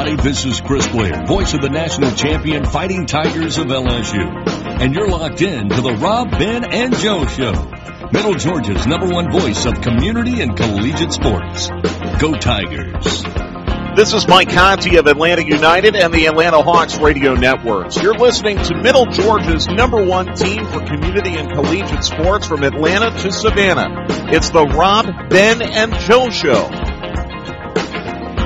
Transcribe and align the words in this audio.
Hi, 0.00 0.16
this 0.16 0.46
is 0.46 0.62
Chris 0.62 0.88
Blair, 0.88 1.26
voice 1.26 1.52
of 1.52 1.60
the 1.60 1.68
national 1.68 2.12
champion 2.12 2.64
Fighting 2.64 3.04
Tigers 3.04 3.58
of 3.58 3.66
LSU. 3.66 4.48
And 4.80 4.94
you're 4.94 5.06
locked 5.06 5.42
in 5.42 5.68
to 5.68 5.82
the 5.82 5.92
Rob, 5.92 6.30
Ben, 6.30 6.64
and 6.64 6.96
Joe 6.96 7.26
Show. 7.26 7.52
Middle 8.10 8.32
Georgia's 8.32 8.86
number 8.86 9.08
one 9.08 9.30
voice 9.30 9.66
of 9.66 9.82
community 9.82 10.40
and 10.40 10.56
collegiate 10.56 11.12
sports. 11.12 11.68
Go 12.18 12.32
Tigers. 12.32 13.24
This 13.94 14.14
is 14.14 14.26
Mike 14.26 14.48
Conti 14.48 14.96
of 14.96 15.06
Atlanta 15.06 15.44
United 15.44 15.94
and 15.94 16.14
the 16.14 16.24
Atlanta 16.24 16.62
Hawks 16.62 16.96
radio 16.96 17.34
networks. 17.34 18.00
You're 18.00 18.16
listening 18.16 18.56
to 18.56 18.76
Middle 18.76 19.04
Georgia's 19.04 19.68
number 19.68 20.02
one 20.02 20.34
team 20.34 20.64
for 20.64 20.80
community 20.80 21.36
and 21.36 21.52
collegiate 21.52 22.04
sports 22.04 22.46
from 22.46 22.62
Atlanta 22.62 23.10
to 23.18 23.30
Savannah. 23.30 24.06
It's 24.32 24.48
the 24.48 24.64
Rob, 24.64 25.28
Ben, 25.28 25.60
and 25.60 25.92
Joe 25.92 26.30
Show. 26.30 26.89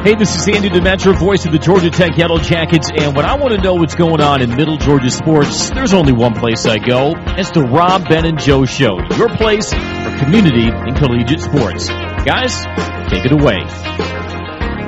Hey, 0.04 0.14
this 0.16 0.36
is 0.36 0.46
Andy 0.46 0.68
Demetra, 0.68 1.18
voice 1.18 1.46
of 1.46 1.52
the 1.52 1.58
Georgia 1.58 1.88
Tech 1.88 2.18
Yellow 2.18 2.36
Jackets, 2.36 2.90
and 2.94 3.16
when 3.16 3.24
I 3.24 3.36
want 3.36 3.54
to 3.54 3.62
know 3.62 3.76
what's 3.76 3.94
going 3.94 4.20
on 4.20 4.42
in 4.42 4.54
Middle 4.54 4.76
Georgia 4.76 5.10
sports, 5.10 5.70
there's 5.70 5.94
only 5.94 6.12
one 6.12 6.34
place 6.34 6.66
I 6.66 6.76
go. 6.76 7.14
It's 7.38 7.52
the 7.52 7.62
Rob, 7.62 8.06
Ben, 8.06 8.26
and 8.26 8.38
Joe 8.38 8.66
Show, 8.66 8.98
your 9.16 9.30
place 9.30 9.72
for 9.72 10.18
community 10.18 10.68
and 10.68 10.94
collegiate 10.94 11.40
sports. 11.40 11.88
Guys, 11.88 12.66
take 13.08 13.24
it 13.24 13.32
away. 13.32 13.64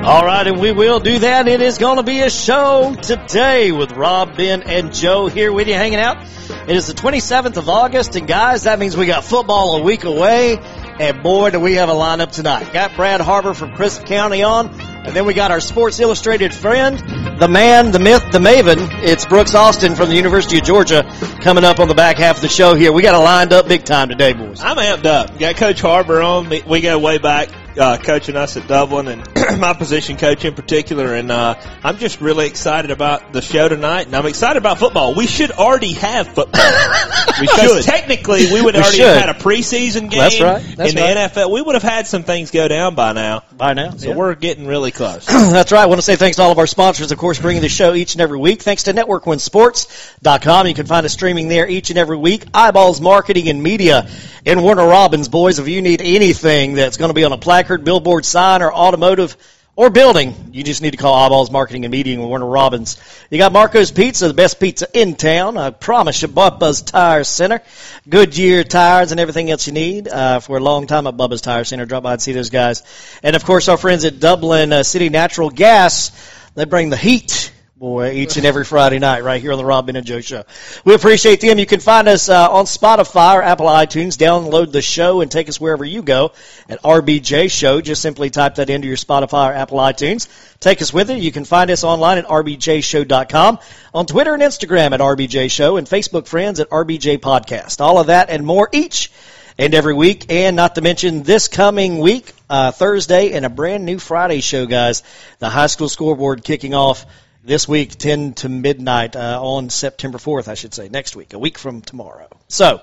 All 0.05 0.23
right, 0.23 0.45
and 0.45 0.61
we 0.61 0.71
will 0.71 0.99
do 0.99 1.17
that. 1.17 1.47
It 1.47 1.61
is 1.61 1.79
going 1.79 1.97
to 1.97 2.03
be 2.03 2.19
a 2.19 2.29
show 2.29 2.93
today 2.93 3.71
with 3.71 3.93
Rob, 3.93 4.37
Ben, 4.37 4.61
and 4.61 4.93
Joe 4.93 5.25
here 5.25 5.51
with 5.51 5.67
you 5.67 5.73
hanging 5.73 5.97
out. 5.97 6.21
It 6.69 6.75
is 6.75 6.85
the 6.85 6.93
27th 6.93 7.57
of 7.57 7.67
August, 7.69 8.15
and 8.15 8.27
guys, 8.27 8.65
that 8.65 8.77
means 8.77 8.95
we 8.95 9.07
got 9.07 9.23
football 9.23 9.77
a 9.77 9.81
week 9.81 10.03
away. 10.03 10.57
And 10.99 11.23
boy, 11.23 11.49
do 11.49 11.59
we 11.59 11.73
have 11.73 11.89
a 11.89 11.93
lineup 11.93 12.31
tonight. 12.31 12.71
Got 12.71 12.95
Brad 12.95 13.19
Harber 13.19 13.55
from 13.55 13.73
Crisp 13.73 14.05
County 14.05 14.43
on. 14.43 14.86
And 15.07 15.15
then 15.15 15.25
we 15.25 15.33
got 15.33 15.51
our 15.51 15.61
Sports 15.61 16.01
Illustrated 16.01 16.53
friend, 16.53 16.99
the 17.39 17.47
man, 17.47 17.91
the 17.91 17.99
myth, 17.99 18.23
the 18.33 18.39
maven. 18.39 18.89
It's 19.03 19.25
Brooks 19.25 19.55
Austin 19.55 19.95
from 19.95 20.09
the 20.09 20.15
University 20.15 20.57
of 20.57 20.65
Georgia 20.65 21.03
coming 21.41 21.63
up 21.63 21.79
on 21.79 21.87
the 21.87 21.95
back 21.95 22.17
half 22.17 22.35
of 22.35 22.41
the 22.41 22.49
show 22.49 22.75
here. 22.75 22.91
We 22.91 23.03
got 23.03 23.15
it 23.15 23.23
lined 23.23 23.53
up 23.53 23.69
big 23.69 23.85
time 23.85 24.09
today, 24.09 24.33
boys. 24.33 24.59
I'm 24.61 24.75
amped 24.75 25.05
up. 25.05 25.39
Got 25.39 25.55
Coach 25.55 25.81
Harber 25.81 26.21
on. 26.21 26.49
We 26.49 26.81
go 26.81 26.99
way 26.99 27.19
back 27.19 27.47
uh, 27.77 27.97
coaching 27.97 28.35
us 28.35 28.57
at 28.57 28.67
Dublin 28.67 29.07
and 29.07 29.27
my 29.59 29.73
position 29.73 30.17
coach 30.17 30.43
in 30.45 30.53
particular. 30.53 31.13
And 31.15 31.31
uh, 31.31 31.55
I'm 31.83 31.97
just 31.97 32.21
really 32.21 32.47
excited 32.47 32.91
about 32.91 33.33
the 33.33 33.41
show 33.41 33.67
tonight, 33.69 34.07
and 34.07 34.15
I'm 34.15 34.25
excited 34.25 34.57
about 34.57 34.79
football. 34.79 35.13
We 35.15 35.27
should 35.27 35.51
already 35.51 35.93
have 35.93 36.27
football. 36.27 36.61
we 37.39 37.47
should. 37.47 37.83
Technically, 37.83 38.51
we 38.51 38.61
would 38.61 38.75
We 38.75 38.81
already 38.81 38.97
should. 38.97 39.07
have 39.07 39.25
had 39.25 39.29
a 39.35 39.39
preseason 39.39 40.09
game 40.09 40.19
That's 40.19 40.41
right. 40.41 40.63
That's 40.75 40.89
in 40.91 40.95
the 40.95 41.01
right. 41.01 41.31
NFL. 41.31 41.51
We 41.51 41.61
would 41.61 41.75
have 41.75 41.83
had 41.83 42.07
some 42.07 42.23
things 42.23 42.51
go 42.51 42.67
down 42.67 42.95
by 42.95 43.13
now. 43.13 43.43
By 43.55 43.73
now, 43.73 43.91
So 43.91 44.09
yeah. 44.09 44.15
we're 44.15 44.35
getting 44.35 44.67
really 44.67 44.91
close. 44.91 45.25
That's 45.27 45.71
right. 45.71 45.81
I 45.81 45.85
want 45.85 45.99
to 45.99 46.03
say 46.03 46.15
thanks 46.15 46.37
to 46.37 46.43
all 46.43 46.51
of 46.51 46.59
our 46.59 46.67
sponsors, 46.67 47.11
of 47.11 47.17
course, 47.17 47.39
bringing 47.39 47.61
the 47.61 47.69
show 47.69 47.93
each 47.93 48.13
and 48.13 48.21
every 48.21 48.37
week. 48.37 48.61
Thanks 48.61 48.83
to 48.83 48.93
NetworkOneSports.com. 48.93 50.67
You 50.67 50.73
can 50.73 50.85
find 50.85 51.05
us 51.05 51.13
streaming 51.13 51.47
there 51.47 51.67
each 51.67 51.89
and 51.89 51.97
every 51.99 52.17
week. 52.17 52.45
Eyeballs 52.53 53.01
Marketing 53.01 53.49
and 53.49 53.61
Media 53.63 54.09
and 54.45 54.63
Warner 54.63 54.85
Robins. 54.87 55.27
boys. 55.29 55.59
If 55.59 55.67
you 55.67 55.81
need 55.81 56.01
anything 56.01 56.73
that's 56.73 56.97
going 56.97 57.09
to 57.09 57.13
be 57.13 57.23
on 57.23 57.31
a 57.33 57.37
placard, 57.67 57.83
billboard, 57.83 58.23
sign, 58.23 58.61
or 58.61 58.73
automotive 58.73 59.35
or 59.75 59.89
building, 59.89 60.33
you 60.53 60.63
just 60.63 60.81
need 60.81 60.91
to 60.91 60.97
call 60.97 61.13
Eyeballs 61.13 61.51
Marketing 61.51 61.83
and 61.83 61.91
Media 61.91 62.13
in 62.13 62.21
Warner 62.21 62.45
Robins. 62.45 62.97
You 63.29 63.37
got 63.37 63.51
Marco's 63.51 63.91
Pizza, 63.91 64.29
the 64.29 64.33
best 64.33 64.59
pizza 64.59 64.87
in 64.93 65.15
town. 65.15 65.57
I 65.57 65.69
promise 65.71 66.21
you, 66.21 66.29
Bubba's 66.29 66.81
Tire 66.81 67.25
Center. 67.25 67.61
Goodyear 68.07 68.63
tires 68.63 69.11
and 69.11 69.19
everything 69.19 69.51
else 69.51 69.67
you 69.67 69.73
need 69.73 70.07
uh, 70.07 70.39
for 70.39 70.57
a 70.57 70.61
long 70.61 70.87
time 70.87 71.07
at 71.07 71.15
Bubba's 71.15 71.41
Tire 71.41 71.65
Center. 71.65 71.85
Drop 71.85 72.03
by 72.03 72.13
and 72.13 72.21
see 72.21 72.31
those 72.31 72.49
guys. 72.49 72.83
And 73.21 73.35
of 73.35 73.43
course, 73.43 73.67
our 73.67 73.77
friends 73.77 74.05
at 74.05 74.19
Dublin 74.19 74.71
uh, 74.71 74.83
City 74.83 75.09
Natural 75.09 75.49
Gas. 75.49 76.11
They 76.55 76.65
bring 76.65 76.89
the 76.89 76.97
heat. 76.97 77.51
Boy, 77.79 78.13
each 78.13 78.37
and 78.37 78.45
every 78.47 78.65
Friday 78.65 78.97
night, 78.97 79.23
right 79.23 79.39
here 79.39 79.51
on 79.51 79.59
the 79.59 79.63
Robin 79.63 79.95
and 79.95 80.03
Joe 80.03 80.19
Show. 80.19 80.45
We 80.83 80.95
appreciate 80.95 81.41
them. 81.41 81.59
You 81.59 81.67
can 81.67 81.79
find 81.79 82.07
us 82.07 82.27
uh, 82.27 82.49
on 82.49 82.65
Spotify 82.65 83.35
or 83.35 83.43
Apple 83.43 83.67
iTunes. 83.67 84.17
Download 84.17 84.71
the 84.71 84.81
show 84.81 85.21
and 85.21 85.29
take 85.29 85.47
us 85.47 85.61
wherever 85.61 85.85
you 85.85 86.01
go 86.01 86.31
at 86.67 86.81
RBJ 86.81 87.51
Show. 87.51 87.79
Just 87.81 88.01
simply 88.01 88.31
type 88.31 88.55
that 88.55 88.71
into 88.71 88.87
your 88.87 88.97
Spotify 88.97 89.51
or 89.51 89.53
Apple 89.53 89.77
iTunes. 89.77 90.27
Take 90.59 90.81
us 90.81 90.91
with 90.91 91.11
it. 91.11 91.19
You 91.19 91.31
can 91.31 91.45
find 91.45 91.69
us 91.69 91.83
online 91.83 92.17
at 92.17 92.25
rbjshow.com, 92.25 93.59
on 93.93 94.05
Twitter 94.07 94.33
and 94.33 94.41
Instagram 94.41 94.93
at 94.93 94.99
RBJ 94.99 95.51
Show, 95.51 95.77
and 95.77 95.85
Facebook 95.85 96.25
friends 96.25 96.59
at 96.59 96.71
RBJ 96.71 97.19
Podcast. 97.19 97.79
All 97.79 97.99
of 97.99 98.07
that 98.07 98.31
and 98.31 98.43
more 98.43 98.69
each 98.73 99.11
and 99.59 99.75
every 99.75 99.93
week, 99.93 100.25
and 100.29 100.55
not 100.55 100.73
to 100.75 100.81
mention 100.81 101.21
this 101.21 101.47
coming 101.47 101.99
week, 101.99 102.33
uh, 102.49 102.71
Thursday, 102.71 103.33
and 103.33 103.45
a 103.45 103.49
brand 103.49 103.85
new 103.85 103.99
Friday 103.99 104.41
show, 104.41 104.65
guys. 104.65 105.03
The 105.37 105.49
high 105.49 105.67
school 105.67 105.89
scoreboard 105.89 106.43
kicking 106.43 106.73
off 106.73 107.05
this 107.47 107.65
week, 107.65 107.97
10 107.97 108.33
to 108.33 108.49
midnight, 108.49 109.15
uh, 109.15 109.39
on 109.41 109.69
September 109.69 110.17
4th, 110.17 110.49
I 110.49 110.53
should 110.53 110.73
say, 110.73 110.89
next 110.89 111.15
week, 111.15 111.33
a 111.33 111.39
week 111.39 111.57
from 111.57 111.81
tomorrow. 111.81 112.27
So, 112.49 112.81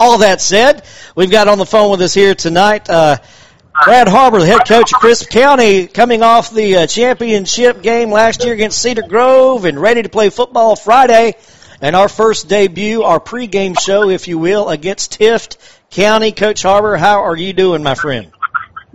all 0.00 0.18
that 0.18 0.40
said, 0.40 0.82
we've 1.14 1.30
got 1.30 1.46
on 1.46 1.58
the 1.58 1.66
phone 1.66 1.90
with 1.90 2.00
us 2.00 2.14
here 2.14 2.34
tonight, 2.34 2.88
uh, 2.88 3.18
Brad 3.84 4.08
Harber, 4.08 4.40
the 4.40 4.46
head 4.46 4.66
coach 4.66 4.92
of 4.94 4.98
Crisp 4.98 5.28
County, 5.28 5.86
coming 5.86 6.22
off 6.22 6.50
the 6.50 6.78
uh, 6.78 6.86
championship 6.86 7.82
game 7.82 8.10
last 8.10 8.42
year 8.44 8.54
against 8.54 8.80
Cedar 8.80 9.06
Grove 9.06 9.66
and 9.66 9.78
ready 9.78 10.02
to 10.02 10.08
play 10.08 10.30
football 10.30 10.74
Friday. 10.74 11.34
And 11.80 11.94
our 11.94 12.08
first 12.08 12.48
debut, 12.48 13.02
our 13.02 13.20
pregame 13.20 13.78
show, 13.78 14.08
if 14.08 14.26
you 14.26 14.38
will, 14.38 14.68
against 14.68 15.20
Tift 15.20 15.58
County. 15.90 16.32
Coach 16.32 16.62
Harber, 16.62 16.96
how 16.96 17.24
are 17.24 17.36
you 17.36 17.52
doing, 17.52 17.84
my 17.84 17.94
friend? 17.94 18.32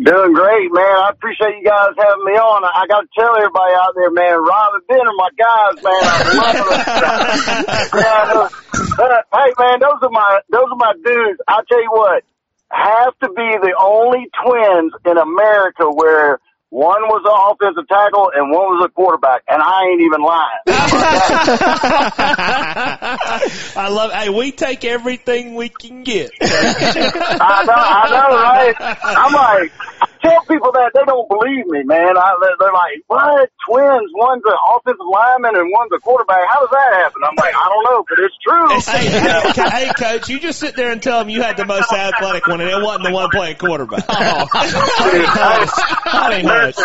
Doing 0.04 0.34
great, 0.34 0.68
man. 0.68 0.84
I 0.84 1.12
appreciate 1.16 1.56
you 1.56 1.64
guys 1.64 1.96
having 1.96 2.28
me 2.28 2.36
on. 2.36 2.68
I, 2.68 2.84
I 2.84 2.92
got 2.92 3.08
to 3.08 3.10
tell 3.16 3.40
everybody 3.40 3.72
out 3.72 3.96
there, 3.96 4.12
man, 4.12 4.36
Rob 4.36 4.76
and 4.76 4.84
Ben 4.84 5.00
are 5.00 5.16
my 5.16 5.32
guys, 5.32 5.80
man. 5.80 6.04
I 6.04 6.44
love 6.44 6.60
them. 6.60 6.76
yeah, 8.04 8.52
uh, 9.08 9.24
hey, 9.32 9.56
man, 9.56 9.80
those 9.80 10.04
are 10.04 10.12
my 10.12 10.44
those 10.52 10.68
are 10.68 10.76
my 10.76 10.92
dudes. 11.00 11.40
I 11.48 11.64
tell 11.72 11.80
you 11.80 11.88
what, 11.92 12.28
have 12.68 13.18
to 13.24 13.30
be 13.30 13.48
the 13.64 13.80
only 13.80 14.28
twins 14.44 14.92
in 15.06 15.16
America 15.16 15.88
where 15.88 16.42
one 16.74 17.06
was 17.06 17.22
an 17.22 17.38
offensive 17.54 17.86
tackle 17.88 18.34
and 18.34 18.50
one 18.50 18.74
was 18.74 18.82
a 18.84 18.90
quarterback, 18.90 19.44
and 19.48 19.62
I 19.62 19.94
ain't 19.94 20.02
even 20.02 20.26
lying. 20.26 20.66
I 23.78 23.90
love. 23.90 24.12
Hey, 24.12 24.30
we 24.30 24.52
take 24.52 24.84
everything 24.84 25.54
we 25.54 25.70
can 25.70 26.02
get. 26.04 26.32
I 26.42 27.64
know, 27.64 27.78
I 27.78 28.10
know, 28.10 28.34
right? 28.42 28.74
I'm 29.06 29.34
like, 29.34 29.72
I 29.78 29.93
tell 30.22 30.42
people 30.46 30.72
that 30.74 30.92
they 30.94 31.04
don't 31.06 31.28
believe 31.30 31.66
me, 31.68 31.84
man. 31.84 32.18
I, 32.18 32.34
they're, 32.40 32.56
they're 32.60 32.74
like, 32.74 33.04
what? 33.08 33.50
Twins? 33.68 34.12
One's 34.14 34.44
an 34.46 34.54
offensive 34.76 35.06
lineman 35.06 35.56
and 35.56 35.72
one's 35.72 35.92
a 35.96 36.00
quarterback. 36.00 36.42
How 36.50 36.60
does 36.62 36.70
that 36.72 36.94
happen? 37.04 37.22
I'm 37.24 37.36
like, 37.36 37.54
I 37.56 37.70
don't 37.70 37.84
know, 37.88 38.04
but 38.08 38.20
it's 38.20 38.36
true. 38.44 38.80
hey, 38.92 39.10
hey, 39.10 39.86
hey, 39.86 39.94
coach, 39.94 40.30
you 40.30 40.40
just 40.40 40.60
sit 40.60 40.76
there 40.76 40.92
and 40.92 41.02
tell 41.02 41.20
them 41.20 41.30
you 41.30 41.42
had 41.42 41.58
the 41.58 41.66
most 41.66 41.92
athletic 41.92 42.46
one, 42.48 42.62
and 42.62 42.70
it 42.70 42.82
wasn't 42.82 43.06
the 43.06 43.12
one 43.12 43.30
playing 43.30 43.58
quarterback. 43.58 44.06
honey 44.08 45.26
hush. 46.44 46.76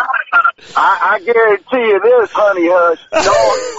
I, 0.76 1.14
I 1.14 1.18
guarantee 1.24 1.88
you 1.90 2.00
this, 2.02 2.30
honey 2.32 2.68
hush. 2.70 3.00
No, 3.12 3.77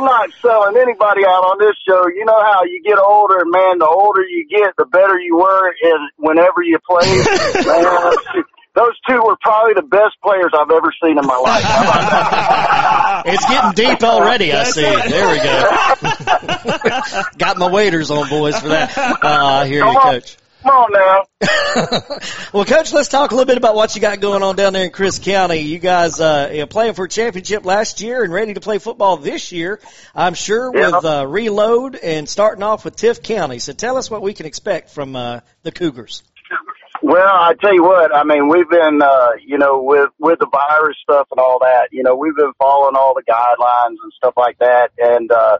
I'm, 0.00 0.08
I'm 0.08 0.30
not 0.30 0.30
selling 0.40 0.76
anybody 0.76 1.24
out 1.24 1.44
on 1.44 1.58
this 1.58 1.76
show. 1.86 2.08
You 2.08 2.24
know 2.24 2.40
how 2.40 2.64
you 2.64 2.82
get 2.82 2.98
older, 2.98 3.44
man. 3.44 3.78
The 3.78 3.88
older 3.88 4.22
you 4.22 4.46
get, 4.48 4.74
the 4.76 4.86
better 4.86 5.18
you 5.18 5.36
were 5.36 5.74
in 5.82 6.08
whenever 6.16 6.62
you 6.62 6.78
played. 6.88 7.26
man, 7.66 8.44
those 8.74 8.96
two 9.08 9.20
were 9.22 9.36
probably 9.42 9.74
the 9.74 9.82
best 9.82 10.16
players 10.22 10.52
I've 10.54 10.70
ever 10.70 10.92
seen 11.02 11.18
in 11.18 11.26
my 11.26 11.36
life. 11.36 11.62
How 11.62 11.82
about 11.82 12.10
that? 12.10 12.86
It's 13.26 13.44
getting 13.46 13.72
deep 13.72 14.02
already, 14.02 14.50
I 14.52 14.64
see. 14.64 14.80
There 14.80 15.30
we 15.30 15.36
go. 15.42 17.22
Got 17.38 17.58
my 17.58 17.70
waiters 17.70 18.10
on, 18.10 18.30
boys, 18.30 18.58
for 18.58 18.68
that. 18.68 18.96
Uh, 18.96 19.14
I 19.22 19.66
hear 19.66 19.84
you, 19.84 19.90
on. 19.90 20.12
Coach. 20.12 20.36
Come 20.62 20.72
on 20.72 20.92
now. 20.92 21.24
well, 22.52 22.64
Coach, 22.66 22.92
let's 22.92 23.08
talk 23.08 23.30
a 23.30 23.34
little 23.34 23.46
bit 23.46 23.56
about 23.56 23.74
what 23.74 23.94
you 23.94 24.00
got 24.00 24.20
going 24.20 24.42
on 24.42 24.56
down 24.56 24.74
there 24.74 24.84
in 24.84 24.90
Crisp 24.90 25.22
County. 25.22 25.60
You 25.60 25.78
guys 25.78 26.20
uh, 26.20 26.50
you 26.52 26.60
know, 26.60 26.66
playing 26.66 26.92
for 26.94 27.06
a 27.06 27.08
championship 27.08 27.64
last 27.64 28.02
year 28.02 28.22
and 28.22 28.32
ready 28.32 28.52
to 28.54 28.60
play 28.60 28.78
football 28.78 29.16
this 29.16 29.52
year, 29.52 29.80
I'm 30.14 30.34
sure, 30.34 30.70
Yeah. 30.76 30.90
with 30.90 31.04
uh, 31.04 31.26
reload 31.26 31.96
and 31.96 32.28
starting 32.28 32.62
off 32.62 32.84
with 32.84 32.96
Tift 32.96 33.22
County. 33.22 33.58
So 33.58 33.72
tell 33.72 33.96
us 33.96 34.10
what 34.10 34.20
we 34.20 34.34
can 34.34 34.44
expect 34.44 34.90
from 34.90 35.16
uh, 35.16 35.40
the 35.62 35.72
Cougars. 35.72 36.22
Well, 37.02 37.26
I 37.34 37.54
tell 37.58 37.72
you 37.72 37.82
what, 37.82 38.14
I 38.14 38.24
mean, 38.24 38.48
we've 38.50 38.68
been, 38.68 39.00
uh, 39.00 39.28
you 39.42 39.56
know, 39.56 39.82
with, 39.82 40.10
with 40.18 40.38
the 40.40 40.46
virus 40.52 40.98
stuff 41.02 41.28
and 41.30 41.40
all 41.40 41.60
that, 41.60 41.88
you 41.92 42.02
know, 42.02 42.14
we've 42.16 42.36
been 42.36 42.52
following 42.58 42.94
all 42.96 43.14
the 43.14 43.22
guidelines 43.22 43.96
and 44.02 44.12
stuff 44.14 44.34
like 44.36 44.58
that. 44.58 44.90
And, 44.98 45.32
uh, 45.32 45.56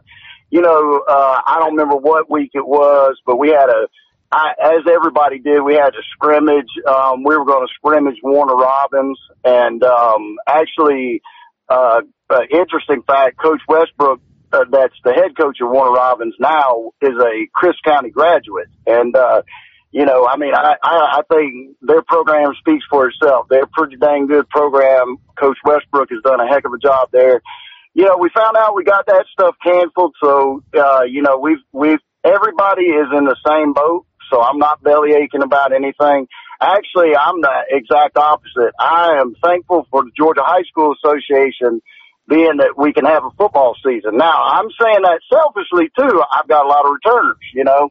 you 0.51 0.61
know, 0.61 1.01
uh, 1.09 1.41
I 1.43 1.57
don't 1.59 1.71
remember 1.71 1.95
what 1.95 2.29
week 2.29 2.51
it 2.53 2.67
was, 2.67 3.17
but 3.25 3.37
we 3.39 3.49
had 3.49 3.69
a, 3.69 3.87
I, 4.31 4.51
as 4.61 4.81
everybody 4.89 5.39
did, 5.39 5.61
we 5.61 5.73
had 5.73 5.89
a 5.89 6.03
scrimmage. 6.13 6.69
Um, 6.87 7.23
we 7.23 7.35
were 7.35 7.45
going 7.45 7.67
to 7.67 7.73
scrimmage 7.75 8.17
Warner 8.23 8.55
Robins 8.55 9.19
and, 9.43 9.83
um, 9.83 10.37
actually, 10.47 11.21
uh, 11.67 12.01
uh, 12.29 12.41
interesting 12.49 13.03
fact, 13.03 13.37
Coach 13.37 13.61
Westbrook, 13.67 14.21
uh, 14.53 14.65
that's 14.71 14.95
the 15.03 15.13
head 15.13 15.37
coach 15.37 15.57
of 15.61 15.69
Warner 15.69 15.91
Robins 15.91 16.35
now 16.39 16.91
is 17.01 17.15
a 17.19 17.47
Crisp 17.53 17.79
County 17.85 18.09
graduate. 18.09 18.67
And, 18.85 19.15
uh, 19.15 19.41
you 19.91 20.05
know, 20.05 20.25
I 20.25 20.37
mean, 20.37 20.53
I, 20.53 20.75
I, 20.81 21.19
I 21.19 21.21
think 21.29 21.75
their 21.81 22.01
program 22.01 22.53
speaks 22.59 22.85
for 22.89 23.09
itself. 23.09 23.47
They're 23.49 23.63
a 23.63 23.67
pretty 23.67 23.97
dang 23.97 24.27
good 24.27 24.47
program. 24.49 25.17
Coach 25.37 25.57
Westbrook 25.65 26.09
has 26.09 26.21
done 26.23 26.39
a 26.39 26.47
heck 26.47 26.65
of 26.65 26.73
a 26.73 26.77
job 26.77 27.09
there. 27.11 27.41
You 27.93 28.05
know, 28.05 28.17
we 28.17 28.29
found 28.33 28.55
out 28.55 28.75
we 28.75 28.85
got 28.85 29.05
that 29.07 29.25
stuff 29.31 29.55
canceled. 29.61 30.15
So, 30.23 30.63
uh, 30.77 31.03
you 31.03 31.21
know, 31.21 31.39
we've, 31.39 31.63
we've, 31.73 31.99
everybody 32.23 32.83
is 32.83 33.07
in 33.17 33.25
the 33.25 33.35
same 33.45 33.73
boat. 33.73 34.05
So 34.31 34.41
I'm 34.41 34.57
not 34.57 34.81
belly 34.83 35.13
aching 35.13 35.43
about 35.43 35.73
anything. 35.73 36.27
Actually, 36.61 37.15
I'm 37.15 37.41
the 37.41 37.65
exact 37.69 38.17
opposite. 38.17 38.73
I 38.79 39.17
am 39.19 39.35
thankful 39.43 39.87
for 39.89 40.03
the 40.03 40.11
Georgia 40.17 40.43
High 40.43 40.63
School 40.69 40.93
Association 40.93 41.81
being 42.27 42.57
that 42.57 42.77
we 42.77 42.93
can 42.93 43.05
have 43.05 43.25
a 43.25 43.31
football 43.31 43.75
season. 43.83 44.17
Now, 44.17 44.43
I'm 44.43 44.69
saying 44.79 45.01
that 45.03 45.19
selfishly 45.31 45.89
too. 45.97 46.21
I've 46.31 46.47
got 46.47 46.65
a 46.65 46.69
lot 46.69 46.85
of 46.85 46.91
returners, 46.93 47.37
you 47.53 47.63
know. 47.63 47.89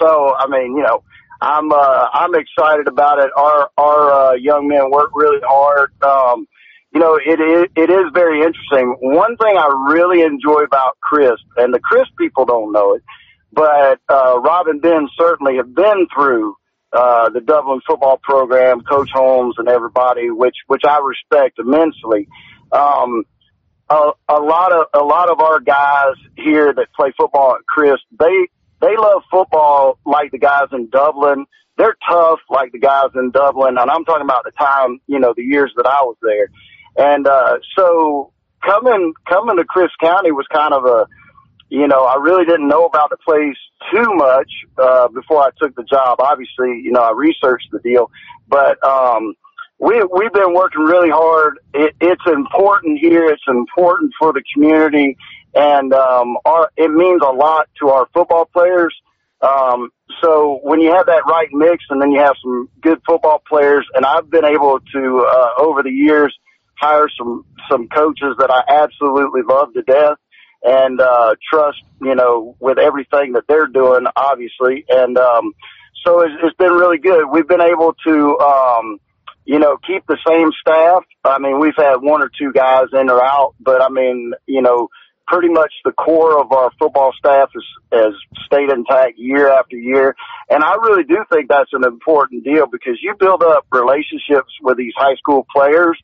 So, 0.00 0.34
I 0.36 0.46
mean, 0.48 0.76
you 0.76 0.82
know, 0.82 1.02
I'm 1.40 1.72
uh, 1.72 2.08
I'm 2.12 2.34
excited 2.34 2.86
about 2.88 3.18
it. 3.18 3.30
Our 3.36 3.70
our 3.76 4.12
uh, 4.12 4.32
young 4.34 4.68
men 4.68 4.90
work 4.90 5.10
really 5.14 5.40
hard. 5.42 5.90
Um, 6.02 6.46
you 6.92 7.00
know, 7.00 7.16
it 7.16 7.40
is 7.40 7.66
it 7.74 7.90
is 7.90 8.04
very 8.12 8.42
interesting. 8.42 8.96
One 9.00 9.36
thing 9.36 9.56
I 9.56 9.92
really 9.92 10.22
enjoy 10.22 10.62
about 10.62 10.98
Crisp, 11.00 11.44
and 11.56 11.72
the 11.72 11.80
Crisp 11.80 12.10
people 12.18 12.44
don't 12.44 12.72
know 12.72 12.94
it, 12.94 13.02
but 13.52 14.00
uh, 14.08 14.38
Rob 14.40 14.68
and 14.68 14.80
Ben 14.80 15.08
certainly 15.18 15.56
have 15.56 15.74
been 15.74 16.06
through 16.14 16.56
uh, 16.92 17.30
the 17.30 17.40
Dublin 17.40 17.80
football 17.86 18.18
program, 18.22 18.80
Coach 18.80 19.10
Holmes 19.12 19.54
and 19.58 19.68
everybody, 19.68 20.30
which 20.30 20.56
which 20.66 20.82
I 20.84 20.98
respect 20.98 21.58
immensely. 21.58 22.28
Um, 22.72 23.24
a, 23.88 24.10
a 24.28 24.40
lot 24.40 24.72
of 24.72 24.86
a 24.94 25.04
lot 25.04 25.30
of 25.30 25.40
our 25.40 25.60
guys 25.60 26.14
here 26.36 26.72
that 26.72 26.92
play 26.94 27.12
football 27.16 27.56
at 27.56 27.66
Crisp, 27.66 28.02
they 28.18 28.48
they 28.80 28.96
love 28.96 29.22
football 29.30 29.98
like 30.04 30.30
the 30.30 30.38
guys 30.38 30.68
in 30.72 30.88
Dublin. 30.88 31.46
They're 31.76 31.96
tough 32.08 32.40
like 32.50 32.72
the 32.72 32.78
guys 32.78 33.10
in 33.14 33.30
Dublin, 33.30 33.76
and 33.78 33.90
I'm 33.90 34.04
talking 34.04 34.24
about 34.24 34.44
the 34.44 34.52
time, 34.52 35.00
you 35.06 35.18
know, 35.18 35.32
the 35.36 35.42
years 35.42 35.72
that 35.76 35.86
I 35.86 36.02
was 36.02 36.16
there. 36.22 36.48
And 36.96 37.26
uh, 37.26 37.58
so 37.76 38.32
coming 38.64 39.14
coming 39.28 39.56
to 39.56 39.64
Crisp 39.64 39.94
County 40.00 40.32
was 40.32 40.46
kind 40.52 40.74
of 40.74 40.84
a, 40.84 41.06
you 41.70 41.88
know, 41.88 42.04
I 42.04 42.16
really 42.16 42.44
didn't 42.44 42.68
know 42.68 42.84
about 42.84 43.10
the 43.10 43.16
place 43.16 43.56
too 43.90 44.14
much 44.14 44.50
uh, 44.76 45.08
before 45.08 45.42
I 45.42 45.50
took 45.58 45.74
the 45.74 45.84
job. 45.84 46.20
Obviously, 46.20 46.80
you 46.84 46.92
know, 46.92 47.00
I 47.00 47.12
researched 47.12 47.68
the 47.72 47.78
deal, 47.78 48.10
but 48.48 48.82
um, 48.84 49.34
we 49.78 50.02
we've 50.12 50.32
been 50.32 50.52
working 50.52 50.82
really 50.82 51.10
hard. 51.10 51.58
It, 51.72 51.94
it's 52.00 52.26
important 52.26 52.98
here. 52.98 53.30
It's 53.30 53.42
important 53.48 54.12
for 54.18 54.32
the 54.32 54.42
community 54.52 55.16
and 55.54 55.92
um, 55.92 56.36
our, 56.44 56.70
it 56.76 56.90
means 56.90 57.22
a 57.26 57.32
lot 57.32 57.68
to 57.80 57.88
our 57.88 58.06
football 58.14 58.44
players. 58.46 58.94
Um, 59.40 59.90
so 60.22 60.60
when 60.62 60.80
you 60.80 60.94
have 60.94 61.06
that 61.06 61.24
right 61.26 61.48
mix, 61.52 61.84
and 61.90 62.00
then 62.00 62.12
you 62.12 62.20
have 62.20 62.34
some 62.42 62.68
good 62.80 63.00
football 63.06 63.42
players, 63.48 63.86
and 63.94 64.04
I've 64.04 64.30
been 64.30 64.44
able 64.44 64.80
to 64.80 65.26
uh, 65.30 65.62
over 65.62 65.82
the 65.82 65.90
years 65.90 66.36
hire 66.74 67.08
some 67.16 67.44
some 67.70 67.88
coaches 67.88 68.36
that 68.38 68.50
I 68.50 68.62
absolutely 68.82 69.42
love 69.46 69.72
to 69.74 69.82
death 69.82 70.18
and 70.62 71.00
uh, 71.00 71.34
trust, 71.50 71.78
you 72.00 72.14
know, 72.14 72.56
with 72.60 72.78
everything 72.78 73.32
that 73.32 73.44
they're 73.48 73.66
doing, 73.66 74.04
obviously, 74.16 74.84
and 74.88 75.16
um, 75.18 75.52
so 76.04 76.20
it's, 76.20 76.34
it's 76.42 76.56
been 76.56 76.72
really 76.72 76.98
good. 76.98 77.24
We've 77.30 77.48
been 77.48 77.60
able 77.60 77.94
to. 78.06 78.38
Um, 78.38 79.00
you 79.46 79.58
know, 79.58 79.78
keep 79.84 80.06
the 80.06 80.18
same 80.28 80.50
staff. 80.60 81.02
I 81.24 81.40
mean, 81.40 81.58
we've 81.58 81.76
had 81.76 81.96
one 81.96 82.22
or 82.22 82.30
two 82.38 82.52
guys 82.52 82.84
in 82.92 83.10
or 83.10 83.24
out, 83.24 83.54
but 83.58 83.82
I 83.82 83.88
mean, 83.88 84.32
you 84.46 84.62
know, 84.62 84.88
pretty 85.30 85.48
much 85.48 85.72
the 85.84 85.92
core 85.92 86.40
of 86.40 86.52
our 86.52 86.70
football 86.78 87.12
staff 87.18 87.50
has, 87.54 87.64
has 87.92 88.14
stayed 88.46 88.68
intact 88.68 89.16
year 89.16 89.48
after 89.48 89.76
year. 89.76 90.14
And 90.50 90.62
I 90.62 90.74
really 90.74 91.04
do 91.04 91.24
think 91.32 91.48
that's 91.48 91.72
an 91.72 91.84
important 91.84 92.44
deal 92.44 92.66
because 92.66 92.98
you 93.00 93.14
build 93.18 93.42
up 93.42 93.64
relationships 93.72 94.52
with 94.60 94.76
these 94.76 94.92
high 94.96 95.16
school 95.16 95.46
players. 95.54 95.96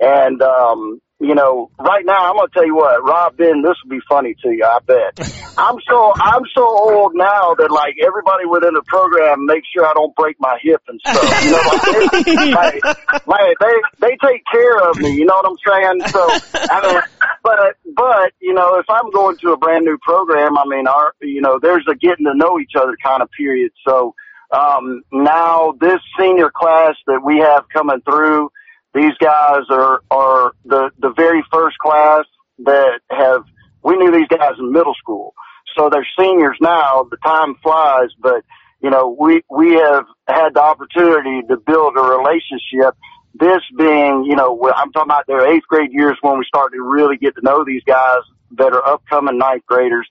And, 0.00 0.42
um, 0.42 1.00
you 1.22 1.36
know, 1.36 1.70
right 1.78 2.04
now 2.04 2.30
I'm 2.30 2.36
gonna 2.36 2.48
tell 2.52 2.66
you 2.66 2.74
what, 2.74 3.02
Rob 3.04 3.36
Ben, 3.36 3.62
this 3.62 3.76
will 3.82 3.90
be 3.90 4.02
funny 4.08 4.34
to 4.42 4.50
you, 4.50 4.64
I 4.64 4.78
bet. 4.84 5.14
I'm 5.58 5.76
so 5.88 6.12
I'm 6.16 6.42
so 6.54 6.66
old 6.66 7.12
now 7.14 7.54
that 7.54 7.70
like 7.70 7.94
everybody 8.04 8.46
within 8.46 8.74
the 8.74 8.82
program 8.82 9.46
makes 9.46 9.68
sure 9.72 9.86
I 9.86 9.92
don't 9.94 10.14
break 10.16 10.36
my 10.40 10.58
hip 10.60 10.82
and 10.88 11.00
stuff. 11.00 11.22
You 11.44 11.50
know, 11.52 11.62
like, 11.62 12.24
they, 12.24 12.50
like, 12.50 13.26
like 13.26 13.56
they 13.60 13.74
they 14.00 14.16
take 14.18 14.42
care 14.50 14.78
of 14.90 14.98
me. 14.98 15.12
You 15.12 15.26
know 15.26 15.34
what 15.34 15.46
I'm 15.46 15.60
saying? 15.62 16.08
So 16.08 16.20
I 16.54 16.92
mean, 16.92 17.02
but 17.44 17.76
but 17.94 18.32
you 18.40 18.54
know, 18.54 18.78
if 18.78 18.86
I'm 18.88 19.10
going 19.10 19.36
to 19.38 19.52
a 19.52 19.56
brand 19.56 19.84
new 19.84 19.98
program, 19.98 20.58
I 20.58 20.64
mean, 20.66 20.88
our 20.88 21.14
you 21.20 21.40
know, 21.40 21.60
there's 21.62 21.86
a 21.88 21.94
getting 21.94 22.26
to 22.26 22.34
know 22.34 22.58
each 22.58 22.72
other 22.76 22.96
kind 23.02 23.22
of 23.22 23.30
period. 23.30 23.70
So 23.86 24.14
um, 24.52 25.02
now 25.12 25.72
this 25.80 26.00
senior 26.18 26.50
class 26.50 26.94
that 27.06 27.20
we 27.24 27.38
have 27.38 27.68
coming 27.68 28.00
through 28.02 28.50
these 28.94 29.14
guys 29.20 29.62
are, 29.70 30.02
are 30.10 30.52
the, 30.64 30.90
the 30.98 31.12
very 31.16 31.42
first 31.52 31.78
class 31.78 32.24
that 32.64 33.00
have, 33.10 33.44
we 33.82 33.96
knew 33.96 34.10
these 34.10 34.28
guys 34.28 34.52
in 34.58 34.72
middle 34.72 34.94
school. 34.94 35.34
So 35.76 35.88
they're 35.88 36.06
seniors 36.18 36.58
now. 36.60 37.06
The 37.10 37.16
time 37.18 37.54
flies, 37.62 38.10
but 38.20 38.44
you 38.82 38.90
know, 38.90 39.16
we, 39.18 39.42
we 39.48 39.74
have 39.74 40.04
had 40.26 40.54
the 40.54 40.62
opportunity 40.62 41.46
to 41.48 41.56
build 41.56 41.96
a 41.96 42.02
relationship. 42.02 42.96
This 43.34 43.62
being, 43.78 44.24
you 44.24 44.36
know, 44.36 44.70
I'm 44.74 44.92
talking 44.92 45.10
about 45.10 45.26
their 45.26 45.54
eighth 45.54 45.66
grade 45.68 45.92
years 45.92 46.18
when 46.20 46.38
we 46.38 46.44
started 46.44 46.76
to 46.76 46.82
really 46.82 47.16
get 47.16 47.34
to 47.36 47.42
know 47.42 47.64
these 47.64 47.82
guys 47.84 48.22
that 48.58 48.72
are 48.72 48.86
upcoming 48.86 49.38
ninth 49.38 49.64
graders. 49.66 50.06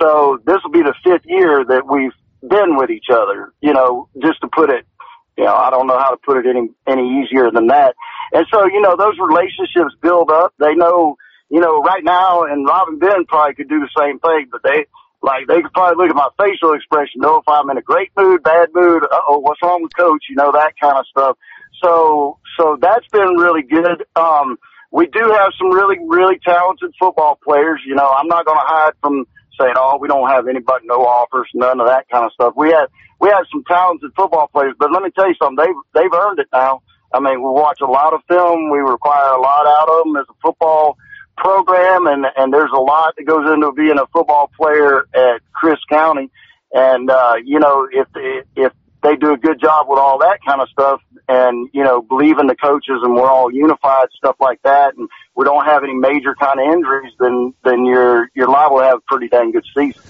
So 0.00 0.40
this 0.44 0.58
will 0.64 0.72
be 0.72 0.82
the 0.82 0.94
fifth 1.04 1.26
year 1.26 1.64
that 1.64 1.86
we've 1.86 2.12
been 2.48 2.76
with 2.76 2.90
each 2.90 3.06
other, 3.12 3.52
you 3.60 3.72
know, 3.72 4.08
just 4.20 4.40
to 4.40 4.48
put 4.48 4.70
it, 4.70 4.86
you 5.36 5.44
know, 5.44 5.54
I 5.54 5.70
don't 5.70 5.86
know 5.86 5.98
how 5.98 6.10
to 6.10 6.16
put 6.16 6.38
it 6.38 6.46
any, 6.48 6.70
any 6.86 7.22
easier 7.22 7.50
than 7.50 7.68
that. 7.68 7.94
And 8.32 8.46
so, 8.52 8.66
you 8.66 8.80
know, 8.80 8.96
those 8.96 9.14
relationships 9.18 9.94
build 10.00 10.30
up. 10.30 10.54
They 10.58 10.74
know, 10.74 11.16
you 11.50 11.60
know, 11.60 11.80
right 11.82 12.02
now, 12.02 12.44
and 12.44 12.66
Robin 12.66 12.98
Ben 12.98 13.24
probably 13.26 13.54
could 13.54 13.68
do 13.68 13.80
the 13.80 13.90
same 13.98 14.18
thing, 14.18 14.48
but 14.50 14.62
they, 14.62 14.86
like, 15.22 15.46
they 15.46 15.62
could 15.62 15.72
probably 15.72 15.96
look 15.96 16.10
at 16.10 16.16
my 16.16 16.28
facial 16.38 16.74
expression, 16.74 17.20
know 17.20 17.38
if 17.38 17.48
I'm 17.48 17.70
in 17.70 17.78
a 17.78 17.82
great 17.82 18.10
mood, 18.16 18.42
bad 18.42 18.68
mood, 18.74 19.04
uh 19.04 19.20
oh, 19.28 19.38
what's 19.38 19.62
wrong 19.62 19.82
with 19.82 19.96
coach, 19.96 20.24
you 20.28 20.36
know, 20.36 20.52
that 20.52 20.74
kind 20.80 20.98
of 20.98 21.06
stuff. 21.06 21.38
So, 21.82 22.38
so 22.58 22.76
that's 22.80 23.06
been 23.08 23.36
really 23.36 23.62
good. 23.62 24.04
Um, 24.16 24.58
we 24.90 25.06
do 25.06 25.20
have 25.20 25.52
some 25.58 25.72
really, 25.72 25.96
really 26.06 26.38
talented 26.44 26.94
football 27.00 27.38
players. 27.42 27.80
You 27.86 27.94
know, 27.94 28.06
I'm 28.06 28.28
not 28.28 28.46
going 28.46 28.58
to 28.58 28.66
hide 28.66 28.92
from 29.00 29.26
saying, 29.60 29.74
oh, 29.76 29.98
we 30.00 30.08
don't 30.08 30.28
have 30.28 30.46
anybody, 30.46 30.86
no 30.86 31.04
offers, 31.04 31.48
none 31.54 31.80
of 31.80 31.86
that 31.86 32.08
kind 32.08 32.24
of 32.24 32.32
stuff. 32.32 32.54
We 32.56 32.68
had, 32.70 32.86
we 33.24 33.30
had 33.30 33.44
some 33.50 33.64
talented 33.64 34.12
football 34.14 34.48
players, 34.48 34.74
but 34.78 34.92
let 34.92 35.02
me 35.02 35.08
tell 35.10 35.26
you 35.26 35.34
something, 35.40 35.64
they've, 35.64 35.80
they've 35.94 36.12
earned 36.12 36.40
it 36.40 36.48
now. 36.52 36.82
I 37.10 37.20
mean, 37.20 37.40
we 37.40 37.48
watch 37.48 37.80
a 37.80 37.86
lot 37.86 38.12
of 38.12 38.20
film. 38.28 38.70
We 38.70 38.80
require 38.80 39.32
a 39.32 39.40
lot 39.40 39.66
out 39.66 39.88
of 39.88 40.04
them 40.04 40.16
as 40.16 40.26
a 40.28 40.34
football 40.42 40.98
program, 41.38 42.06
and 42.06 42.26
and 42.36 42.52
there's 42.52 42.72
a 42.74 42.80
lot 42.80 43.14
that 43.16 43.24
goes 43.24 43.50
into 43.50 43.72
being 43.72 43.98
a 43.98 44.06
football 44.08 44.50
player 44.56 45.06
at 45.14 45.40
Crisp 45.52 45.82
County. 45.88 46.30
And 46.72 47.08
uh, 47.08 47.36
you 47.42 47.60
know, 47.60 47.88
if 47.90 48.08
if 48.56 48.72
they 49.02 49.16
do 49.16 49.32
a 49.32 49.38
good 49.38 49.60
job 49.60 49.86
with 49.88 49.98
all 49.98 50.18
that 50.18 50.40
kind 50.46 50.60
of 50.60 50.68
stuff, 50.70 51.00
and 51.28 51.68
you 51.72 51.84
know, 51.84 52.02
believe 52.02 52.38
in 52.38 52.48
the 52.48 52.56
coaches, 52.56 52.98
and 53.02 53.14
we're 53.14 53.30
all 53.30 53.50
unified, 53.52 54.08
stuff 54.16 54.36
like 54.40 54.60
that, 54.64 54.96
and 54.96 55.08
we 55.36 55.44
don't 55.44 55.64
have 55.64 55.84
any 55.84 55.94
major 55.94 56.34
kind 56.34 56.58
of 56.58 56.66
injuries, 56.66 57.12
then 57.20 57.54
then 57.64 57.84
you're 57.84 58.28
you're 58.34 58.48
liable 58.48 58.78
to 58.78 58.84
have 58.84 58.98
a 58.98 59.02
pretty 59.06 59.28
dang 59.28 59.52
good 59.52 59.64
season. 59.74 60.02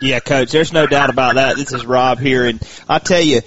Yeah, 0.00 0.20
coach. 0.20 0.50
There's 0.50 0.72
no 0.72 0.86
doubt 0.86 1.10
about 1.10 1.36
that. 1.36 1.56
This 1.56 1.72
is 1.72 1.86
Rob 1.86 2.18
here, 2.18 2.44
and 2.44 2.62
I 2.88 2.98
tell 2.98 3.20
you 3.20 3.40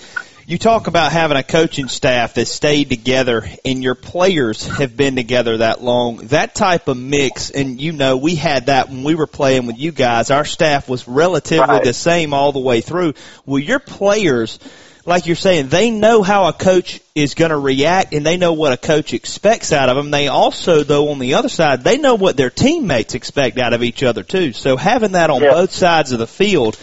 you 0.49 0.57
talk 0.57 0.87
about 0.87 1.11
having 1.11 1.37
a 1.37 1.43
coaching 1.43 1.89
staff 1.89 2.33
that 2.33 2.47
stayed 2.47 2.89
together 2.89 3.47
and 3.63 3.83
your 3.83 3.93
players 3.93 4.65
have 4.65 4.97
been 4.97 5.15
together 5.15 5.57
that 5.57 5.83
long. 5.83 6.17
That 6.29 6.55
type 6.55 6.87
of 6.87 6.97
mix, 6.97 7.51
and 7.51 7.79
you 7.79 7.91
know, 7.91 8.17
we 8.17 8.33
had 8.33 8.65
that 8.65 8.89
when 8.89 9.03
we 9.03 9.13
were 9.13 9.27
playing 9.27 9.67
with 9.67 9.77
you 9.77 9.91
guys. 9.91 10.31
Our 10.31 10.45
staff 10.45 10.89
was 10.89 11.07
relatively 11.07 11.67
right. 11.67 11.83
the 11.83 11.93
same 11.93 12.33
all 12.33 12.51
the 12.51 12.59
way 12.59 12.81
through. 12.81 13.13
Well, 13.45 13.59
your 13.59 13.77
players, 13.77 14.57
like 15.09 15.25
you're 15.25 15.35
saying, 15.35 15.69
they 15.69 15.89
know 15.89 16.21
how 16.21 16.47
a 16.47 16.53
coach 16.53 17.01
is 17.15 17.33
going 17.33 17.49
to 17.49 17.57
react 17.57 18.13
and 18.13 18.23
they 18.23 18.37
know 18.37 18.53
what 18.53 18.73
a 18.73 18.77
coach 18.77 19.13
expects 19.13 19.73
out 19.73 19.89
of 19.89 19.95
them. 19.95 20.11
They 20.11 20.27
also, 20.27 20.83
though, 20.83 21.09
on 21.09 21.17
the 21.17 21.33
other 21.33 21.49
side, 21.49 21.83
they 21.83 21.97
know 21.97 22.13
what 22.13 22.37
their 22.37 22.51
teammates 22.51 23.15
expect 23.15 23.57
out 23.57 23.73
of 23.73 23.81
each 23.81 24.03
other 24.03 24.21
too. 24.21 24.53
So 24.53 24.77
having 24.77 25.13
that 25.13 25.31
on 25.31 25.41
yeah. 25.41 25.51
both 25.51 25.71
sides 25.71 26.11
of 26.11 26.19
the 26.19 26.27
field, 26.27 26.79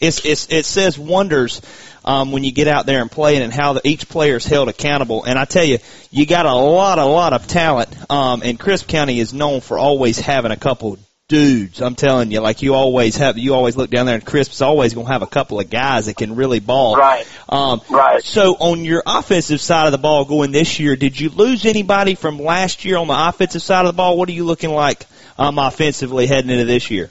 it's, 0.00 0.24
it's, 0.24 0.50
it 0.50 0.64
says 0.66 0.98
wonders 0.98 1.62
um, 2.04 2.32
when 2.32 2.42
you 2.42 2.50
get 2.50 2.66
out 2.66 2.86
there 2.86 3.02
and 3.02 3.10
play 3.10 3.40
and 3.40 3.52
how 3.52 3.74
the, 3.74 3.86
each 3.86 4.08
player 4.08 4.36
is 4.36 4.46
held 4.46 4.68
accountable. 4.68 5.22
And 5.22 5.38
I 5.38 5.44
tell 5.44 5.64
you, 5.64 5.78
you 6.10 6.26
got 6.26 6.46
a 6.46 6.54
lot, 6.54 6.98
a 6.98 7.04
lot 7.04 7.34
of 7.34 7.46
talent. 7.46 7.94
Um, 8.10 8.42
and 8.44 8.58
Crisp 8.58 8.88
County 8.88 9.20
is 9.20 9.32
known 9.32 9.60
for 9.60 9.78
always 9.78 10.18
having 10.18 10.50
a 10.50 10.56
couple 10.56 10.98
dudes. 11.30 11.80
I'm 11.80 11.94
telling 11.94 12.32
you, 12.32 12.40
like 12.40 12.60
you 12.60 12.74
always 12.74 13.16
have, 13.16 13.38
you 13.38 13.54
always 13.54 13.76
look 13.76 13.88
down 13.88 14.04
there 14.04 14.16
and 14.16 14.26
Crisp's 14.26 14.60
always 14.60 14.92
going 14.92 15.06
to 15.06 15.12
have 15.12 15.22
a 15.22 15.28
couple 15.28 15.60
of 15.60 15.70
guys 15.70 16.06
that 16.06 16.16
can 16.16 16.34
really 16.34 16.58
ball. 16.58 16.96
Right. 16.96 17.24
Um, 17.48 17.80
right. 17.88 18.22
So 18.22 18.54
on 18.54 18.84
your 18.84 19.02
offensive 19.06 19.60
side 19.60 19.86
of 19.86 19.92
the 19.92 19.98
ball 19.98 20.24
going 20.24 20.50
this 20.50 20.80
year, 20.80 20.96
did 20.96 21.18
you 21.18 21.30
lose 21.30 21.64
anybody 21.64 22.16
from 22.16 22.38
last 22.38 22.84
year 22.84 22.98
on 22.98 23.06
the 23.06 23.28
offensive 23.28 23.62
side 23.62 23.86
of 23.86 23.92
the 23.92 23.96
ball? 23.96 24.18
What 24.18 24.28
are 24.28 24.32
you 24.32 24.44
looking 24.44 24.70
like, 24.70 25.06
um, 25.38 25.58
offensively 25.58 26.26
heading 26.26 26.50
into 26.50 26.64
this 26.64 26.90
year? 26.90 27.10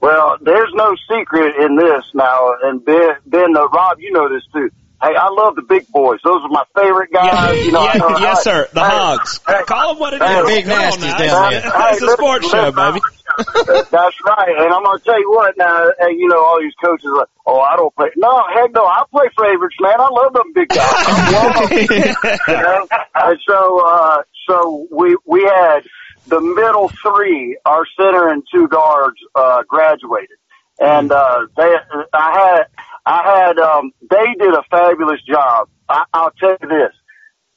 Well, 0.00 0.36
there's 0.40 0.72
no 0.74 0.94
secret 1.10 1.54
in 1.60 1.76
this 1.76 2.04
now, 2.14 2.54
and 2.62 2.84
Ben, 2.84 3.10
Ben, 3.26 3.56
uh, 3.56 3.66
Rob, 3.68 4.00
you 4.00 4.12
know 4.12 4.28
this 4.28 4.42
too. 4.52 4.70
Hey, 5.00 5.14
I 5.14 5.28
love 5.28 5.54
the 5.54 5.62
big 5.62 5.86
boys. 5.88 6.18
Those 6.24 6.42
are 6.42 6.48
my 6.48 6.64
favorite 6.74 7.12
guys. 7.12 7.64
you 7.64 7.70
know, 7.70 7.84
yes, 7.84 8.02
I, 8.02 8.20
yes, 8.20 8.42
sir. 8.42 8.68
The 8.72 8.80
hey, 8.80 8.88
Hogs. 8.88 9.40
Hey, 9.46 9.62
Call 9.64 9.94
them 9.94 10.00
what 10.00 10.12
it 10.12 10.22
is. 10.22 10.28
hey, 10.28 10.42
big 10.44 10.64
Come 10.64 10.72
on 10.72 10.98
nasties 10.98 11.18
down 11.18 11.50
there. 11.52 11.62
It's 11.92 12.02
a 12.02 12.08
sports 12.10 12.50
show, 12.50 12.72
baby. 12.72 13.00
That's 13.90 14.16
right. 14.24 14.54
And 14.58 14.72
I'm 14.72 14.82
going 14.82 14.98
to 14.98 15.04
tell 15.04 15.20
you 15.20 15.30
what 15.30 15.56
now, 15.56 15.90
you 16.08 16.28
know, 16.28 16.44
all 16.44 16.58
these 16.60 16.74
coaches 16.82 17.06
are 17.06 17.18
like, 17.18 17.28
oh, 17.46 17.60
I 17.60 17.76
don't 17.76 17.94
play. 17.94 18.08
No, 18.16 18.42
heck 18.52 18.72
no, 18.72 18.84
I 18.84 19.04
play 19.10 19.26
favorites, 19.38 19.76
man. 19.80 20.00
I 20.00 20.08
love 20.10 20.32
them 20.32 20.52
big 20.54 20.68
guys. 20.68 20.78
I 20.82 21.30
love 21.60 21.70
them. 21.70 22.36
you 22.48 22.62
know? 22.62 22.88
And 23.14 23.38
so, 23.48 23.86
uh, 23.86 24.22
so 24.48 24.88
we, 24.90 25.16
we 25.24 25.42
had 25.44 25.80
the 26.26 26.40
middle 26.40 26.88
three, 26.88 27.58
our 27.64 27.84
center 27.96 28.28
and 28.28 28.42
two 28.52 28.66
guards, 28.68 29.18
uh, 29.34 29.62
graduated. 29.68 30.38
And, 30.80 31.12
uh, 31.12 31.46
they, 31.56 31.74
I 32.12 32.32
had, 32.38 32.66
I 33.06 33.44
had, 33.46 33.58
um, 33.58 33.92
they 34.10 34.34
did 34.38 34.52
a 34.52 34.62
fabulous 34.70 35.20
job. 35.22 35.68
I, 35.88 36.04
I'll 36.12 36.32
tell 36.32 36.56
you 36.60 36.68
this 36.68 36.92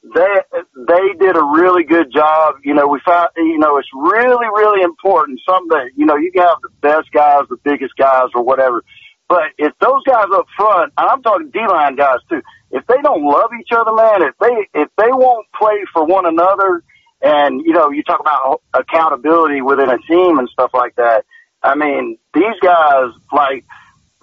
they 0.03 0.41
they 0.75 1.13
did 1.20 1.38
a 1.38 1.43
really 1.43 1.84
good 1.84 2.12
job. 2.12 2.55
You 2.63 2.74
know, 2.74 2.88
we 2.88 3.00
found 3.05 3.29
you 3.38 3.60
know 3.60 3.77
it's 3.77 3.89
really 3.93 4.48
really 4.48 4.81
important. 4.84 5.39
Something 5.48 5.70
that 5.70 5.91
you 5.96 6.05
know 6.05 6.15
you 6.15 6.31
can 6.31 6.41
have 6.41 6.58
the 6.62 6.70
best 6.81 7.12
guys, 7.12 7.43
the 7.50 7.58
biggest 7.63 7.96
guys, 7.96 8.29
or 8.34 8.43
whatever. 8.43 8.84
But 9.29 9.53
if 9.58 9.74
those 9.79 10.03
guys 10.05 10.25
up 10.34 10.46
front, 10.58 10.91
and 10.98 11.08
I'm 11.08 11.22
talking 11.22 11.51
D 11.51 11.60
line 11.70 11.96
guys 11.96 12.17
too, 12.29 12.41
if 12.72 12.86
they 12.88 12.98
don't 13.03 13.24
love 13.24 13.51
each 13.60 13.70
other, 13.72 13.93
man, 13.93 14.24
if 14.24 14.36
they 14.39 14.79
if 14.79 14.89
they 14.98 15.12
won't 15.12 15.48
play 15.58 15.84
for 15.93 16.05
one 16.05 16.25
another, 16.25 16.84
and 17.22 17.62
you 17.65 17.74
know 17.74 17.91
you 17.91 18.03
talk 18.03 18.20
about 18.20 18.62
accountability 18.74 19.62
within 19.62 19.89
a 19.89 20.00
team 20.00 20.39
and 20.39 20.50
stuff 20.50 20.72
like 20.74 20.96
that. 20.96 21.25
I 21.63 21.75
mean, 21.75 22.17
these 22.34 22.60
guys 22.62 23.12
like 23.31 23.65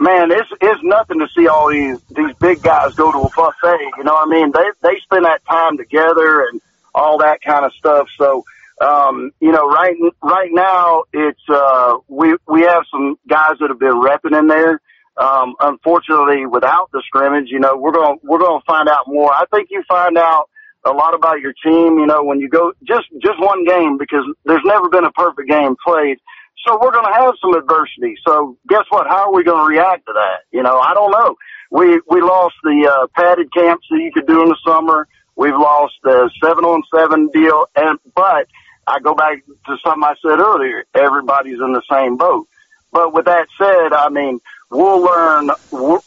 man, 0.00 0.30
it's 0.30 0.50
it's 0.60 0.80
nothing 0.82 1.20
to 1.20 1.28
see 1.36 1.48
all 1.48 1.68
these 1.70 2.00
these 2.10 2.34
big 2.36 2.62
guys 2.62 2.94
go 2.94 3.10
to 3.12 3.18
a 3.18 3.30
buffet. 3.30 3.90
You 3.96 4.04
know 4.04 4.14
what 4.14 4.28
I 4.28 4.30
mean? 4.30 4.52
They 4.52 4.70
they 4.82 4.98
spend 5.00 5.24
that 5.24 5.44
time 5.46 5.76
together 5.76 6.46
and 6.48 6.60
all 6.94 7.18
that 7.18 7.40
kind 7.42 7.64
of 7.64 7.72
stuff. 7.74 8.08
So, 8.16 8.44
um, 8.80 9.32
you 9.40 9.52
know, 9.52 9.68
right 9.68 9.96
right 10.22 10.50
now 10.52 11.04
it's 11.12 11.42
uh 11.48 11.98
we 12.08 12.36
we 12.46 12.62
have 12.62 12.84
some 12.90 13.18
guys 13.28 13.58
that 13.60 13.70
have 13.70 13.78
been 13.78 14.00
repping 14.00 14.38
in 14.38 14.46
there. 14.46 14.80
Um, 15.16 15.56
unfortunately, 15.58 16.46
without 16.46 16.90
the 16.92 17.02
scrimmage, 17.04 17.48
you 17.48 17.58
know, 17.58 17.76
we're 17.76 17.92
to 17.92 18.16
we're 18.22 18.38
to 18.38 18.60
find 18.66 18.88
out 18.88 19.08
more. 19.08 19.32
I 19.32 19.44
think 19.50 19.68
you 19.70 19.82
find 19.88 20.16
out 20.16 20.48
a 20.84 20.92
lot 20.92 21.14
about 21.14 21.40
your 21.40 21.52
team, 21.64 21.98
you 21.98 22.06
know, 22.06 22.22
when 22.22 22.38
you 22.38 22.48
go 22.48 22.72
just 22.84 23.06
just 23.20 23.40
one 23.40 23.64
game 23.64 23.98
because 23.98 24.24
there's 24.44 24.62
never 24.64 24.88
been 24.88 25.04
a 25.04 25.12
perfect 25.12 25.48
game 25.48 25.76
played. 25.84 26.18
So 26.66 26.78
we're 26.80 26.92
going 26.92 27.06
to 27.06 27.12
have 27.12 27.34
some 27.40 27.54
adversity. 27.54 28.16
So 28.26 28.56
guess 28.68 28.84
what? 28.90 29.06
How 29.06 29.30
are 29.30 29.32
we 29.32 29.44
going 29.44 29.64
to 29.64 29.74
react 29.74 30.06
to 30.06 30.12
that? 30.12 30.40
You 30.50 30.62
know, 30.62 30.78
I 30.78 30.94
don't 30.94 31.10
know. 31.10 31.36
We 31.70 32.00
we 32.08 32.20
lost 32.20 32.56
the 32.62 32.90
uh, 32.92 33.06
padded 33.14 33.52
camps 33.52 33.86
that 33.90 33.98
you 33.98 34.10
could 34.12 34.26
do 34.26 34.42
in 34.42 34.48
the 34.48 34.58
summer. 34.66 35.06
We've 35.36 35.54
lost 35.54 35.94
the 36.02 36.30
seven 36.42 36.64
on 36.64 36.82
seven 36.92 37.28
deal, 37.28 37.66
and 37.76 37.98
but 38.14 38.48
I 38.86 39.00
go 39.00 39.14
back 39.14 39.44
to 39.46 39.76
something 39.84 40.02
I 40.02 40.14
said 40.22 40.40
earlier. 40.40 40.84
Everybody's 40.94 41.60
in 41.60 41.72
the 41.72 41.82
same 41.90 42.16
boat. 42.16 42.48
But 42.90 43.12
with 43.12 43.26
that 43.26 43.46
said, 43.58 43.92
I 43.92 44.08
mean, 44.08 44.40
we'll 44.70 45.00
learn 45.00 45.50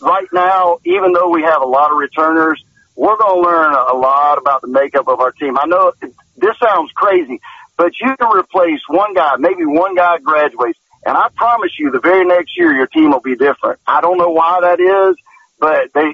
right 0.02 0.28
now. 0.34 0.80
Even 0.84 1.14
though 1.14 1.30
we 1.30 1.44
have 1.44 1.62
a 1.62 1.68
lot 1.68 1.92
of 1.92 1.98
returners, 1.98 2.64
we're 2.96 3.18
going 3.18 3.42
to 3.44 3.50
learn 3.50 3.74
a 3.74 3.94
lot 3.96 4.38
about 4.38 4.62
the 4.62 4.68
makeup 4.68 5.08
of 5.08 5.20
our 5.20 5.32
team. 5.32 5.58
I 5.58 5.66
know 5.68 5.94
this 6.38 6.56
sounds 6.62 6.92
crazy, 6.94 7.40
but 7.82 8.00
you 8.00 8.16
can 8.16 8.38
replace 8.38 8.80
one 8.90 9.16
guy, 9.16 9.38
maybe 9.40 9.66
one 9.66 9.96
guy 9.96 10.20
graduates, 10.20 10.78
and 11.04 11.18
I 11.18 11.30
promise 11.36 11.72
you 11.80 11.90
the 11.90 12.00
very 12.00 12.24
next 12.24 12.56
year 12.56 12.72
your 12.72 12.86
team 12.86 13.10
will 13.10 13.22
be 13.22 13.36
different. 13.36 13.80
I 13.88 14.02
don't 14.02 14.20
know 14.20 14.30
why 14.30 14.60
that 14.62 14.80
is, 14.80 15.16
but 15.60 15.92
they, 15.96 16.14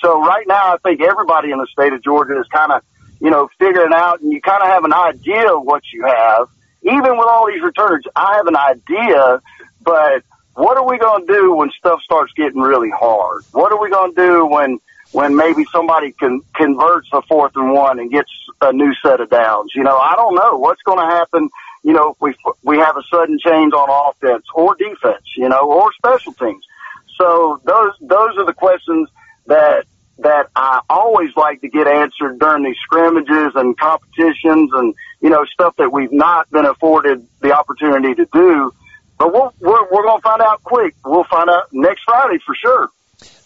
so 0.00 0.20
right 0.20 0.46
now 0.46 0.72
I 0.72 0.76
think 0.84 1.02
everybody 1.02 1.50
in 1.50 1.58
the 1.58 1.66
state 1.72 1.92
of 1.92 2.00
Georgia 2.04 2.38
is 2.38 2.46
kind 2.54 2.70
of, 2.70 2.82
you 3.20 3.28
know, 3.28 3.48
figuring 3.58 3.92
out 3.92 4.20
and 4.20 4.32
you 4.32 4.40
kind 4.40 4.62
of 4.62 4.68
have 4.68 4.84
an 4.84 4.94
idea 4.94 5.52
of 5.52 5.64
what 5.64 5.82
you 5.92 6.04
have. 6.06 6.46
Even 6.84 7.18
with 7.18 7.26
all 7.26 7.48
these 7.48 7.60
returns, 7.60 8.04
I 8.14 8.36
have 8.36 8.46
an 8.46 8.56
idea, 8.56 9.40
but 9.82 10.22
what 10.54 10.76
are 10.76 10.88
we 10.88 10.96
going 10.96 11.26
to 11.26 11.32
do 11.32 11.54
when 11.56 11.70
stuff 11.76 11.98
starts 12.04 12.32
getting 12.36 12.60
really 12.60 12.90
hard? 12.96 13.42
What 13.50 13.72
are 13.72 13.82
we 13.82 13.90
going 13.90 14.14
to 14.14 14.26
do 14.26 14.46
when, 14.46 14.78
when 15.12 15.36
maybe 15.36 15.64
somebody 15.72 16.12
can 16.12 16.40
converts 16.54 17.08
a 17.12 17.22
fourth 17.22 17.52
and 17.56 17.72
one 17.72 17.98
and 17.98 18.10
gets 18.10 18.30
a 18.60 18.72
new 18.72 18.92
set 19.02 19.20
of 19.20 19.30
downs. 19.30 19.72
You 19.74 19.82
know, 19.82 19.96
I 19.96 20.14
don't 20.16 20.34
know 20.34 20.58
what's 20.58 20.82
going 20.82 20.98
to 20.98 21.14
happen. 21.14 21.50
You 21.82 21.92
know, 21.92 22.10
if 22.10 22.20
we 22.20 22.34
we 22.62 22.78
have 22.78 22.96
a 22.96 23.02
sudden 23.10 23.38
change 23.38 23.72
on 23.72 23.88
offense 24.10 24.44
or 24.54 24.74
defense, 24.76 25.24
you 25.36 25.48
know, 25.48 25.70
or 25.70 25.92
special 25.94 26.32
teams. 26.34 26.64
So 27.16 27.60
those 27.64 27.92
those 28.00 28.36
are 28.38 28.46
the 28.46 28.54
questions 28.54 29.08
that 29.46 29.86
that 30.18 30.48
I 30.54 30.80
always 30.88 31.34
like 31.36 31.62
to 31.62 31.68
get 31.68 31.86
answered 31.86 32.38
during 32.38 32.64
these 32.64 32.76
scrimmages 32.82 33.52
and 33.54 33.76
competitions 33.76 34.70
and 34.74 34.94
you 35.20 35.30
know 35.30 35.44
stuff 35.46 35.76
that 35.76 35.90
we've 35.92 36.12
not 36.12 36.50
been 36.50 36.66
afforded 36.66 37.26
the 37.40 37.52
opportunity 37.52 38.14
to 38.14 38.26
do. 38.26 38.72
But 39.18 39.32
we'll, 39.32 39.52
we're 39.60 39.90
we're 39.90 40.02
going 40.02 40.18
to 40.18 40.22
find 40.22 40.42
out 40.42 40.62
quick. 40.62 40.94
We'll 41.04 41.24
find 41.24 41.50
out 41.50 41.72
next 41.72 42.02
Friday 42.04 42.38
for 42.44 42.54
sure. 42.54 42.90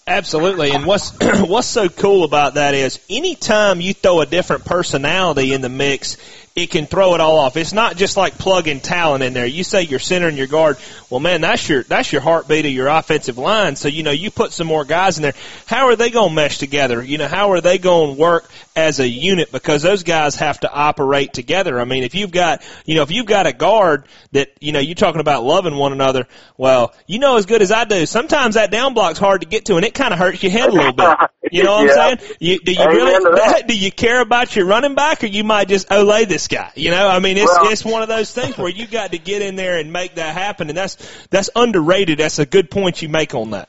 Absolutely. 0.06 0.70
And 0.70 0.84
what's 0.84 1.12
what's 1.40 1.66
so 1.66 1.88
cool 1.88 2.24
about 2.24 2.54
that 2.54 2.74
is 2.74 3.00
anytime 3.08 3.80
you 3.80 3.94
throw 3.94 4.20
a 4.20 4.26
different 4.26 4.66
personality 4.66 5.54
in 5.54 5.62
the 5.62 5.70
mix, 5.70 6.18
it 6.54 6.70
can 6.70 6.84
throw 6.84 7.14
it 7.14 7.20
all 7.20 7.38
off. 7.38 7.56
It's 7.56 7.72
not 7.72 7.96
just 7.96 8.16
like 8.18 8.36
plugging 8.36 8.80
talent 8.80 9.24
in 9.24 9.32
there. 9.32 9.46
You 9.46 9.64
say 9.64 9.82
your 9.82 9.98
center 9.98 10.28
and 10.28 10.36
your 10.36 10.46
guard. 10.46 10.76
Well, 11.14 11.20
man, 11.20 11.42
that's 11.42 11.68
your 11.68 11.84
that's 11.84 12.10
your 12.10 12.22
heartbeat 12.22 12.66
of 12.66 12.72
your 12.72 12.88
offensive 12.88 13.38
line. 13.38 13.76
So 13.76 13.86
you 13.86 14.02
know 14.02 14.10
you 14.10 14.32
put 14.32 14.50
some 14.50 14.66
more 14.66 14.84
guys 14.84 15.16
in 15.16 15.22
there. 15.22 15.34
How 15.64 15.86
are 15.86 15.94
they 15.94 16.10
going 16.10 16.30
to 16.30 16.34
mesh 16.34 16.58
together? 16.58 17.00
You 17.04 17.18
know 17.18 17.28
how 17.28 17.52
are 17.52 17.60
they 17.60 17.78
going 17.78 18.16
to 18.16 18.20
work 18.20 18.50
as 18.74 18.98
a 18.98 19.08
unit? 19.08 19.52
Because 19.52 19.82
those 19.82 20.02
guys 20.02 20.34
have 20.34 20.58
to 20.60 20.72
operate 20.72 21.32
together. 21.32 21.78
I 21.78 21.84
mean, 21.84 22.02
if 22.02 22.16
you've 22.16 22.32
got 22.32 22.62
you 22.84 22.96
know 22.96 23.02
if 23.02 23.12
you've 23.12 23.26
got 23.26 23.46
a 23.46 23.52
guard 23.52 24.06
that 24.32 24.48
you 24.58 24.72
know 24.72 24.80
you're 24.80 24.96
talking 24.96 25.20
about 25.20 25.44
loving 25.44 25.76
one 25.76 25.92
another. 25.92 26.26
Well, 26.56 26.92
you 27.06 27.20
know 27.20 27.36
as 27.36 27.46
good 27.46 27.62
as 27.62 27.70
I 27.70 27.84
do. 27.84 28.06
Sometimes 28.06 28.56
that 28.56 28.72
down 28.72 28.92
block's 28.94 29.20
hard 29.20 29.42
to 29.42 29.46
get 29.46 29.66
to, 29.66 29.76
and 29.76 29.84
it 29.84 29.94
kind 29.94 30.12
of 30.12 30.18
hurts 30.18 30.42
your 30.42 30.50
head 30.50 30.68
a 30.68 30.72
little 30.72 30.92
bit. 30.94 31.16
You 31.52 31.62
know 31.62 31.74
what 31.76 31.86
Yeah. 31.96 32.02
I'm 32.06 32.18
saying? 32.18 32.36
You, 32.40 32.58
do 32.58 32.72
you 32.72 32.80
Amen 32.80 32.96
really 32.96 33.34
that. 33.36 33.64
do 33.68 33.78
you 33.78 33.92
care 33.92 34.20
about 34.20 34.56
your 34.56 34.66
running 34.66 34.96
back, 34.96 35.22
or 35.22 35.26
you 35.26 35.44
might 35.44 35.68
just 35.68 35.88
olay 35.90 36.26
this 36.26 36.48
guy? 36.48 36.72
You 36.74 36.90
know, 36.90 37.06
I 37.06 37.20
mean, 37.20 37.36
it's 37.36 37.46
Well- 37.46 37.70
it's 37.70 37.84
one 37.84 38.02
of 38.02 38.08
those 38.08 38.32
things 38.32 38.58
where 38.58 38.68
you 38.68 38.88
got 38.88 39.12
to 39.12 39.18
get 39.18 39.42
in 39.42 39.54
there 39.54 39.78
and 39.78 39.92
make 39.92 40.16
that 40.16 40.34
happen, 40.34 40.68
and 40.70 40.76
that's 40.76 40.96
that's 41.30 41.50
underrated. 41.54 42.18
That's 42.18 42.38
a 42.38 42.46
good 42.46 42.70
point 42.70 43.02
you 43.02 43.08
make 43.08 43.34
on 43.34 43.50
that. 43.50 43.68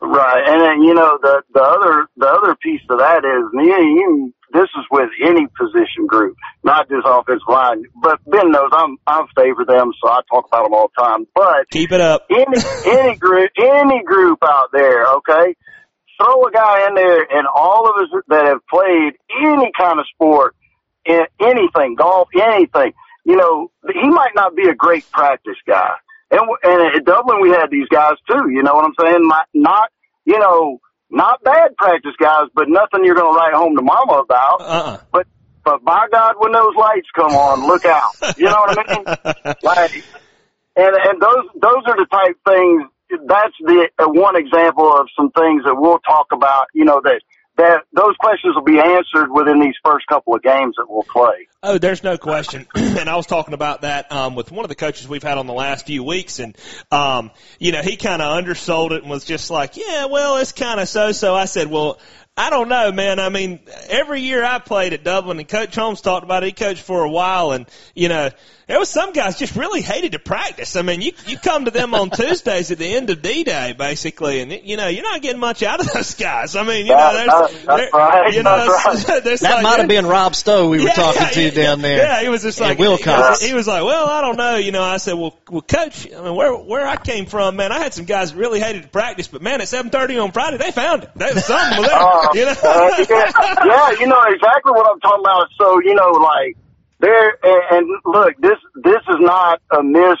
Right, 0.00 0.42
and 0.46 0.60
then 0.60 0.82
you 0.82 0.94
know 0.94 1.18
the 1.22 1.42
the 1.54 1.62
other 1.62 2.08
the 2.16 2.26
other 2.26 2.56
piece 2.56 2.80
of 2.90 2.98
that 2.98 3.24
is 3.24 3.50
you, 3.54 3.62
you 3.62 4.34
this 4.52 4.68
is 4.76 4.84
with 4.90 5.10
any 5.22 5.46
position 5.46 6.06
group, 6.06 6.36
not 6.64 6.88
just 6.88 7.06
offensive 7.06 7.46
line. 7.48 7.84
But 8.02 8.18
Ben 8.26 8.50
knows 8.50 8.70
I'm 8.72 8.96
I 9.06 9.24
favor 9.36 9.64
them, 9.64 9.92
so 10.02 10.10
I 10.10 10.20
talk 10.28 10.46
about 10.48 10.64
them 10.64 10.74
all 10.74 10.90
the 10.96 11.02
time. 11.02 11.26
But 11.34 11.70
Keep 11.70 11.92
it 11.92 12.00
up. 12.00 12.26
any 12.30 12.58
any 12.84 13.16
group 13.16 13.50
any 13.56 14.02
group 14.02 14.40
out 14.42 14.70
there, 14.72 15.06
okay, 15.18 15.54
throw 16.18 16.46
a 16.46 16.50
guy 16.50 16.88
in 16.88 16.94
there, 16.94 17.22
and 17.22 17.46
all 17.46 17.88
of 17.88 18.02
us 18.02 18.22
that 18.28 18.46
have 18.46 18.66
played 18.68 19.12
any 19.40 19.70
kind 19.78 20.00
of 20.00 20.06
sport, 20.14 20.56
in 21.04 21.20
anything, 21.40 21.94
golf, 21.96 22.28
anything, 22.34 22.92
you 23.24 23.36
know, 23.36 23.70
he 23.92 24.08
might 24.08 24.34
not 24.34 24.56
be 24.56 24.68
a 24.68 24.74
great 24.74 25.10
practice 25.10 25.56
guy. 25.66 25.94
And, 26.32 26.48
and 26.62 26.96
at 26.96 27.04
Dublin, 27.04 27.42
we 27.42 27.50
had 27.50 27.70
these 27.70 27.88
guys 27.88 28.14
too. 28.28 28.50
You 28.50 28.62
know 28.62 28.74
what 28.74 28.84
I'm 28.84 28.94
saying? 28.98 29.28
Not, 29.28 29.46
not 29.54 29.90
you 30.24 30.38
know, 30.38 30.80
not 31.10 31.42
bad 31.44 31.76
practice 31.76 32.14
guys, 32.18 32.48
but 32.54 32.68
nothing 32.68 33.04
you're 33.04 33.14
going 33.14 33.32
to 33.32 33.38
write 33.38 33.54
home 33.54 33.76
to 33.76 33.82
mama 33.82 34.14
about. 34.14 34.60
Uh-uh. 34.60 34.98
But, 35.12 35.26
but 35.64 35.84
by 35.84 36.06
God, 36.10 36.34
when 36.38 36.52
those 36.52 36.74
lights 36.76 37.08
come 37.14 37.32
on, 37.32 37.66
look 37.66 37.84
out. 37.84 38.12
You 38.36 38.46
know 38.46 38.64
what 38.66 38.78
I 38.78 38.96
mean? 38.96 39.04
like, 39.62 40.04
and 40.74 40.96
and 40.96 41.20
those 41.20 41.44
those 41.54 41.82
are 41.86 41.96
the 41.96 42.06
type 42.10 42.36
things. 42.48 42.82
That's 43.28 43.54
the 43.60 43.90
uh, 43.98 44.08
one 44.08 44.36
example 44.36 44.90
of 44.90 45.06
some 45.14 45.30
things 45.32 45.64
that 45.64 45.74
we'll 45.76 45.98
talk 45.98 46.28
about. 46.32 46.68
You 46.72 46.86
know 46.86 47.00
that 47.04 47.20
that 47.56 47.82
those 47.92 48.16
questions 48.18 48.54
will 48.54 48.62
be 48.62 48.80
answered 48.80 49.30
within 49.30 49.60
these 49.60 49.74
first 49.84 50.06
couple 50.06 50.34
of 50.34 50.42
games 50.42 50.74
that 50.78 50.86
we'll 50.88 51.02
play. 51.02 51.48
Oh, 51.62 51.78
there's 51.78 52.02
no 52.02 52.16
question. 52.18 52.66
and 52.74 53.08
I 53.08 53.16
was 53.16 53.26
talking 53.26 53.54
about 53.54 53.82
that 53.82 54.10
um, 54.10 54.34
with 54.34 54.50
one 54.50 54.64
of 54.64 54.68
the 54.68 54.74
coaches 54.74 55.06
we've 55.06 55.22
had 55.22 55.38
on 55.38 55.46
the 55.46 55.52
last 55.52 55.86
few 55.86 56.02
weeks, 56.02 56.38
and 56.38 56.56
um, 56.90 57.30
you 57.58 57.72
know 57.72 57.82
he 57.82 57.96
kind 57.96 58.22
of 58.22 58.36
undersold 58.36 58.92
it 58.92 59.02
and 59.02 59.10
was 59.10 59.24
just 59.24 59.50
like, 59.50 59.76
"Yeah, 59.76 60.06
well, 60.06 60.38
it's 60.38 60.52
kind 60.52 60.80
of 60.80 60.88
so-so." 60.88 61.34
I 61.34 61.44
said, 61.44 61.68
"Well." 61.68 61.98
I 62.34 62.48
don't 62.48 62.70
know, 62.70 62.90
man. 62.92 63.20
I 63.20 63.28
mean, 63.28 63.60
every 63.90 64.22
year 64.22 64.42
I 64.42 64.58
played 64.58 64.94
at 64.94 65.04
Dublin, 65.04 65.38
and 65.38 65.46
Coach 65.46 65.74
Holmes 65.74 66.00
talked 66.00 66.24
about 66.24 66.42
it. 66.42 66.46
He 66.46 66.52
coached 66.52 66.80
for 66.82 67.04
a 67.04 67.10
while, 67.10 67.52
and 67.52 67.66
you 67.94 68.08
know, 68.08 68.30
there 68.66 68.78
was 68.78 68.88
some 68.88 69.12
guys 69.12 69.38
just 69.38 69.54
really 69.54 69.82
hated 69.82 70.12
to 70.12 70.18
practice. 70.18 70.74
I 70.76 70.80
mean, 70.80 71.02
you 71.02 71.12
you 71.26 71.36
come 71.36 71.66
to 71.66 71.70
them 71.70 71.92
on 71.92 72.08
Tuesdays 72.10 72.70
at 72.70 72.78
the 72.78 72.86
end 72.86 73.10
of 73.10 73.20
D 73.20 73.44
Day, 73.44 73.74
basically, 73.76 74.40
and 74.40 74.50
you 74.50 74.78
know, 74.78 74.86
you're 74.88 75.02
not 75.02 75.20
getting 75.20 75.40
much 75.40 75.62
out 75.62 75.80
of 75.80 75.92
those 75.92 76.14
guys. 76.14 76.56
I 76.56 76.62
mean, 76.62 76.86
you 76.86 76.92
know, 76.92 76.96
That- 77.12 77.26
there's, 77.50 77.64
that- 77.66 77.76
there- 77.76 77.90
right, 77.92 78.32
you 78.32 78.42
know, 78.42 78.66
that's 78.82 79.04
there's- 79.04 79.24
there's 79.24 79.40
That 79.40 79.54
like- 79.56 79.62
might 79.64 79.78
have 79.80 79.88
been 79.88 80.06
Rob 80.06 80.34
Stowe 80.34 80.70
we 80.70 80.78
were 80.78 80.84
Yeah, 80.86 80.92
talking 80.94 81.20
yeah, 81.20 81.28
to 81.28 81.42
yeah, 81.42 81.50
down 81.50 81.82
there. 81.82 81.98
Yeah, 81.98 82.22
he 82.22 82.30
was 82.30 82.40
just 82.40 82.58
like 82.62 82.78
Wilcox. 82.78 83.42
He, 83.42 83.48
he 83.48 83.54
was 83.54 83.66
like, 83.66 83.84
"Well, 83.84 84.06
I 84.08 84.22
don't 84.22 84.38
know." 84.38 84.56
You 84.56 84.72
know, 84.72 84.82
I 84.82 84.96
said, 84.96 85.18
"Well, 85.18 85.38
well, 85.50 85.60
coach, 85.60 86.10
I 86.10 86.22
mean, 86.22 86.34
where 86.34 86.54
where 86.56 86.86
I 86.88 86.96
came 86.96 87.26
from, 87.26 87.56
man, 87.56 87.72
I 87.72 87.78
had 87.80 87.92
some 87.92 88.06
guys 88.06 88.32
that 88.32 88.38
really 88.38 88.58
hated 88.58 88.84
to 88.84 88.88
practice, 88.88 89.28
but 89.28 89.42
man, 89.42 89.60
at 89.60 89.68
seven 89.68 89.90
thirty 89.90 90.16
on 90.16 90.32
Friday, 90.32 90.56
they 90.56 90.70
found 90.70 91.02
it. 91.02 91.10
That 91.16 91.34
was 91.34 91.44
something 91.44 91.78
was 91.82 91.88
there." 91.88 92.21
Uh, 92.22 92.30
You 92.34 92.44
know? 92.46 92.54
uh, 92.62 92.90
yeah, 93.08 93.30
yeah, 93.64 93.90
you 94.00 94.06
know 94.06 94.22
exactly 94.28 94.72
what 94.72 94.86
I'm 94.90 95.00
talking 95.00 95.24
about. 95.24 95.48
So 95.58 95.80
you 95.80 95.94
know, 95.94 96.10
like 96.12 96.56
there, 97.00 97.36
and, 97.42 97.62
and 97.70 97.88
look, 98.04 98.36
this 98.38 98.58
this 98.76 99.02
is 99.08 99.18
not 99.18 99.60
a 99.70 99.82
miss 99.82 100.18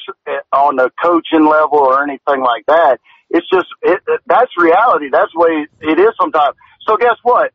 on 0.52 0.76
the 0.76 0.90
coaching 1.02 1.46
level 1.46 1.78
or 1.78 2.02
anything 2.02 2.42
like 2.42 2.66
that. 2.66 2.98
It's 3.30 3.46
just 3.52 3.66
it, 3.82 4.00
that's 4.26 4.50
reality. 4.58 5.08
That's 5.10 5.30
the 5.32 5.40
way 5.40 5.66
it 5.80 5.98
is 5.98 6.10
sometimes. 6.20 6.56
So 6.86 6.96
guess 6.96 7.16
what? 7.22 7.52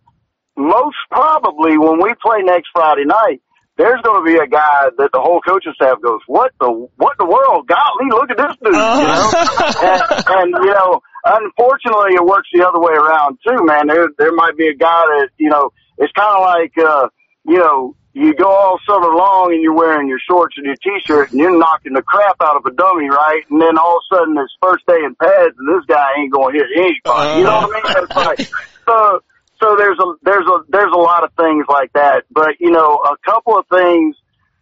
Most 0.56 0.96
probably 1.12 1.78
when 1.78 2.02
we 2.02 2.14
play 2.22 2.42
next 2.42 2.70
Friday 2.74 3.06
night, 3.06 3.42
there's 3.78 4.02
going 4.02 4.26
to 4.26 4.26
be 4.26 4.38
a 4.40 4.48
guy 4.48 4.90
that 4.98 5.12
the 5.14 5.20
whole 5.22 5.40
coaching 5.42 5.74
staff 5.76 6.02
goes, 6.02 6.22
"What 6.26 6.52
the 6.60 6.72
what 6.96 7.16
in 7.20 7.28
the 7.28 7.32
world? 7.32 7.68
Golly, 7.68 8.10
look 8.10 8.32
at 8.32 8.38
this 8.38 8.56
dude!" 8.64 8.74
You 8.74 8.80
know, 8.80 9.32
and, 9.86 10.02
and 10.26 10.66
you 10.66 10.74
know, 10.74 11.02
unfortunately, 11.24 12.16
it 12.16 12.26
works 12.26 12.50
the 12.54 12.68
other 12.68 12.80
way 12.80 12.94
around 12.94 13.40
too, 13.46 13.64
man. 13.66 13.88
There 13.88 14.10
there 14.18 14.34
might 14.34 14.58
be 14.58 14.68
a 14.68 14.76
guy 14.76 15.02
that 15.02 15.30
you 15.38 15.50
know, 15.50 15.72
it's 15.98 16.14
kind 16.14 16.36
of 16.36 16.42
like 16.42 16.78
uh, 16.78 17.08
you 17.46 17.58
know, 17.58 17.96
you 18.14 18.34
go 18.34 18.50
all 18.50 18.80
summer 18.88 19.14
long 19.14 19.54
and 19.54 19.62
you're 19.62 19.76
wearing 19.76 20.08
your 20.08 20.20
shorts 20.28 20.56
and 20.58 20.66
your 20.66 20.76
t-shirt 20.76 21.32
and 21.32 21.40
you're 21.40 21.58
knocking 21.58 21.94
the 21.94 22.02
crap 22.02 22.36
out 22.42 22.56
of 22.56 22.66
a 22.66 22.72
dummy, 22.72 23.08
right? 23.10 23.44
And 23.52 23.62
then 23.62 23.78
all 23.78 23.98
of 23.98 24.04
a 24.12 24.16
sudden 24.16 24.36
it's 24.38 24.54
first 24.60 24.86
day 24.88 24.98
in 25.06 25.14
pads 25.16 25.54
and 25.58 25.68
this 25.70 25.86
guy 25.88 26.18
ain't 26.18 26.32
going 26.32 26.56
to 26.56 26.60
hit 26.60 26.68
anybody. 26.76 27.40
You 27.40 27.46
know 27.46 27.68
what 27.68 27.86
I 27.86 27.94
mean? 27.94 28.04
It's 28.04 28.16
like, 28.16 28.40
so, 28.88 29.20
so 29.62 29.76
there's 29.78 30.00
a, 30.00 30.14
there's 30.24 30.48
a, 30.48 30.64
there's 30.68 30.92
a 30.92 30.98
lot 31.00 31.24
of 31.24 31.32
things 31.34 31.66
like 31.70 31.94
that. 31.94 32.24
But, 32.32 32.60
you 32.60 32.72
know, 32.72 32.96
a 32.96 33.18
couple 33.24 33.56
of 33.56 33.66
things 33.68 34.16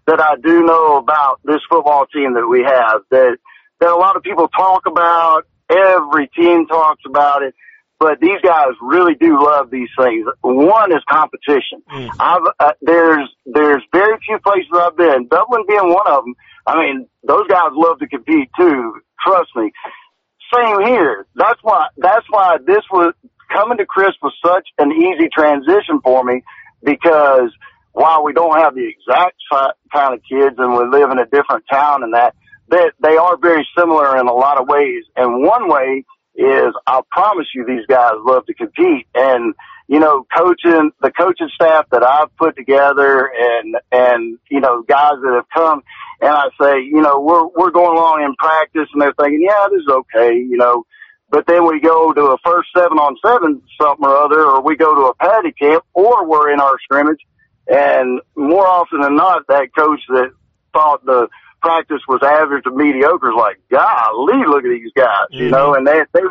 that 0.06 0.20
I 0.20 0.36
do 0.36 0.64
know 0.66 0.98
about 0.98 1.40
this 1.46 1.62
football 1.70 2.06
team 2.08 2.34
that 2.34 2.48
we 2.48 2.62
have 2.62 3.04
that, 3.10 3.38
that 3.80 3.90
a 3.90 3.96
lot 3.96 4.18
of 4.18 4.24
people 4.24 4.50
talk 4.50 4.86
about. 4.86 5.48
Every 5.70 6.28
team 6.30 6.68
talks 6.68 7.02
about 7.06 7.44
it 7.44 7.56
but 8.00 8.20
these 8.20 8.40
guys 8.44 8.72
really 8.82 9.16
do 9.16 9.42
love 9.42 9.70
these 9.72 9.90
things. 9.98 10.28
One 10.42 10.92
is 10.92 11.02
competition. 11.10 11.82
Mm. 11.92 12.10
I've 12.20 12.42
uh, 12.60 12.74
there's 12.82 13.30
there's 13.46 13.82
very 13.92 14.18
few 14.26 14.38
places 14.40 14.70
I've 14.74 14.98
been, 14.98 15.28
Dublin 15.28 15.64
being 15.68 15.94
one 15.94 16.08
of 16.08 16.26
them. 16.26 16.36
I 16.68 16.78
mean, 16.78 17.08
those 17.24 17.48
guys 17.48 17.70
love 17.74 18.00
to 18.00 18.08
compete 18.08 18.50
too. 18.58 19.02
Trust 19.26 19.50
me. 19.56 19.72
Same 20.54 20.82
here. 20.82 21.26
That's 21.36 21.60
why 21.62 21.88
that's 21.98 22.26
why 22.30 22.58
this 22.66 22.84
was 22.92 23.14
coming 23.52 23.78
to 23.78 23.86
Crisp 23.86 24.18
was 24.22 24.34
such 24.46 24.68
an 24.78 24.92
easy 24.92 25.30
transition 25.34 26.02
for 26.04 26.24
me 26.24 26.42
because 26.84 27.52
while 27.94 28.24
we 28.24 28.34
don't 28.34 28.58
have 28.60 28.76
the 28.76 28.88
exact 28.88 29.36
kind 29.94 30.14
of 30.14 30.22
kids 30.30 30.56
and 30.58 30.74
we 30.74 30.86
live 30.86 31.12
in 31.12 31.20
a 31.20 31.26
different 31.26 31.64
town 31.72 32.04
and 32.04 32.14
that, 32.14 32.36
that 32.70 32.94
they 33.00 33.18
are 33.18 33.38
very 33.38 33.68
similar 33.78 34.18
in 34.18 34.28
a 34.28 34.34
lot 34.34 34.60
of 34.60 34.68
ways. 34.68 35.04
And 35.16 35.44
one 35.44 35.70
way 35.70 36.04
is 36.36 36.74
I'll 36.86 37.08
promise 37.12 37.48
you 37.54 37.66
these 37.66 37.86
guys 37.88 38.14
love 38.26 38.46
to 38.48 38.54
compete. 38.54 39.08
And 39.16 39.54
you 39.88 40.00
know 40.00 40.26
coaching 40.36 40.92
the 41.02 41.12
coaching 41.12 41.50
staff 41.54 41.86
that 41.92 42.04
I've 42.04 42.36
put 42.38 42.56
together 42.56 43.32
and 43.38 43.78
and 43.92 44.40
you 44.50 44.60
know 44.60 44.82
guys 44.82 45.14
that 45.22 45.34
have 45.36 45.50
come 45.54 45.84
and 46.22 46.32
I 46.32 46.46
say 46.60 46.82
you 46.82 47.02
know 47.02 47.20
we're 47.20 47.48
we're 47.48 47.72
going 47.72 47.98
along 47.98 48.24
in 48.24 48.36
practice 48.36 48.88
and 48.94 49.02
they're 49.02 49.14
thinking 49.14 49.46
yeah 49.48 49.68
this 49.72 49.82
is 49.82 49.88
okay 49.90 50.36
you 50.36 50.58
know. 50.58 50.86
But 51.28 51.48
then 51.48 51.68
we 51.68 51.82
go 51.82 52.14
to 52.14 52.22
a 52.22 52.38
first 52.46 52.70
seven 52.78 53.00
on 53.00 53.18
seven 53.26 53.62
something 53.82 54.06
or 54.06 54.16
other 54.16 54.42
or 54.42 54.62
we 54.62 54.76
go 54.76 54.94
to 54.94 55.02
a 55.08 55.16
paddy 55.16 55.52
camp 55.52 55.84
or 55.94 56.26
we're 56.26 56.54
in 56.54 56.62
our 56.62 56.78
scrimmage. 56.84 57.20
And 57.68 58.22
more 58.36 58.66
often 58.66 59.02
than 59.02 59.16
not 59.16 59.48
that 59.48 59.76
coach 59.76 60.02
that 60.10 60.32
thought 60.72 61.04
the 61.04 61.28
practice 61.66 62.02
was 62.08 62.22
average 62.22 62.64
to 62.66 62.72
mediocre. 62.72 63.30
Is 63.30 63.36
like, 63.36 63.58
golly, 63.72 64.46
look 64.46 64.64
at 64.64 64.70
these 64.70 64.94
guys, 64.96 65.28
you 65.32 65.46
mm-hmm. 65.46 65.52
know, 65.52 65.74
and 65.74 65.88
they, 65.88 66.02
they, 66.14 66.22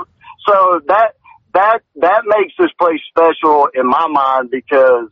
so 0.47 0.81
that, 0.87 1.15
that, 1.55 1.81
that 1.97 2.23
makes 2.27 2.55
this 2.57 2.71
place 2.79 3.01
special 3.09 3.69
in 3.75 3.87
my 3.87 4.07
mind 4.07 4.51
because 4.51 5.09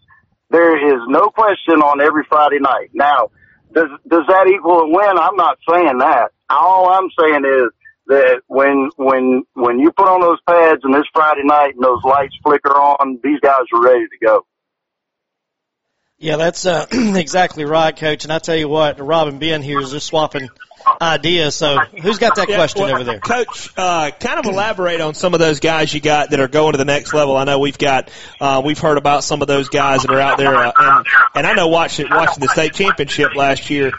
there 0.50 0.94
is 0.94 1.00
no 1.08 1.28
question 1.30 1.82
on 1.82 2.00
every 2.00 2.22
Friday 2.28 2.60
night. 2.60 2.90
Now, 2.92 3.30
does, 3.72 3.88
does 4.06 4.26
that 4.28 4.46
equal 4.46 4.80
a 4.80 4.88
win? 4.88 5.18
I'm 5.18 5.36
not 5.36 5.58
saying 5.68 5.98
that. 5.98 6.30
All 6.50 6.90
I'm 6.90 7.08
saying 7.18 7.44
is 7.44 7.70
that 8.06 8.42
when, 8.46 8.90
when, 8.96 9.42
when 9.54 9.78
you 9.80 9.90
put 9.90 10.06
on 10.06 10.20
those 10.20 10.38
pads 10.46 10.82
and 10.84 10.94
this 10.94 11.06
Friday 11.12 11.44
night 11.44 11.74
and 11.74 11.82
those 11.82 12.02
lights 12.04 12.36
flicker 12.44 12.76
on, 12.76 13.18
these 13.24 13.40
guys 13.40 13.64
are 13.72 13.82
ready 13.82 14.06
to 14.06 14.18
go. 14.24 14.46
Yeah, 16.22 16.36
that's 16.36 16.66
uh, 16.66 16.86
exactly 16.92 17.64
right, 17.64 17.94
Coach. 17.94 18.22
And 18.22 18.32
I 18.32 18.38
tell 18.38 18.54
you 18.54 18.68
what, 18.68 19.00
Robin 19.00 19.40
Ben 19.40 19.60
here 19.60 19.80
is 19.80 19.90
just 19.90 20.06
swapping 20.06 20.50
ideas. 21.00 21.56
So 21.56 21.78
who's 22.00 22.18
got 22.18 22.36
that 22.36 22.48
yeah, 22.48 22.54
question 22.54 22.82
well, 22.82 22.94
over 22.94 23.02
there? 23.02 23.18
Coach, 23.18 23.70
uh, 23.76 24.12
kind 24.12 24.38
of 24.38 24.46
elaborate 24.46 25.00
on 25.00 25.14
some 25.14 25.34
of 25.34 25.40
those 25.40 25.58
guys 25.58 25.92
you 25.92 26.00
got 26.00 26.30
that 26.30 26.38
are 26.38 26.46
going 26.46 26.72
to 26.72 26.78
the 26.78 26.84
next 26.84 27.12
level. 27.12 27.36
I 27.36 27.42
know 27.42 27.58
we've 27.58 27.76
got, 27.76 28.08
uh, 28.40 28.62
we've 28.64 28.78
heard 28.78 28.98
about 28.98 29.24
some 29.24 29.42
of 29.42 29.48
those 29.48 29.68
guys 29.68 30.02
that 30.02 30.12
are 30.12 30.20
out 30.20 30.38
there, 30.38 30.54
uh, 30.54 30.72
and, 30.76 31.06
and 31.34 31.46
I 31.46 31.54
know 31.54 31.66
watching, 31.66 32.06
watching 32.08 32.40
the 32.40 32.48
state 32.48 32.74
championship 32.74 33.34
last 33.34 33.68
year, 33.68 33.90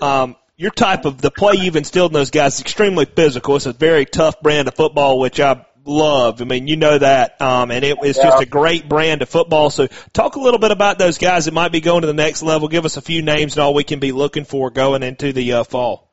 um, 0.00 0.36
your 0.56 0.70
type 0.70 1.04
of 1.04 1.20
the 1.20 1.30
play 1.30 1.56
you've 1.56 1.76
instilled 1.76 2.10
in 2.10 2.14
those 2.14 2.30
guys 2.30 2.54
is 2.54 2.62
extremely 2.62 3.04
physical. 3.04 3.56
It's 3.56 3.66
a 3.66 3.74
very 3.74 4.06
tough 4.06 4.40
brand 4.40 4.66
of 4.66 4.74
football, 4.74 5.18
which 5.18 5.40
I 5.40 5.66
love. 5.84 6.40
I 6.40 6.44
mean, 6.44 6.66
you 6.66 6.76
know 6.76 6.98
that, 6.98 7.40
um, 7.40 7.70
and 7.70 7.84
it, 7.84 7.98
it's 8.02 8.18
yeah. 8.18 8.24
just 8.24 8.42
a 8.42 8.46
great 8.46 8.88
brand 8.88 9.22
of 9.22 9.28
football. 9.28 9.70
So, 9.70 9.88
talk 10.12 10.36
a 10.36 10.40
little 10.40 10.60
bit 10.60 10.70
about 10.70 10.98
those 10.98 11.18
guys 11.18 11.46
that 11.46 11.54
might 11.54 11.72
be 11.72 11.80
going 11.80 12.02
to 12.02 12.06
the 12.06 12.14
next 12.14 12.42
level. 12.42 12.68
Give 12.68 12.84
us 12.84 12.96
a 12.96 13.02
few 13.02 13.22
names 13.22 13.54
and 13.54 13.62
all 13.62 13.74
we 13.74 13.84
can 13.84 14.00
be 14.00 14.12
looking 14.12 14.44
for 14.44 14.70
going 14.70 15.02
into 15.02 15.32
the 15.32 15.52
uh, 15.54 15.64
fall. 15.64 16.10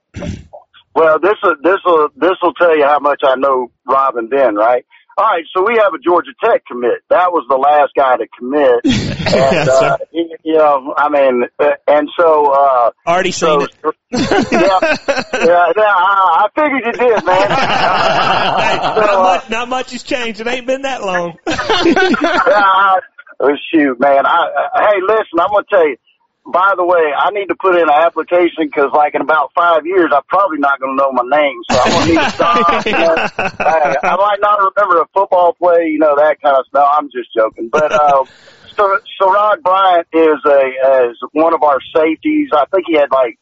Well, 0.96 1.20
this 1.20 1.36
will 1.44 1.56
this 1.62 1.78
will 1.86 2.10
this 2.16 2.34
will 2.42 2.54
tell 2.54 2.76
you 2.76 2.84
how 2.84 2.98
much 3.00 3.22
I 3.24 3.36
know 3.36 3.72
Rob 3.86 4.16
and 4.18 4.30
Ben, 4.30 4.56
right? 4.56 4.84
All 5.20 5.26
right, 5.26 5.44
so 5.52 5.66
we 5.66 5.80
have 5.82 5.96
a 5.96 5.98
Georgia 5.98 6.30
Tech 6.44 6.64
commit. 6.68 7.02
That 7.10 7.32
was 7.32 7.44
the 7.50 7.58
last 7.58 7.94
guy 7.98 8.18
to 8.18 8.28
commit, 8.38 8.86
and 8.86 9.68
uh, 9.68 9.98
you 10.14 10.54
know, 10.54 10.94
I 10.96 11.10
mean, 11.10 11.44
uh, 11.58 11.72
and 11.88 12.08
so 12.16 12.54
uh, 12.54 12.92
already 13.08 13.32
so, 13.32 13.62
seen 13.62 13.62
it. 13.62 13.76
yeah, 14.12 14.80
yeah, 15.34 15.74
yeah, 15.76 15.90
I, 15.90 16.46
I 16.46 16.48
figured 16.54 16.86
you 16.86 16.92
did, 16.92 17.26
man. 17.26 17.50
hey, 18.62 18.78
so, 18.78 19.02
not, 19.02 19.24
much, 19.24 19.46
uh, 19.46 19.50
not 19.50 19.70
much 19.70 19.92
has 19.94 20.04
changed. 20.04 20.40
It 20.40 20.46
ain't 20.46 20.68
been 20.68 20.84
that 20.84 21.02
long. 21.02 21.34
yeah, 21.48 23.00
oh 23.40 23.56
shoot, 23.74 24.00
man. 24.00 24.24
I, 24.24 24.70
I, 24.76 24.82
hey, 24.84 25.02
listen, 25.02 25.40
I'm 25.40 25.50
gonna 25.50 25.66
tell 25.68 25.88
you 25.90 25.98
by 26.48 26.74
the 26.78 26.86
way, 26.86 27.12
I 27.12 27.32
need 27.32 27.48
to 27.48 27.56
put 27.56 27.76
in 27.76 27.84
an 27.84 27.90
application 27.90 28.72
because, 28.72 28.92
like, 28.94 29.16
in 29.16 29.22
about 29.22 29.52
five 29.54 29.86
years, 29.86 30.12
I'm 30.16 30.24
probably 30.30 30.60
not 30.60 30.80
going 30.80 30.96
to 30.96 30.98
know 30.98 31.12
my 31.12 31.28
name, 31.28 31.60
so 31.70 31.76
I'm 31.80 31.92
going 31.92 32.08
to 32.08 32.12
need 32.14 32.24
to 32.24 32.32
stop. 32.40 32.86
you 32.86 32.92
know? 32.94 33.16
I, 33.60 33.96
I 34.04 34.16
might 34.16 34.40
not 34.40 34.60
remember 34.64 35.02
a 35.02 35.08
football 35.14 35.54
play, 35.54 35.92
you 35.92 36.00
know, 36.00 36.16
that 36.16 36.40
kind 36.42 36.56
of 36.56 36.66
stuff. 36.68 36.74
No, 36.74 36.86
I'm 36.88 37.12
just 37.12 37.34
joking, 37.36 37.68
but 37.70 37.92
uh, 37.92 38.24
so 38.78 39.00
Sarod 39.20 39.62
Bryant 39.62 40.08
is 40.14 40.40
a 40.46 41.10
is 41.10 41.18
one 41.34 41.54
of 41.54 41.64
our 41.64 41.80
safeties. 41.94 42.50
I 42.54 42.66
think 42.72 42.86
he 42.88 42.96
had 42.96 43.12
like 43.12 43.38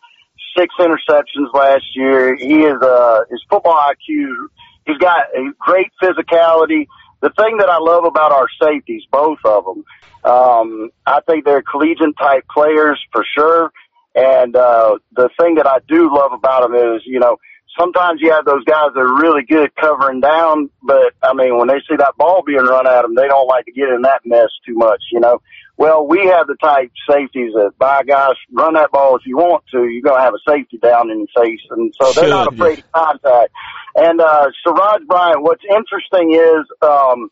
six 0.57 0.73
interceptions 0.79 1.53
last 1.53 1.83
year. 1.95 2.35
He 2.35 2.63
is 2.63 2.81
uh 2.81 3.19
his 3.29 3.43
football 3.49 3.75
IQ. 3.75 4.47
He's 4.87 4.97
got 4.97 5.35
a 5.35 5.51
great 5.59 5.91
physicality. 6.01 6.87
The 7.21 7.31
thing 7.37 7.57
that 7.57 7.69
I 7.69 7.77
love 7.79 8.05
about 8.05 8.31
our 8.31 8.47
safeties, 8.61 9.03
both 9.11 9.39
of 9.43 9.65
them, 9.65 9.83
um, 10.25 10.89
I 11.05 11.21
think 11.27 11.45
they're 11.45 11.61
collegiate 11.61 12.17
type 12.17 12.45
players 12.51 12.99
for 13.11 13.23
sure. 13.37 13.71
And, 14.15 14.55
uh, 14.55 14.97
the 15.11 15.29
thing 15.39 15.55
that 15.55 15.67
I 15.67 15.79
do 15.87 16.09
love 16.13 16.31
about 16.33 16.61
them 16.63 16.73
is, 16.73 17.01
you 17.05 17.19
know, 17.19 17.37
sometimes 17.77 18.21
you 18.21 18.31
have 18.31 18.45
those 18.45 18.63
guys 18.63 18.91
that 18.93 19.01
are 19.01 19.21
really 19.21 19.43
good 19.43 19.75
covering 19.75 20.21
down, 20.21 20.69
but 20.81 21.13
I 21.21 21.33
mean, 21.33 21.57
when 21.57 21.67
they 21.67 21.79
see 21.87 21.97
that 21.97 22.13
ball 22.17 22.41
being 22.45 22.59
run 22.59 22.87
at 22.87 23.01
them, 23.01 23.15
they 23.15 23.27
don't 23.27 23.47
like 23.47 23.65
to 23.65 23.71
get 23.71 23.89
in 23.89 24.03
that 24.03 24.21
mess 24.25 24.49
too 24.65 24.75
much, 24.75 25.03
you 25.11 25.19
know. 25.19 25.41
Well, 25.77 26.07
we 26.07 26.25
have 26.27 26.47
the 26.47 26.55
type 26.55 26.91
safeties 27.09 27.51
that, 27.53 27.73
by 27.77 28.03
gosh, 28.03 28.37
run 28.53 28.75
that 28.75 28.91
ball 28.91 29.17
if 29.17 29.23
you 29.25 29.35
want 29.35 29.65
to. 29.71 29.83
You're 29.83 30.01
going 30.01 30.17
to 30.17 30.23
have 30.23 30.33
a 30.33 30.49
safety 30.49 30.77
down 30.77 31.11
in 31.11 31.19
your 31.27 31.43
face. 31.43 31.59
And 31.69 31.93
so 31.99 32.13
they're 32.13 32.23
Should, 32.23 32.29
not 32.29 32.53
afraid 32.53 32.79
of 32.79 32.91
contact. 32.93 33.51
And, 33.95 34.21
uh, 34.21 34.47
Siraj 34.63 35.01
Bryant, 35.05 35.43
what's 35.43 35.63
interesting 35.69 36.33
is, 36.33 36.65
um, 36.81 37.29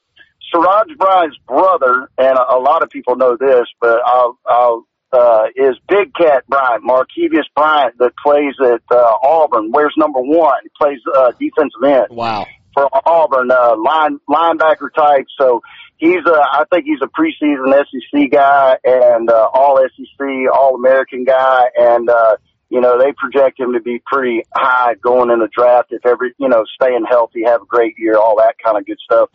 Siraj 0.53 0.87
Bryant's 0.97 1.37
brother, 1.47 2.09
and 2.17 2.37
a, 2.37 2.55
a 2.55 2.59
lot 2.59 2.83
of 2.83 2.89
people 2.89 3.15
know 3.15 3.35
this, 3.37 3.65
but 3.81 3.99
I'll, 4.05 4.37
I'll 4.45 4.87
uh, 5.13 5.43
is 5.55 5.75
Big 5.87 6.13
Cat 6.15 6.43
Bryant, 6.47 6.83
Markevius 6.83 7.45
Bryant, 7.55 7.97
that 7.99 8.13
plays 8.17 8.55
at 8.61 8.81
uh, 8.91 9.17
Auburn. 9.23 9.71
Wears 9.71 9.93
number 9.95 10.19
one. 10.19 10.57
He 10.63 10.69
plays 10.79 10.99
uh, 11.15 11.31
defensive 11.39 11.83
end. 11.85 12.07
Wow. 12.09 12.47
For 12.73 12.89
Auburn, 13.07 13.51
uh, 13.51 13.75
line 13.77 14.19
linebacker 14.27 14.91
type. 14.95 15.27
So 15.39 15.61
he's 15.97 16.25
a, 16.25 16.31
I 16.31 16.63
think 16.71 16.85
he's 16.85 16.97
a 17.03 17.07
preseason 17.07 17.71
SEC 17.71 18.31
guy 18.31 18.77
and 18.83 19.29
uh, 19.29 19.47
all 19.53 19.77
SEC, 19.77 20.27
all 20.51 20.75
American 20.75 21.23
guy, 21.23 21.65
and 21.77 22.09
uh, 22.09 22.37
you 22.69 22.81
know 22.81 22.97
they 22.97 23.13
project 23.15 23.59
him 23.59 23.73
to 23.73 23.79
be 23.79 24.01
pretty 24.03 24.41
high 24.55 24.95
going 24.95 25.29
in 25.29 25.37
the 25.37 25.49
draft 25.55 25.91
if 25.91 26.03
every, 26.03 26.33
you 26.39 26.49
know, 26.49 26.63
staying 26.73 27.05
healthy, 27.07 27.43
have 27.45 27.61
a 27.61 27.65
great 27.65 27.93
year, 27.99 28.17
all 28.17 28.37
that 28.37 28.55
kind 28.63 28.75
of 28.75 28.87
good 28.87 28.97
stuff. 29.03 29.29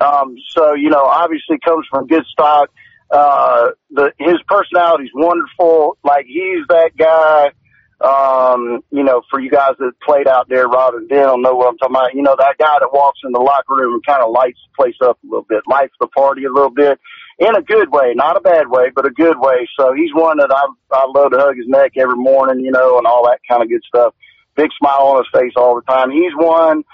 Um, 0.00 0.36
so, 0.50 0.74
you 0.74 0.90
know, 0.90 1.04
obviously 1.04 1.58
comes 1.64 1.86
from 1.90 2.06
good 2.06 2.24
stock. 2.26 2.70
Uh, 3.10 3.70
the, 3.90 4.12
his 4.18 4.36
personality's 4.48 5.10
wonderful. 5.14 5.96
Like 6.02 6.26
he's 6.26 6.66
that 6.68 6.96
guy, 6.96 7.52
um, 8.00 8.82
you 8.90 9.04
know, 9.04 9.22
for 9.30 9.38
you 9.38 9.50
guys 9.50 9.72
that 9.78 9.92
played 10.04 10.26
out 10.26 10.48
there, 10.48 10.66
Rob 10.66 10.94
and 10.94 11.08
Ben 11.08 11.42
know 11.42 11.54
what 11.54 11.68
I'm 11.68 11.78
talking 11.78 11.94
about. 11.94 12.14
You 12.14 12.22
know, 12.22 12.34
that 12.36 12.58
guy 12.58 12.78
that 12.80 12.92
walks 12.92 13.20
in 13.24 13.32
the 13.32 13.38
locker 13.38 13.74
room 13.74 13.94
and 13.94 14.06
kind 14.06 14.22
of 14.22 14.32
lights 14.32 14.58
the 14.66 14.82
place 14.82 14.96
up 15.02 15.18
a 15.22 15.26
little 15.26 15.46
bit, 15.48 15.62
lights 15.68 15.94
the 16.00 16.08
party 16.08 16.44
a 16.44 16.52
little 16.52 16.70
bit 16.70 16.98
in 17.38 17.54
a 17.54 17.62
good 17.62 17.90
way, 17.90 18.12
not 18.14 18.36
a 18.36 18.40
bad 18.40 18.68
way, 18.68 18.90
but 18.94 19.06
a 19.06 19.10
good 19.10 19.38
way. 19.38 19.68
So 19.78 19.92
he's 19.92 20.14
one 20.14 20.38
that 20.38 20.50
I, 20.52 20.66
I 20.92 21.06
love 21.14 21.32
to 21.32 21.38
hug 21.38 21.56
his 21.56 21.66
neck 21.68 21.92
every 21.96 22.16
morning, 22.16 22.64
you 22.64 22.70
know, 22.70 22.98
and 22.98 23.06
all 23.06 23.26
that 23.26 23.40
kind 23.48 23.62
of 23.62 23.68
good 23.68 23.82
stuff. 23.86 24.14
Big 24.56 24.70
smile 24.78 25.06
on 25.06 25.24
his 25.24 25.40
face 25.40 25.52
all 25.56 25.74
the 25.74 25.82
time. 25.82 26.10
He's 26.10 26.32
one. 26.36 26.84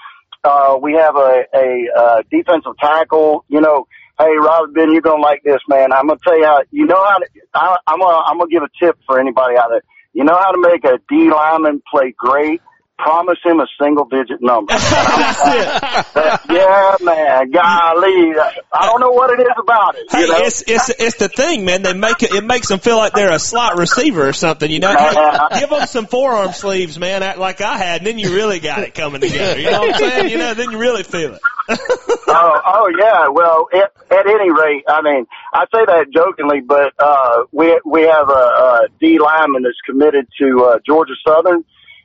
Uh, 0.43 0.77
we 0.81 0.93
have 0.93 1.15
a, 1.15 1.43
a, 1.53 1.85
uh, 1.95 2.21
defensive 2.31 2.73
tackle, 2.79 3.45
you 3.47 3.61
know, 3.61 3.87
Hey, 4.21 4.37
Robert 4.37 4.75
Ben, 4.75 4.91
you're 4.91 5.01
gonna 5.01 5.19
like 5.19 5.41
this, 5.43 5.61
man. 5.67 5.91
I'm 5.91 6.05
gonna 6.05 6.19
tell 6.23 6.37
you 6.37 6.45
how. 6.45 6.61
You 6.69 6.85
know 6.85 7.03
how 7.03 7.17
to. 7.17 7.25
I, 7.55 7.77
I'm 7.87 7.99
gonna. 7.99 8.19
I'm 8.27 8.37
gonna 8.37 8.51
give 8.51 8.61
a 8.61 8.69
tip 8.79 8.95
for 9.07 9.19
anybody 9.19 9.57
out 9.57 9.69
there. 9.71 9.81
You 10.13 10.23
know 10.25 10.35
how 10.35 10.51
to 10.51 10.59
make 10.61 10.83
a 10.85 10.99
D 11.09 11.31
lineman 11.31 11.81
play 11.89 12.13
great? 12.15 12.61
Promise 12.97 13.39
him 13.43 13.59
a 13.59 13.65
single 13.81 14.05
digit 14.05 14.41
number. 14.41 14.73
That's 14.77 15.41
it. 15.43 16.39
yeah, 16.51 16.95
man. 17.01 17.49
Golly, 17.49 18.33
I 18.71 18.85
don't 18.85 18.99
know 18.99 19.09
what 19.11 19.31
it 19.31 19.41
is 19.41 19.55
about 19.57 19.95
it. 19.95 20.05
Hey, 20.11 20.21
you 20.21 20.27
know? 20.27 20.37
it's 20.37 20.63
it's 20.67 20.89
it's 20.89 21.17
the 21.17 21.27
thing, 21.27 21.65
man. 21.65 21.81
They 21.81 21.93
make 21.93 22.21
it. 22.21 22.31
It 22.31 22.43
makes 22.43 22.67
them 22.67 22.79
feel 22.79 22.97
like 22.97 23.13
they're 23.13 23.33
a 23.33 23.39
slot 23.39 23.77
receiver 23.77 24.27
or 24.27 24.33
something. 24.33 24.69
You 24.69 24.79
know, 24.79 24.95
hey, 24.95 25.59
give 25.59 25.71
them 25.71 25.87
some 25.87 26.05
forearm 26.05 26.51
sleeves, 26.51 26.99
man, 26.99 27.23
act 27.23 27.39
like 27.39 27.61
I 27.61 27.77
had, 27.77 28.01
and 28.01 28.07
then 28.07 28.19
you 28.19 28.35
really 28.35 28.59
got 28.59 28.83
it 28.83 28.93
coming 28.93 29.21
together. 29.21 29.59
You 29.59 29.71
know 29.71 29.79
what 29.81 29.95
I'm 29.95 29.99
saying? 29.99 30.29
You 30.29 30.37
know, 30.37 30.53
then 30.53 30.69
you 30.69 30.77
really 30.77 31.03
feel 31.03 31.33
it. 31.33 31.41
oh, 31.69 32.61
oh 32.65 32.91
yeah. 32.99 33.29
Well, 33.29 33.67
at, 33.73 33.91
at 34.11 34.27
any 34.27 34.51
rate, 34.51 34.83
I 34.87 35.01
mean, 35.01 35.25
I 35.53 35.65
say 35.73 35.85
that 35.85 36.07
jokingly, 36.13 36.61
but 36.61 36.93
uh, 36.99 37.43
we 37.51 37.79
we 37.85 38.03
have 38.03 38.29
a, 38.29 38.31
a 38.31 38.87
D 38.99 39.19
lineman 39.19 39.63
that's 39.63 39.81
committed 39.85 40.27
to 40.39 40.65
uh, 40.65 40.79
Georgia 40.85 41.13
Southern, 41.25 41.63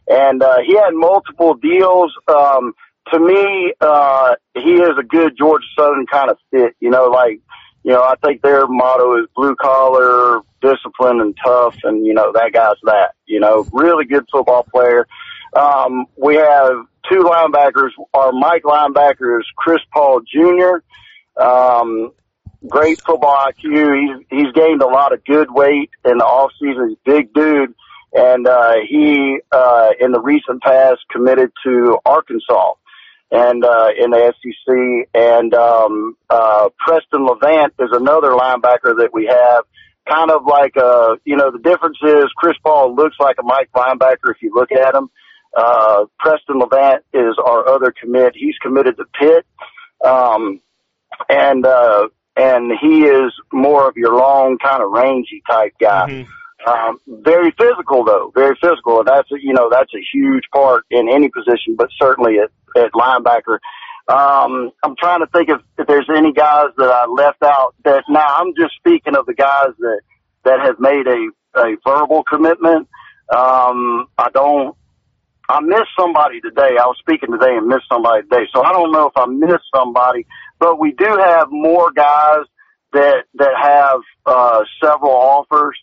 and 0.09 0.42
uh, 0.42 0.59
he 0.66 0.75
had 0.75 0.92
multiple 0.92 1.55
deals. 1.55 2.12
Um, 2.29 2.75
to 3.12 3.21
me, 3.21 3.73
uh, 3.81 4.35
he 4.55 4.75
is 4.75 4.99
a 4.99 5.03
good 5.03 5.37
Georgia 5.38 5.66
Southern 5.79 6.07
kind 6.07 6.31
of 6.31 6.38
fit. 6.51 6.75
You 6.81 6.90
know, 6.90 7.07
like 7.07 7.40
you 7.83 7.92
know, 7.92 8.03
I 8.03 8.14
think 8.25 8.42
their 8.42 8.66
motto 8.66 9.16
is 9.19 9.29
blue 9.37 9.55
collar, 9.55 10.40
discipline, 10.61 11.21
and 11.21 11.37
tough, 11.45 11.77
and 11.85 12.05
you 12.05 12.14
know 12.14 12.33
that 12.33 12.53
guy's 12.53 12.77
that. 12.85 13.14
You 13.27 13.40
know, 13.40 13.66
really 13.73 14.05
good 14.05 14.27
football 14.31 14.64
player. 14.64 15.07
Um, 15.57 16.07
we 16.16 16.35
have 16.37 16.73
two 17.11 17.23
linebackers. 17.23 17.90
Our 18.12 18.33
Mike 18.33 18.64
linebacker 18.64 19.40
is 19.40 19.47
Chris 19.57 19.81
Paul 19.92 20.21
Jr. 20.21 20.83
Um, 21.40 22.12
great 22.69 23.01
football 23.01 23.37
IQ. 23.49 24.01
He's 24.01 24.27
he's 24.31 24.53
gained 24.53 24.83
a 24.83 24.87
lot 24.87 25.12
of 25.12 25.25
good 25.25 25.49
weight 25.51 25.90
in 26.05 26.19
the 26.19 26.25
off 26.25 26.53
season. 26.61 26.88
He's 26.88 26.99
a 27.07 27.19
big 27.19 27.33
dude, 27.33 27.75
and 28.16 28.46
uh, 28.46 28.74
he 28.88 29.38
uh, 29.52 29.90
in 30.00 30.12
the 30.12 30.20
recent 30.20 30.62
past 30.62 31.00
committed 31.11 31.52
to 31.64 31.98
Arkansas 32.07 32.72
and 33.31 33.64
uh, 33.64 33.88
in 33.98 34.11
the 34.11 34.33
SEC. 34.40 35.09
And 35.14 35.52
um, 35.55 36.16
uh, 36.31 36.70
Preston 36.79 37.26
Levant 37.26 37.74
is 37.79 37.90
another 37.92 38.31
linebacker 38.31 38.98
that 38.98 39.11
we 39.12 39.26
have. 39.26 39.64
Kind 40.09 40.31
of 40.31 40.46
like 40.46 40.76
uh, 40.76 41.16
you 41.24 41.37
know, 41.37 41.50
the 41.50 41.59
difference 41.59 41.98
is 42.02 42.26
Chris 42.37 42.57
Paul 42.62 42.94
looks 42.94 43.16
like 43.20 43.37
a 43.38 43.42
Mike 43.42 43.70
linebacker 43.74 44.31
if 44.31 44.40
you 44.40 44.52
look 44.55 44.72
at 44.72 44.94
him. 44.94 45.11
Uh, 45.55 46.05
Preston 46.18 46.59
Levant 46.59 47.05
is 47.12 47.35
our 47.44 47.68
other 47.68 47.92
commit. 48.00 48.35
He's 48.35 48.57
committed 48.62 48.96
to 48.98 49.05
Pitt. 49.18 49.46
Um, 50.05 50.61
and, 51.29 51.64
uh, 51.64 52.09
and 52.37 52.70
he 52.81 53.05
is 53.05 53.33
more 53.52 53.88
of 53.88 53.96
your 53.96 54.14
long 54.14 54.59
kind 54.59 54.83
of 54.83 54.90
rangy 54.90 55.42
type 55.48 55.72
guy. 55.81 56.09
Mm-hmm. 56.09 56.31
Um, 56.64 56.99
very 57.07 57.53
physical 57.59 58.05
though, 58.05 58.33
very 58.35 58.57
physical. 58.61 59.01
And 59.01 59.09
that's, 59.09 59.29
you 59.31 59.53
know, 59.53 59.69
that's 59.71 59.92
a 59.95 60.03
huge 60.12 60.45
part 60.53 60.85
in 60.90 61.09
any 61.09 61.29
position, 61.29 61.77
but 61.77 61.90
certainly 62.01 62.38
at, 62.38 62.51
at 62.77 62.92
linebacker. 62.92 63.59
Um, 64.09 64.71
I'm 64.83 64.95
trying 64.97 65.21
to 65.21 65.27
think 65.27 65.49
if, 65.49 65.61
if 65.79 65.87
there's 65.87 66.09
any 66.14 66.33
guys 66.33 66.69
that 66.77 66.88
I 66.88 67.07
left 67.07 67.42
out 67.42 67.75
that 67.85 68.05
now 68.09 68.37
I'm 68.38 68.55
just 68.57 68.75
speaking 68.77 69.16
of 69.16 69.27
the 69.27 69.35
guys 69.35 69.71
that, 69.79 70.01
that 70.45 70.61
have 70.61 70.79
made 70.79 71.07
a, 71.07 71.31
a 71.59 71.77
verbal 71.85 72.23
commitment. 72.23 72.88
Um, 73.35 74.07
I 74.16 74.31
don't, 74.33 74.77
I 75.49 75.61
missed 75.61 75.90
somebody 75.99 76.40
today. 76.40 76.77
I 76.81 76.87
was 76.87 76.97
speaking 77.01 77.33
today 77.33 77.57
and 77.57 77.66
missed 77.66 77.88
somebody 77.88 78.23
today. 78.23 78.47
So 78.55 78.62
I 78.62 78.73
don't 78.73 78.92
know 78.92 79.07
if 79.09 79.16
I 79.16 79.27
missed 79.27 79.66
somebody, 79.75 80.27
but 80.59 80.79
we 80.79 80.92
do 80.92 81.05
have 81.05 81.49
more 81.51 81.90
guys 81.92 82.45
that, 82.92 83.25
that 83.35 83.55
have, 83.61 84.01
uh, 84.25 84.62
several 84.83 85.12
offers, 85.12 85.77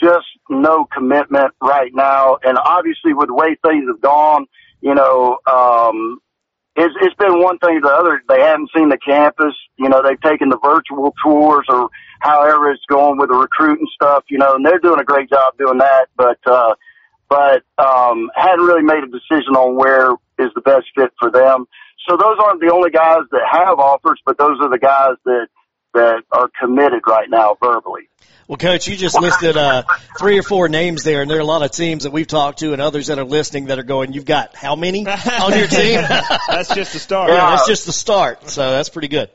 just 0.00 0.26
no 0.48 0.86
commitment 0.92 1.52
right 1.62 1.90
now. 1.94 2.38
And 2.42 2.58
obviously 2.58 3.14
with 3.14 3.28
the 3.28 3.34
way 3.34 3.56
things 3.66 3.84
have 3.88 4.00
gone, 4.00 4.46
you 4.80 4.94
know, 4.94 5.38
um, 5.50 6.18
it's, 6.76 6.94
it's 7.00 7.14
been 7.16 7.40
one 7.42 7.58
thing 7.58 7.78
or 7.78 7.80
the 7.80 7.88
other. 7.88 8.22
They 8.28 8.40
haven't 8.40 8.70
seen 8.76 8.90
the 8.90 8.98
campus. 8.98 9.54
You 9.78 9.88
know, 9.88 10.02
they've 10.02 10.20
taken 10.20 10.50
the 10.50 10.58
virtual 10.62 11.14
tours 11.24 11.64
or 11.68 11.88
however 12.20 12.70
it's 12.70 12.84
going 12.88 13.18
with 13.18 13.30
the 13.30 13.36
recruiting 13.36 13.86
stuff, 13.94 14.24
you 14.28 14.38
know, 14.38 14.54
and 14.56 14.64
they're 14.64 14.78
doing 14.78 15.00
a 15.00 15.04
great 15.04 15.30
job 15.30 15.56
doing 15.58 15.78
that. 15.78 16.08
But, 16.16 16.38
uh, 16.46 16.74
but 17.28 17.62
um, 17.78 18.30
hadn't 18.34 18.64
really 18.64 18.82
made 18.82 19.02
a 19.02 19.08
decision 19.08 19.56
on 19.56 19.76
where 19.76 20.12
is 20.38 20.52
the 20.54 20.60
best 20.60 20.86
fit 20.94 21.12
for 21.18 21.30
them. 21.30 21.66
So 22.08 22.16
those 22.16 22.36
aren't 22.44 22.60
the 22.60 22.72
only 22.72 22.90
guys 22.90 23.22
that 23.32 23.42
have 23.50 23.78
offers, 23.78 24.20
but 24.24 24.38
those 24.38 24.58
are 24.60 24.70
the 24.70 24.78
guys 24.78 25.16
that 25.24 25.48
that 25.96 26.22
are 26.32 26.50
committed 26.60 27.02
right 27.06 27.28
now 27.28 27.56
verbally. 27.60 28.08
Well, 28.48 28.58
coach, 28.58 28.86
you 28.86 28.96
just 28.96 29.20
listed 29.20 29.56
uh, 29.56 29.82
three 30.18 30.38
or 30.38 30.42
four 30.44 30.68
names 30.68 31.02
there, 31.02 31.20
and 31.20 31.28
there 31.28 31.38
are 31.38 31.40
a 31.40 31.44
lot 31.44 31.62
of 31.62 31.72
teams 31.72 32.04
that 32.04 32.12
we've 32.12 32.28
talked 32.28 32.60
to 32.60 32.72
and 32.72 32.80
others 32.80 33.08
that 33.08 33.18
are 33.18 33.24
listening 33.24 33.66
that 33.66 33.80
are 33.80 33.84
going. 33.84 34.12
You've 34.12 34.24
got 34.24 34.54
how 34.54 34.76
many 34.76 35.04
on 35.06 35.58
your 35.58 35.66
team? 35.66 36.00
that's 36.48 36.72
just 36.72 36.92
the 36.92 37.00
start. 37.00 37.30
Yeah, 37.30 37.50
that's 37.50 37.66
just 37.66 37.86
the 37.86 37.92
start. 37.92 38.48
So 38.48 38.70
that's 38.70 38.88
pretty 38.88 39.08
good. 39.08 39.30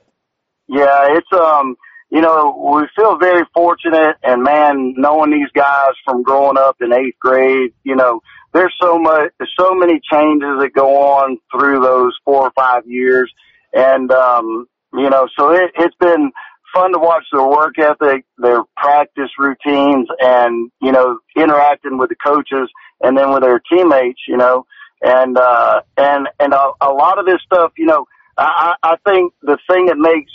Yeah, 0.68 1.18
it's 1.18 1.28
um 1.34 1.76
you 2.12 2.20
know, 2.20 2.76
we 2.76 2.88
feel 2.94 3.18
very 3.18 3.46
fortunate 3.54 4.18
and 4.22 4.44
man, 4.44 4.96
knowing 4.98 5.32
these 5.32 5.50
guys 5.56 5.94
from 6.04 6.24
growing 6.24 6.58
up 6.58 6.76
in 6.82 6.92
eighth 6.92 7.18
grade, 7.20 7.74
you 7.84 7.96
know, 7.96 8.20
there's 8.54 8.76
so 8.82 9.00
much, 9.00 9.32
there's 9.40 9.54
so 9.58 9.74
many 9.74 10.02
changes 10.12 10.60
that 10.60 10.72
go 10.76 10.98
on 10.98 11.38
through 11.52 11.80
those 11.80 12.14
four 12.26 12.42
or 12.42 12.52
five 12.52 12.86
years. 12.86 13.32
And, 13.72 14.12
um, 14.12 14.68
you 14.94 15.10
know, 15.10 15.30
so 15.40 15.52
it, 15.52 15.72
it's 15.76 15.96
been 16.02 16.34
fun 16.74 16.94
to 16.94 17.00
watch 17.00 17.24
their 17.32 17.46
work 17.46 17.78
ethic, 17.80 18.26
their 18.38 18.64
practice 18.78 19.30
routines 19.38 20.08
and, 20.20 20.72
you 20.82 20.92
know, 20.92 21.20
interacting 21.36 21.98
with 21.98 22.10
the 22.10 22.16
coaches 22.16 22.70
and 23.02 23.18
then 23.18 23.32
with 23.32 23.42
their 23.44 23.60
teammates, 23.60 24.22
you 24.28 24.38
know, 24.38 24.66
and, 25.02 25.38
uh, 25.38 25.82
and, 25.98 26.28
and 26.40 26.54
a, 26.54 26.72
a 26.82 26.90
lot 26.90 27.20
of 27.20 27.26
this 27.26 27.42
stuff, 27.46 27.72
you 27.78 27.86
know, 27.86 28.06
I, 28.38 28.76
I 28.82 28.96
think 29.06 29.34
the 29.42 29.58
thing 29.70 29.88
that 29.88 29.98
makes 29.98 30.32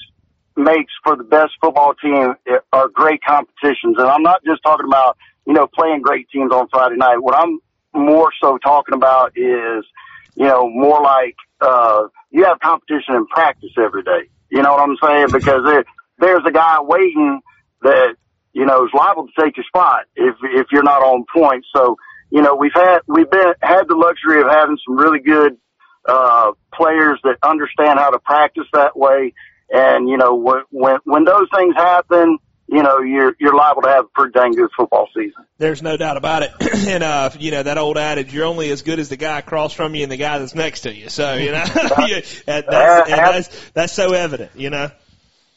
makes 0.57 0.93
for 1.05 1.17
the 1.17 1.25
best 1.25 1.53
football 1.61 1.95
team 1.95 2.35
are 2.73 2.89
great 2.89 3.23
competitions. 3.23 3.97
And 3.99 4.09
I'm 4.09 4.23
not 4.23 4.43
just 4.45 4.63
talking 4.63 4.87
about, 4.87 5.19
you 5.47 5.53
know, 5.53 5.67
playing 5.67 6.01
great 6.01 6.29
teams 6.31 6.51
on 6.51 6.69
Friday 6.69 6.97
night. 6.97 7.19
What 7.19 7.35
I'm 7.35 7.61
more 7.93 8.31
so 8.43 8.59
talking 8.59 8.95
about 8.95 9.33
is, 9.37 9.85
you 10.35 10.47
know, 10.47 10.69
more 10.69 11.03
like, 11.03 11.37
uh, 11.61 12.05
you 12.31 12.45
have 12.45 12.59
competition 12.61 13.15
in 13.15 13.27
practice 13.27 13.71
every 13.77 14.03
day. 14.03 14.31
You 14.51 14.63
know 14.63 14.73
what 14.73 14.81
I'm 14.81 14.97
saying? 15.03 15.27
Because 15.33 15.63
there, 15.65 15.85
there's 16.19 16.43
a 16.47 16.53
guy 16.53 16.81
waiting 16.81 17.41
that, 17.83 18.15
you 18.53 18.65
know, 18.65 18.85
is 18.85 18.91
liable 18.95 19.27
to 19.27 19.43
take 19.43 19.57
your 19.57 19.65
spot 19.65 20.05
if, 20.15 20.35
if 20.43 20.67
you're 20.73 20.83
not 20.83 21.03
on 21.03 21.25
point. 21.35 21.65
So, 21.75 21.97
you 22.31 22.43
know, 22.43 22.55
we've 22.55 22.75
had, 22.75 23.01
we've 23.07 23.31
been, 23.31 23.55
had 23.63 23.85
the 23.89 23.95
luxury 23.95 24.41
of 24.41 24.49
having 24.49 24.79
some 24.87 24.97
really 24.97 25.21
good, 25.21 25.57
uh, 26.09 26.53
players 26.73 27.19
that 27.25 27.37
understand 27.43 27.99
how 27.99 28.11
to 28.11 28.19
practice 28.21 28.67
that 28.73 28.97
way 28.97 29.33
and, 29.71 30.09
you 30.09 30.17
know, 30.17 30.35
when, 30.35 30.99
when 31.05 31.25
those 31.25 31.49
things 31.55 31.75
happen, 31.77 32.39
you 32.69 32.83
know, 32.83 33.01
you're, 33.01 33.35
you're 33.39 33.55
liable 33.55 33.83
to 33.83 33.89
have 33.89 34.05
a 34.05 34.09
pretty 34.09 34.33
dang 34.33 34.53
good 34.53 34.71
football 34.77 35.09
season. 35.15 35.45
There's 35.59 35.83
no 35.83 35.97
doubt 35.97 36.17
about 36.17 36.43
it. 36.43 36.53
and, 36.89 37.03
uh, 37.03 37.31
you 37.39 37.51
know, 37.51 37.63
that 37.63 37.79
old 37.79 37.97
adage, 37.97 38.33
you're 38.33 38.45
only 38.45 38.71
as 38.71 38.83
good 38.83 38.99
as 38.99 39.09
the 39.09 39.17
guy 39.17 39.39
across 39.39 39.73
from 39.73 39.95
you 39.95 40.03
and 40.03 40.13
the 40.13 40.17
guy 40.17 40.39
that's 40.39 40.55
next 40.55 40.83
to 40.83 40.95
you. 40.95 41.09
So, 41.09 41.35
you 41.35 41.53
know, 41.53 41.65
that, 41.65 42.25
that's, 42.47 43.11
and 43.11 43.19
that's, 43.19 43.71
that's 43.71 43.93
so 43.93 44.13
evident, 44.13 44.53
you 44.57 44.71
know? 44.71 44.91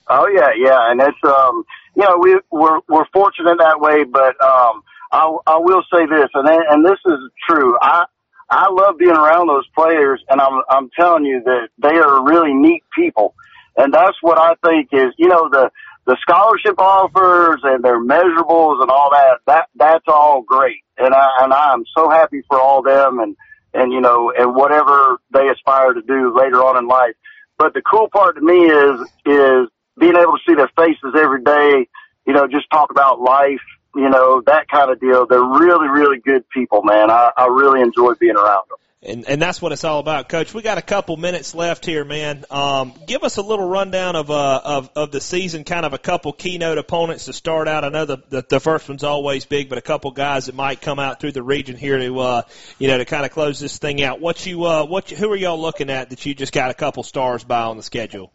Oh 0.09 0.27
yeah, 0.27 0.49
yeah. 0.57 0.91
And 0.91 0.99
it's, 1.01 1.17
um, 1.23 1.63
you 1.95 2.03
know, 2.03 2.17
we, 2.17 2.39
we're, 2.51 2.79
we're 2.89 3.05
fortunate 3.13 3.57
that 3.59 3.79
way, 3.79 4.03
but, 4.03 4.41
um, 4.43 4.83
I, 5.11 5.37
I 5.47 5.57
will 5.57 5.83
say 5.91 6.05
this, 6.05 6.29
and, 6.33 6.47
and 6.47 6.85
this 6.85 6.99
is 7.05 7.19
true. 7.47 7.77
I, 7.81 8.05
I 8.49 8.69
love 8.69 8.97
being 8.97 9.15
around 9.15 9.47
those 9.47 9.67
players 9.75 10.23
and 10.29 10.41
I'm, 10.41 10.61
I'm 10.69 10.89
telling 10.99 11.25
you 11.25 11.41
that 11.45 11.69
they 11.77 11.97
are 11.97 12.23
really 12.23 12.53
neat 12.53 12.83
people. 12.95 13.35
And 13.77 13.93
that's 13.93 14.17
what 14.21 14.39
I 14.39 14.55
think 14.67 14.89
is, 14.91 15.13
you 15.17 15.27
know, 15.27 15.49
the, 15.49 15.69
the 16.05 16.17
scholarship 16.21 16.79
offers 16.79 17.61
and 17.63 17.83
their 17.83 18.03
measurables 18.03 18.81
and 18.81 18.89
all 18.89 19.11
that, 19.11 19.39
that, 19.45 19.69
that's 19.75 20.05
all 20.07 20.41
great. 20.41 20.81
And 20.97 21.13
I, 21.13 21.29
and 21.41 21.53
I'm 21.53 21.83
so 21.95 22.09
happy 22.09 22.41
for 22.47 22.59
all 22.59 22.81
them 22.81 23.19
and, 23.19 23.35
and, 23.73 23.93
you 23.93 24.01
know, 24.01 24.33
and 24.35 24.55
whatever 24.55 25.17
they 25.31 25.47
aspire 25.47 25.93
to 25.93 26.01
do 26.01 26.35
later 26.35 26.63
on 26.63 26.77
in 26.77 26.87
life. 26.87 27.13
But 27.59 27.75
the 27.75 27.81
cool 27.81 28.09
part 28.09 28.35
to 28.35 28.41
me 28.41 28.65
is, 28.65 29.01
is 29.25 29.69
being 29.99 30.15
able 30.15 30.33
to 30.33 30.43
see 30.47 30.55
their 30.55 30.71
faces 30.75 31.13
every 31.15 31.43
day, 31.43 31.87
you 32.25 32.33
know, 32.33 32.47
just 32.47 32.69
talk 32.71 32.91
about 32.91 33.19
life 33.19 33.61
you 33.95 34.09
know, 34.09 34.41
that 34.45 34.67
kind 34.69 34.91
of 34.91 34.99
deal. 34.99 35.25
They're 35.25 35.43
really, 35.43 35.87
really 35.87 36.19
good 36.19 36.47
people, 36.49 36.83
man. 36.83 37.09
I, 37.09 37.31
I 37.35 37.47
really 37.47 37.81
enjoy 37.81 38.13
being 38.19 38.35
around 38.35 38.63
them. 38.69 38.77
And, 39.01 39.29
and 39.29 39.41
that's 39.41 39.61
what 39.61 39.71
it's 39.71 39.85
all 39.85 39.99
about, 39.99 40.27
Coach. 40.27 40.53
We 40.53 40.61
got 40.61 40.77
a 40.77 40.81
couple 40.81 41.15
minutes 41.15 41.55
left 41.55 41.85
here, 41.85 42.03
man. 42.03 42.43
Um, 42.51 42.93
give 43.07 43.23
us 43.23 43.37
a 43.37 43.41
little 43.41 43.65
rundown 43.65 44.17
of 44.17 44.29
uh, 44.29 44.61
of 44.61 44.89
of 44.93 45.11
the 45.11 45.21
season, 45.21 45.63
kind 45.63 45.85
of 45.85 45.93
a 45.93 45.97
couple 45.97 46.33
keynote 46.33 46.77
opponents 46.77 47.23
to 47.25 47.33
start 47.33 47.69
out. 47.69 47.85
I 47.85 47.89
know 47.89 48.03
the, 48.03 48.17
the 48.27 48.45
the 48.47 48.59
first 48.59 48.89
one's 48.89 49.05
always 49.05 49.45
big, 49.45 49.69
but 49.69 49.77
a 49.77 49.81
couple 49.81 50.11
guys 50.11 50.47
that 50.47 50.55
might 50.55 50.81
come 50.81 50.99
out 50.99 51.21
through 51.21 51.31
the 51.31 51.41
region 51.41 51.77
here 51.77 51.97
to 51.97 52.19
uh, 52.19 52.41
you 52.77 52.89
know 52.89 52.97
to 52.97 53.05
kind 53.05 53.23
of 53.23 53.31
close 53.31 53.57
this 53.61 53.77
thing 53.77 54.03
out. 54.03 54.19
What 54.19 54.45
you 54.45 54.65
uh, 54.65 54.85
what 54.85 55.11
you, 55.11 55.15
who 55.15 55.31
are 55.31 55.37
y'all 55.37 55.61
looking 55.61 55.89
at 55.89 56.09
that 56.09 56.25
you 56.25 56.35
just 56.35 56.51
got 56.51 56.69
a 56.69 56.73
couple 56.73 57.03
stars 57.03 57.45
by 57.45 57.61
on 57.61 57.77
the 57.77 57.83
schedule? 57.83 58.33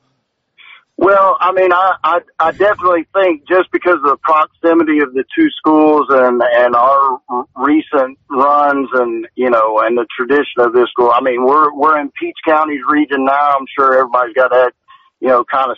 Well, 0.97 1.37
I 1.41 1.53
mean, 1.53 1.73
I, 1.73 1.97
I, 2.05 2.21
I 2.39 2.53
definitely 2.53 3.07
think 3.13 3.49
just 3.49 3.71
because 3.73 3.97
of 3.97 4.03
the 4.03 4.17
proximity 4.23 5.01
of 5.01 5.13
the 5.13 5.25
two 5.37 5.51
schools 5.51 6.07
and, 6.09 6.41
and 6.41 6.77
our 6.77 7.21
recent 7.57 8.17
runs 8.31 8.89
and, 8.93 9.27
you 9.35 9.51
know, 9.51 9.81
and 9.81 9.99
the 9.99 10.07
tradition 10.17 10.61
of 10.61 10.73
this 10.73 10.89
school, 10.91 11.11
I 11.13 11.21
mean, 11.21 11.45
we're, 11.45 11.75
we're 11.75 12.01
in 12.01 12.13
Peach 12.19 12.37
County's 12.47 12.81
region 12.89 13.25
now. 13.25 13.57
I'm 13.59 13.67
sure 13.77 13.99
everybody's 13.99 14.35
got 14.35 14.51
that, 14.51 14.73
you 15.21 15.29
know, 15.29 15.45
kind 15.45 15.73
of, 15.73 15.77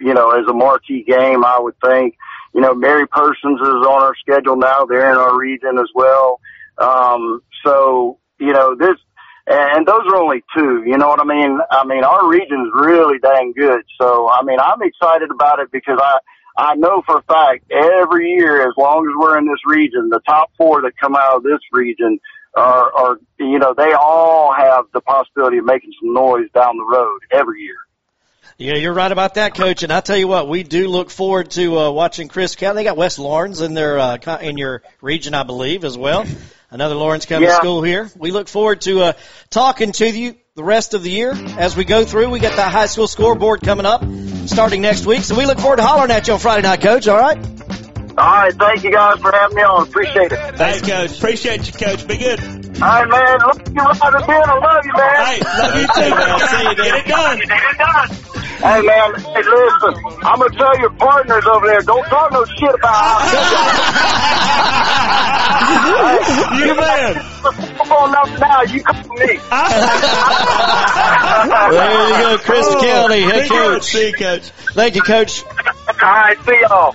you 0.00 0.14
know, 0.14 0.30
as 0.30 0.46
a 0.48 0.54
marquee 0.54 1.04
game, 1.06 1.44
I 1.44 1.58
would 1.60 1.76
think. 1.84 2.16
You 2.54 2.62
know, 2.62 2.74
Mary 2.74 3.06
Persons 3.06 3.60
is 3.60 3.68
on 3.68 4.02
our 4.02 4.14
schedule 4.16 4.56
now. 4.56 4.86
They're 4.86 5.10
in 5.10 5.18
our 5.18 5.38
region 5.38 5.78
as 5.78 5.90
well. 5.94 6.40
Um, 6.78 7.42
so, 7.64 8.18
you 8.40 8.54
know, 8.54 8.74
this, 8.74 8.96
and 9.46 9.86
those 9.86 10.02
are 10.10 10.16
only 10.16 10.42
two. 10.54 10.82
You 10.84 10.98
know 10.98 11.08
what 11.08 11.20
I 11.20 11.24
mean? 11.24 11.58
I 11.70 11.84
mean, 11.86 12.04
our 12.04 12.28
region's 12.28 12.70
really 12.74 13.18
dang 13.18 13.52
good. 13.56 13.82
So, 14.00 14.28
I 14.28 14.42
mean, 14.42 14.58
I'm 14.58 14.82
excited 14.82 15.30
about 15.30 15.60
it 15.60 15.70
because 15.70 15.98
I, 16.02 16.18
I 16.56 16.74
know 16.74 17.02
for 17.06 17.18
a 17.18 17.22
fact 17.22 17.70
every 17.70 18.30
year, 18.30 18.66
as 18.66 18.74
long 18.76 19.06
as 19.06 19.14
we're 19.16 19.38
in 19.38 19.46
this 19.46 19.60
region, 19.64 20.08
the 20.08 20.20
top 20.26 20.50
four 20.58 20.82
that 20.82 20.92
come 21.00 21.14
out 21.14 21.36
of 21.36 21.42
this 21.42 21.60
region 21.70 22.18
are, 22.54 22.92
are, 22.92 23.18
you 23.38 23.58
know, 23.58 23.74
they 23.76 23.92
all 23.92 24.52
have 24.52 24.86
the 24.92 25.00
possibility 25.00 25.58
of 25.58 25.64
making 25.64 25.92
some 26.00 26.12
noise 26.12 26.50
down 26.52 26.76
the 26.78 26.84
road 26.84 27.20
every 27.30 27.62
year. 27.62 27.76
Yeah, 28.58 28.74
you're 28.74 28.94
right 28.94 29.12
about 29.12 29.34
that, 29.34 29.54
Coach. 29.54 29.82
And 29.82 29.92
I 29.92 30.00
tell 30.00 30.16
you 30.16 30.28
what, 30.28 30.48
we 30.48 30.62
do 30.62 30.88
look 30.88 31.10
forward 31.10 31.50
to 31.52 31.78
uh, 31.78 31.90
watching 31.90 32.28
Crisp 32.28 32.58
County. 32.58 32.76
They 32.76 32.84
got 32.84 32.96
West 32.96 33.18
Laurens 33.18 33.60
in 33.60 33.74
their 33.74 33.98
uh, 33.98 34.38
in 34.40 34.56
your 34.56 34.82
region, 35.02 35.34
I 35.34 35.42
believe, 35.42 35.84
as 35.84 35.98
well. 35.98 36.24
Another 36.70 36.94
Laurens 36.94 37.26
County 37.26 37.46
yeah. 37.46 37.56
school 37.56 37.82
here. 37.82 38.10
We 38.18 38.32
look 38.32 38.48
forward 38.48 38.80
to 38.82 39.02
uh, 39.02 39.12
talking 39.50 39.92
to 39.92 40.10
you 40.10 40.34
the 40.56 40.64
rest 40.64 40.94
of 40.94 41.02
the 41.02 41.10
year 41.10 41.32
as 41.58 41.76
we 41.76 41.84
go 41.84 42.04
through. 42.04 42.30
We 42.30 42.40
got 42.40 42.56
the 42.56 42.62
high 42.62 42.86
school 42.86 43.06
scoreboard 43.06 43.60
coming 43.60 43.86
up 43.86 44.02
starting 44.46 44.82
next 44.82 45.06
week, 45.06 45.22
so 45.22 45.36
we 45.36 45.46
look 45.46 45.58
forward 45.58 45.76
to 45.76 45.82
hollering 45.82 46.10
at 46.10 46.26
you 46.26 46.34
on 46.34 46.40
Friday 46.40 46.62
night, 46.62 46.80
Coach. 46.80 47.06
All 47.08 47.18
right. 47.18 47.38
All 48.18 48.24
right, 48.24 48.54
thank 48.54 48.82
you 48.82 48.90
guys 48.90 49.18
for 49.20 49.30
having 49.30 49.56
me 49.56 49.62
on. 49.62 49.86
Appreciate 49.86 50.32
it. 50.32 50.56
Thanks, 50.56 50.80
Coach. 50.80 51.18
Appreciate 51.18 51.66
you, 51.66 51.72
Coach. 51.74 52.08
Be 52.08 52.16
good. 52.16 52.55
All 52.76 52.88
right, 52.88 53.08
man. 53.08 53.38
Look, 53.40 53.68
you 53.68 53.82
right 53.82 54.14
again. 54.22 54.44
I 54.46 54.58
love 54.58 54.84
you, 54.84 54.92
man. 54.92 55.16
Hey, 55.24 55.40
love 55.40 55.74
you 55.76 55.86
too, 55.86 56.10
man. 56.14 56.38
See 56.48 56.62
you, 56.62 56.74
Get 56.76 56.94
it 56.94 57.06
done. 57.06 57.38
Get 57.38 57.50
it 57.50 57.78
done. 57.78 58.36
Hey 58.56 58.80
man, 58.80 59.14
hey 59.14 59.42
listen, 59.42 59.94
I'm 60.22 60.38
gonna 60.40 60.56
tell 60.56 60.78
your 60.78 60.88
partners 60.90 61.44
over 61.44 61.66
there, 61.66 61.82
don't 61.82 62.04
talk 62.06 62.32
no 62.32 62.42
shit 62.46 62.74
about 62.74 63.22
us. 63.22 63.38
You 66.58 66.74
man. 66.74 67.14
Come 67.76 67.92
on 67.92 68.16
up 68.16 68.40
now, 68.40 68.62
you 68.62 68.82
come 68.82 69.02
to 69.02 69.08
me. 69.10 69.16
there 71.70 72.08
you 72.08 72.16
go, 72.24 72.38
Crisp 72.42 72.70
oh, 72.72 72.80
County, 72.82 73.20
head 73.20 73.48
coach. 73.48 73.82
See 73.82 74.08
you, 74.08 74.14
coach. 74.14 74.48
Thank 74.72 74.94
you, 74.94 75.02
coach. 75.02 75.44
All 75.44 75.52
right, 76.02 76.38
see 76.46 76.58
y'all. 76.62 76.94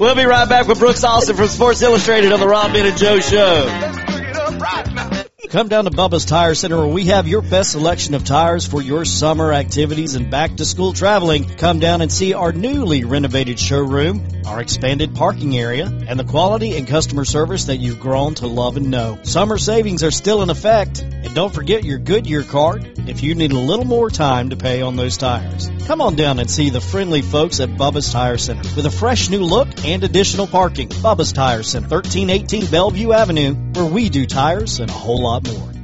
we'll 0.00 0.16
be 0.16 0.24
right 0.24 0.48
back 0.48 0.66
with 0.66 0.80
Brooks 0.80 1.04
Austin 1.04 1.36
from 1.36 1.46
Sports 1.46 1.82
Illustrated 1.82 2.32
on 2.32 2.40
the 2.40 2.48
Rob 2.48 2.72
Ben 2.72 2.84
and 2.84 2.98
Joe 2.98 3.20
Show. 3.20 4.15
Come 4.46 5.68
down 5.68 5.84
to 5.86 5.90
Bubba's 5.90 6.24
Tire 6.24 6.54
Center 6.54 6.76
where 6.76 6.86
we 6.86 7.06
have 7.06 7.26
your 7.26 7.42
best 7.42 7.72
selection 7.72 8.14
of 8.14 8.24
tires 8.24 8.66
for 8.66 8.82
your 8.82 9.04
summer 9.04 9.52
activities 9.52 10.14
and 10.14 10.30
back 10.30 10.56
to 10.56 10.64
school 10.64 10.92
traveling. 10.92 11.48
Come 11.56 11.78
down 11.78 12.00
and 12.00 12.12
see 12.12 12.34
our 12.34 12.52
newly 12.52 13.04
renovated 13.04 13.58
showroom, 13.58 14.24
our 14.44 14.60
expanded 14.60 15.14
parking 15.14 15.56
area, 15.56 15.86
and 15.86 16.18
the 16.18 16.24
quality 16.24 16.76
and 16.76 16.86
customer 16.86 17.24
service 17.24 17.64
that 17.64 17.78
you've 17.78 18.00
grown 18.00 18.34
to 18.34 18.46
love 18.46 18.76
and 18.76 18.90
know. 18.90 19.18
Summer 19.22 19.58
savings 19.58 20.04
are 20.04 20.10
still 20.10 20.42
in 20.42 20.50
effect. 20.50 21.00
And 21.00 21.34
don't 21.34 21.54
forget 21.54 21.84
your 21.84 21.98
Goodyear 21.98 22.42
card 22.42 23.05
if 23.16 23.22
you 23.22 23.34
need 23.34 23.52
a 23.52 23.58
little 23.58 23.86
more 23.86 24.10
time 24.10 24.50
to 24.50 24.56
pay 24.56 24.82
on 24.82 24.96
those 24.96 25.16
tires. 25.16 25.70
Come 25.86 26.02
on 26.02 26.16
down 26.16 26.38
and 26.38 26.50
see 26.50 26.68
the 26.68 26.82
friendly 26.82 27.22
folks 27.22 27.60
at 27.60 27.70
Bubba's 27.70 28.12
Tire 28.12 28.36
Center 28.36 28.68
with 28.76 28.84
a 28.84 28.90
fresh 28.90 29.30
new 29.30 29.40
look 29.40 29.68
and 29.86 30.04
additional 30.04 30.46
parking. 30.46 30.90
Bubba's 30.90 31.32
Tire 31.32 31.62
Center, 31.62 31.88
1318 31.88 32.70
Bellevue 32.70 33.12
Avenue, 33.12 33.54
where 33.72 33.86
we 33.86 34.10
do 34.10 34.26
tires 34.26 34.80
and 34.80 34.90
a 34.90 34.92
whole 34.92 35.22
lot 35.22 35.46
more. 35.46 35.75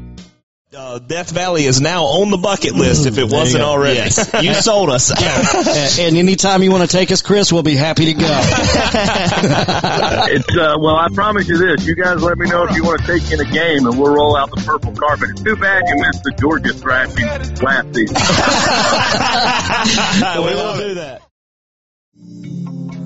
Uh, 0.74 0.98
Death 0.98 1.30
Valley 1.32 1.66
is 1.66 1.82
now 1.82 2.04
on 2.04 2.30
the 2.30 2.38
bucket 2.38 2.74
list 2.74 3.04
if 3.04 3.18
it 3.18 3.30
wasn't 3.30 3.62
already. 3.62 3.98
Yes. 3.98 4.30
you 4.42 4.54
sold 4.54 4.88
us. 4.88 5.12
yeah. 5.20 5.44
and 6.06 6.16
anytime 6.16 6.62
you 6.62 6.70
want 6.70 6.88
to 6.88 6.96
take 6.96 7.12
us, 7.12 7.20
Chris, 7.20 7.52
we'll 7.52 7.62
be 7.62 7.76
happy 7.76 8.06
to 8.06 8.14
go. 8.14 8.20
it's 10.30 10.56
uh, 10.56 10.76
well, 10.80 10.96
I 10.96 11.08
promise 11.12 11.46
you 11.46 11.58
this: 11.58 11.86
you 11.86 11.94
guys 11.94 12.22
let 12.22 12.38
me 12.38 12.48
know 12.48 12.64
if 12.64 12.74
you 12.74 12.84
want 12.84 13.02
to 13.02 13.06
take 13.06 13.30
in 13.30 13.40
a 13.40 13.50
game, 13.50 13.86
and 13.86 13.98
we'll 13.98 14.14
roll 14.14 14.34
out 14.34 14.48
the 14.50 14.62
purple 14.64 14.94
carpet. 14.94 15.28
It's 15.32 15.42
too 15.42 15.56
bad 15.56 15.82
you 15.88 15.96
missed 15.96 16.24
the 16.24 16.30
Georgia 16.40 16.72
thrashing 16.72 17.26
last 17.26 17.94
season. 17.94 18.16
we 20.42 20.54
will 20.54 20.76
do 20.78 20.94
that. 20.94 21.20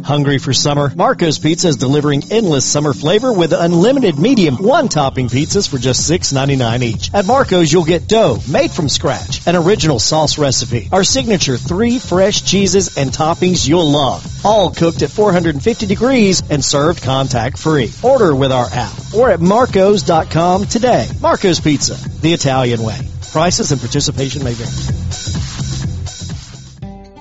Hungry 0.06 0.38
for 0.38 0.52
summer? 0.52 0.92
Marco's 0.94 1.40
Pizza 1.40 1.66
is 1.66 1.78
delivering 1.78 2.22
endless 2.30 2.64
summer 2.64 2.92
flavor 2.94 3.32
with 3.32 3.52
unlimited 3.52 4.16
medium 4.20 4.54
one-topping 4.54 5.26
pizzas 5.26 5.68
for 5.68 5.78
just 5.78 6.08
$6.99 6.08 6.82
each. 6.84 7.12
At 7.12 7.26
Marco's, 7.26 7.72
you'll 7.72 7.84
get 7.84 8.06
dough 8.06 8.38
made 8.48 8.70
from 8.70 8.88
scratch, 8.88 9.44
an 9.48 9.56
original 9.56 9.98
sauce 9.98 10.38
recipe, 10.38 10.88
our 10.92 11.02
signature 11.02 11.56
three 11.56 11.98
fresh 11.98 12.42
cheeses 12.42 12.96
and 12.96 13.10
toppings 13.10 13.66
you'll 13.66 13.90
love, 13.90 14.24
all 14.46 14.70
cooked 14.70 15.02
at 15.02 15.10
450 15.10 15.86
degrees 15.86 16.40
and 16.50 16.64
served 16.64 17.02
contact-free. 17.02 17.90
Order 18.04 18.32
with 18.32 18.52
our 18.52 18.66
app 18.72 18.94
or 19.12 19.30
at 19.30 19.40
marcos.com 19.40 20.66
today. 20.66 21.08
Marco's 21.20 21.58
Pizza, 21.58 21.94
the 22.20 22.32
Italian 22.32 22.80
way. 22.84 23.00
Prices 23.32 23.72
and 23.72 23.80
participation 23.80 24.44
may 24.44 24.52
vary. 24.52 25.05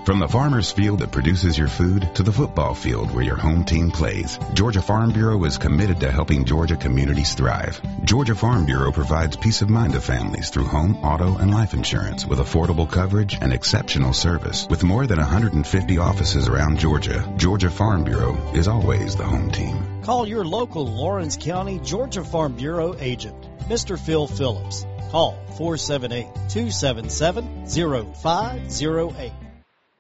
From 0.06 0.20
the 0.20 0.28
farmer's 0.28 0.72
field 0.72 1.00
that 1.00 1.10
produces 1.10 1.58
your 1.58 1.68
food 1.68 2.14
to 2.14 2.22
the 2.22 2.32
football 2.32 2.76
field 2.76 3.10
where 3.10 3.24
your 3.24 3.38
home 3.38 3.66
team 3.66 3.90
plays, 3.90 4.38
Georgia 4.54 4.84
Farm 4.84 5.12
Bureau 5.12 5.44
is 5.46 5.58
committed 5.58 6.02
to 6.02 6.12
helping 6.12 6.46
Georgia 6.46 6.76
communities 6.76 7.34
thrive. 7.34 7.82
Georgia 8.04 8.36
Farm 8.36 8.68
Bureau 8.68 8.92
provides 8.92 9.36
peace 9.36 9.64
of 9.64 9.70
mind 9.72 9.94
to 9.94 10.00
families 10.00 10.52
through 10.52 10.66
home, 10.66 10.98
auto, 10.98 11.38
and 11.38 11.50
life 11.52 11.74
insurance 11.74 12.24
with 12.24 12.38
affordable 12.38 12.88
coverage 12.88 13.40
and 13.42 13.52
exceptional 13.52 14.14
service. 14.14 14.68
With 14.70 14.84
more 14.84 15.08
than 15.08 15.18
150 15.18 15.98
offices 15.98 16.48
around 16.48 16.78
Georgia, 16.78 17.28
Georgia 17.38 17.72
Farm 17.72 18.04
Bureau 18.04 18.38
is 18.54 18.68
always 18.68 19.16
the 19.16 19.26
home 19.26 19.50
team. 19.50 20.04
Call 20.04 20.28
your 20.28 20.46
local 20.46 20.86
Laurens 20.86 21.36
County 21.36 21.80
Georgia 21.80 22.24
Farm 22.24 22.56
Bureau 22.56 22.96
agent, 23.00 23.42
Mr. 23.68 23.98
Phil 23.98 24.28
Phillips. 24.28 24.86
Call 25.10 25.32
478 25.58 26.26
277 26.50 27.66
0508. 27.66 29.32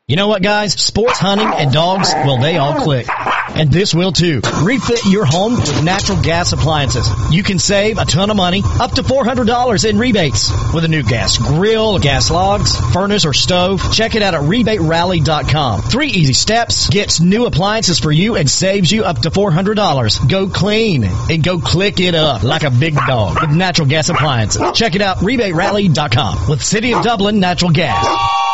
You 0.08 0.18
know 0.18 0.28
what, 0.28 0.44
guys? 0.44 0.80
Sports, 0.80 1.18
hunting, 1.18 1.48
and 1.48 1.74
dogs, 1.74 2.13
well, 2.13 2.38
they 2.39 2.58
all 2.58 2.76
click. 2.76 3.08
And 3.56 3.72
this 3.72 3.91
will 3.91 4.12
too. 4.12 4.39
Refit 4.62 5.04
your 5.08 5.26
home 5.26 5.56
with 5.56 5.84
natural 5.84 6.22
gas 6.22 6.54
appliances. 6.54 7.10
You 7.32 7.41
can 7.41 7.58
save 7.58 7.98
a 7.98 8.06
ton 8.06 8.30
of 8.30 8.38
money, 8.38 8.62
up 8.80 8.91
to 8.91 9.02
$400 9.02 9.89
in 9.89 9.98
rebates. 9.98 10.52
With 10.76 10.86
a 10.86 10.88
new 10.88 11.02
gas 11.02 11.39
grill, 11.39 11.98
gas 11.98 12.30
logs, 12.30 12.78
furnace, 12.94 13.26
or 13.26 13.34
stove, 13.34 13.82
check 13.94 14.13
it 14.13 14.22
out 14.22 14.36
at 14.36 14.41
rebaterally.com. 14.41 15.82
Three 15.82 16.10
easy 16.10 16.34
steps 16.34 16.88
gets 16.88 17.20
new 17.20 17.48
appliances 17.48 17.98
for 17.98 18.12
you 18.12 18.36
and 18.36 18.48
saves 18.48 18.91
you 18.91 19.06
up 19.06 19.24
to 19.24 19.32
$400. 19.32 20.30
Go 20.30 20.50
clean 20.50 21.04
and 21.04 21.44
go 21.44 21.58
click 21.58 22.00
it 22.00 22.13
up 22.13 22.44
like 22.44 22.62
a 22.62 22.70
big 22.70 22.94
dog 22.94 23.41
with 23.41 23.50
natural 23.50 23.88
gas 23.88 24.10
appliances. 24.10 24.62
Check 24.76 24.94
it 24.94 25.02
out, 25.02 25.18
rebaterally.com 25.18 26.48
with 26.48 26.63
City 26.63 26.94
of 26.94 27.02
Dublin 27.04 27.39
Natural 27.39 27.72
Gas. 27.72 28.45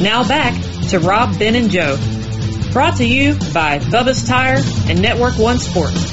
Now 0.00 0.26
back 0.26 0.54
to 0.90 0.98
Rob, 0.98 1.38
Ben, 1.38 1.54
and 1.54 1.70
Joe. 1.70 1.96
Brought 2.72 2.96
to 2.96 3.04
you 3.04 3.34
by 3.52 3.78
Bubba's 3.78 4.26
Tire 4.26 4.62
and 4.88 5.00
Network 5.00 5.38
One 5.38 5.58
Sports. 5.58 6.12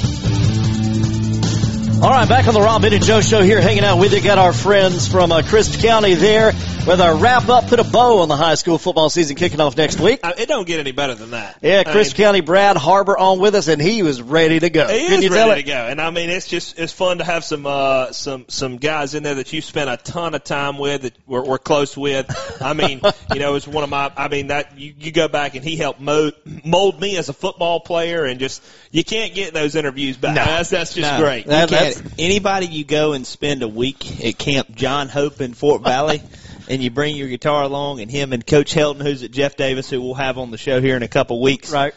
All 2.02 2.10
right, 2.10 2.28
back 2.28 2.48
on 2.48 2.54
the 2.54 2.60
Rob, 2.60 2.82
Ben, 2.82 2.92
and 2.92 3.04
Joe 3.04 3.20
show 3.20 3.42
here, 3.42 3.60
hanging 3.60 3.84
out 3.84 3.98
with 3.98 4.12
you. 4.12 4.20
Got 4.20 4.38
our 4.38 4.52
friends 4.52 5.06
from 5.06 5.30
uh, 5.30 5.42
Crisp 5.42 5.80
County 5.80 6.14
there. 6.14 6.52
With 6.84 7.00
our 7.00 7.16
wrap 7.16 7.48
up, 7.48 7.68
put 7.68 7.78
a 7.78 7.84
bow 7.84 8.18
on 8.22 8.28
the 8.28 8.34
high 8.36 8.56
school 8.56 8.76
football 8.76 9.08
season 9.08 9.36
kicking 9.36 9.60
off 9.60 9.76
next 9.76 10.00
week. 10.00 10.18
Uh, 10.24 10.32
It 10.36 10.48
don't 10.48 10.66
get 10.66 10.80
any 10.80 10.90
better 10.90 11.14
than 11.14 11.30
that. 11.30 11.58
Yeah, 11.62 11.84
I 11.86 11.92
Crisp 11.92 12.18
mean, 12.18 12.24
County 12.26 12.40
Brad 12.40 12.76
Harber 12.76 13.16
on 13.16 13.38
with 13.38 13.54
us, 13.54 13.68
and 13.68 13.80
he 13.80 14.02
was 14.02 14.20
ready 14.20 14.58
to 14.58 14.68
go. 14.68 14.88
He 14.88 15.06
Can 15.06 15.18
is 15.18 15.24
you 15.24 15.30
ready 15.30 15.52
it? 15.52 15.54
to 15.62 15.62
go, 15.62 15.74
and 15.76 16.00
I 16.00 16.10
mean 16.10 16.28
it's 16.28 16.48
just 16.48 16.80
it's 16.80 16.92
fun 16.92 17.18
to 17.18 17.24
have 17.24 17.44
some 17.44 17.66
uh, 17.66 18.10
some 18.10 18.46
some 18.48 18.78
guys 18.78 19.14
in 19.14 19.22
there 19.22 19.36
that 19.36 19.52
you've 19.52 19.64
spent 19.64 19.90
a 19.90 19.96
ton 19.96 20.34
of 20.34 20.42
time 20.42 20.76
with 20.76 21.02
that 21.02 21.14
we're, 21.24 21.44
we're 21.44 21.58
close 21.58 21.96
with. 21.96 22.26
I 22.60 22.72
mean, 22.72 23.00
you 23.32 23.38
know, 23.38 23.54
it's 23.54 23.68
one 23.68 23.84
of 23.84 23.90
my. 23.90 24.10
I 24.16 24.26
mean 24.26 24.48
that 24.48 24.76
you, 24.76 24.92
you 24.98 25.12
go 25.12 25.28
back 25.28 25.54
and 25.54 25.64
he 25.64 25.76
helped 25.76 26.00
mold, 26.00 26.32
mold 26.64 27.00
me 27.00 27.16
as 27.16 27.28
a 27.28 27.32
football 27.32 27.78
player, 27.78 28.24
and 28.24 28.40
just 28.40 28.60
you 28.90 29.04
can't 29.04 29.34
get 29.34 29.54
those 29.54 29.76
interviews 29.76 30.16
back. 30.16 30.34
That's 30.34 30.70
that's 30.70 30.94
just 30.94 31.12
No, 31.12 31.20
great. 31.20 31.44
you 31.44 31.50
That- 31.52 31.68
can't. 31.68 31.94
that's- 31.94 32.14
Anybody 32.18 32.66
you 32.66 32.84
go 32.84 33.12
and 33.12 33.24
spend 33.24 33.62
a 33.62 33.68
week 33.68 34.24
at 34.24 34.36
Camp 34.36 34.74
John 34.74 35.08
Hope 35.08 35.40
in 35.40 35.54
Fort 35.54 35.82
Valley, 35.82 36.22
and 36.72 36.82
you 36.82 36.90
bring 36.90 37.14
your 37.16 37.28
guitar 37.28 37.64
along, 37.64 38.00
and 38.00 38.10
him 38.10 38.32
and 38.32 38.46
Coach 38.46 38.74
Helton, 38.74 39.02
who's 39.02 39.22
at 39.22 39.30
Jeff 39.30 39.56
Davis, 39.56 39.90
who 39.90 40.00
we'll 40.00 40.14
have 40.14 40.38
on 40.38 40.50
the 40.50 40.56
show 40.56 40.80
here 40.80 40.96
in 40.96 41.02
a 41.02 41.08
couple 41.08 41.38
weeks, 41.40 41.70
Right. 41.70 41.92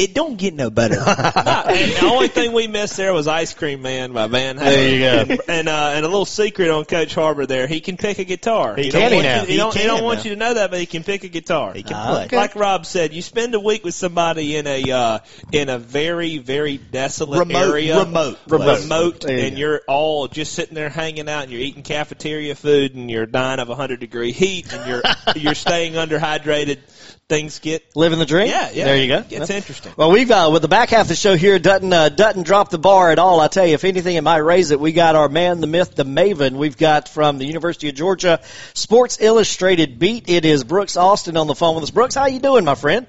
It 0.00 0.14
don't 0.14 0.36
get 0.38 0.54
no 0.54 0.70
better. 0.70 0.94
and 0.98 1.04
the 1.04 2.08
only 2.10 2.28
thing 2.28 2.52
we 2.52 2.66
missed 2.68 2.96
there 2.96 3.12
was 3.12 3.28
Ice 3.28 3.52
Cream 3.52 3.82
Man 3.82 4.12
by 4.12 4.26
Van 4.28 4.56
Halen. 4.56 4.60
There 4.64 4.88
you 4.94 5.00
go. 5.00 5.32
And, 5.34 5.40
and, 5.48 5.68
uh, 5.68 5.92
and 5.94 6.04
a 6.06 6.08
little 6.08 6.24
secret 6.24 6.70
on 6.70 6.86
Coach 6.86 7.14
Harber 7.14 7.44
there, 7.46 7.66
he 7.66 7.80
can 7.80 7.96
pick 7.98 8.18
a 8.18 8.24
guitar. 8.24 8.76
He 8.76 8.88
don't 8.88 9.10
can 9.10 9.22
now. 9.22 9.40
You, 9.42 9.46
he, 9.46 9.52
He 9.52 9.58
don't, 9.58 9.76
he 9.76 9.82
don't 9.84 10.02
want 10.02 10.20
now. 10.20 10.24
you 10.24 10.30
to 10.30 10.36
know 10.36 10.54
that, 10.54 10.70
but 10.70 10.80
he 10.80 10.86
can 10.86 11.04
pick 11.04 11.24
a 11.24 11.28
guitar. 11.28 11.74
He 11.74 11.82
can 11.82 11.96
Ah, 11.96 12.06
play. 12.14 12.24
okay. 12.24 12.36
Like 12.36 12.56
Rob 12.56 12.86
said, 12.86 13.12
you 13.12 13.20
spend 13.20 13.54
a 13.54 13.60
week 13.60 13.84
with 13.84 13.94
somebody 13.94 14.56
in 14.56 14.66
a 14.66 14.90
uh, 14.90 15.18
in 15.52 15.68
a 15.68 15.78
very 15.78 16.38
very 16.38 16.78
desolate 16.78 17.40
Remote- 17.40 17.68
area, 17.70 17.98
remote 17.98 18.38
place. 18.48 18.82
remote, 18.82 19.24
you 19.24 19.36
and 19.36 19.54
go. 19.54 19.58
you're 19.58 19.82
all 19.86 20.28
just 20.28 20.52
sitting 20.54 20.74
there 20.74 20.88
hanging 20.88 21.28
out, 21.28 21.42
and 21.42 21.52
you're 21.52 21.60
eating 21.60 21.82
cafeteria 21.82 22.54
food, 22.54 22.94
and 22.94 23.10
you're 23.10 23.26
dying 23.26 23.60
of 23.60 23.68
a 23.68 23.74
hundred 23.74 24.00
degree 24.00 24.32
heat, 24.32 24.72
and 24.72 24.88
you're 24.88 25.02
you're 25.36 25.54
staying 25.54 25.92
underhydrated. 25.92 26.78
Things 27.30 27.60
get 27.60 27.94
Living 27.94 28.18
the 28.18 28.26
dream. 28.26 28.48
yeah 28.48 28.70
yeah. 28.72 28.86
There 28.86 28.96
you 28.96 29.06
go. 29.06 29.24
It's 29.30 29.50
interesting. 29.50 29.92
Well, 29.96 30.10
we've 30.10 30.28
uh, 30.30 30.50
with 30.52 30.62
the 30.62 30.68
back 30.68 30.90
half 30.90 31.02
of 31.02 31.08
the 31.08 31.14
show 31.14 31.36
here 31.36 31.60
doesn't 31.60 31.92
uh, 31.92 32.08
doesn't 32.08 32.42
drop 32.42 32.70
the 32.70 32.78
bar 32.78 33.12
at 33.12 33.20
all. 33.20 33.40
I 33.40 33.46
tell 33.46 33.64
you, 33.64 33.74
if 33.74 33.84
anything, 33.84 34.16
it 34.16 34.22
might 34.22 34.38
raise 34.38 34.72
it. 34.72 34.80
We 34.80 34.90
got 34.90 35.14
our 35.14 35.28
man, 35.28 35.60
the 35.60 35.68
myth, 35.68 35.94
the 35.94 36.04
maven. 36.04 36.56
We've 36.56 36.76
got 36.76 37.08
from 37.08 37.38
the 37.38 37.46
University 37.46 37.88
of 37.88 37.94
Georgia 37.94 38.40
Sports 38.74 39.18
Illustrated 39.20 40.00
beat. 40.00 40.28
It 40.28 40.44
is 40.44 40.64
Brooks 40.64 40.96
Austin 40.96 41.36
on 41.36 41.46
the 41.46 41.54
phone 41.54 41.76
with 41.76 41.84
us. 41.84 41.92
Brooks, 41.92 42.16
how 42.16 42.26
you 42.26 42.40
doing, 42.40 42.64
my 42.64 42.74
friend? 42.74 43.06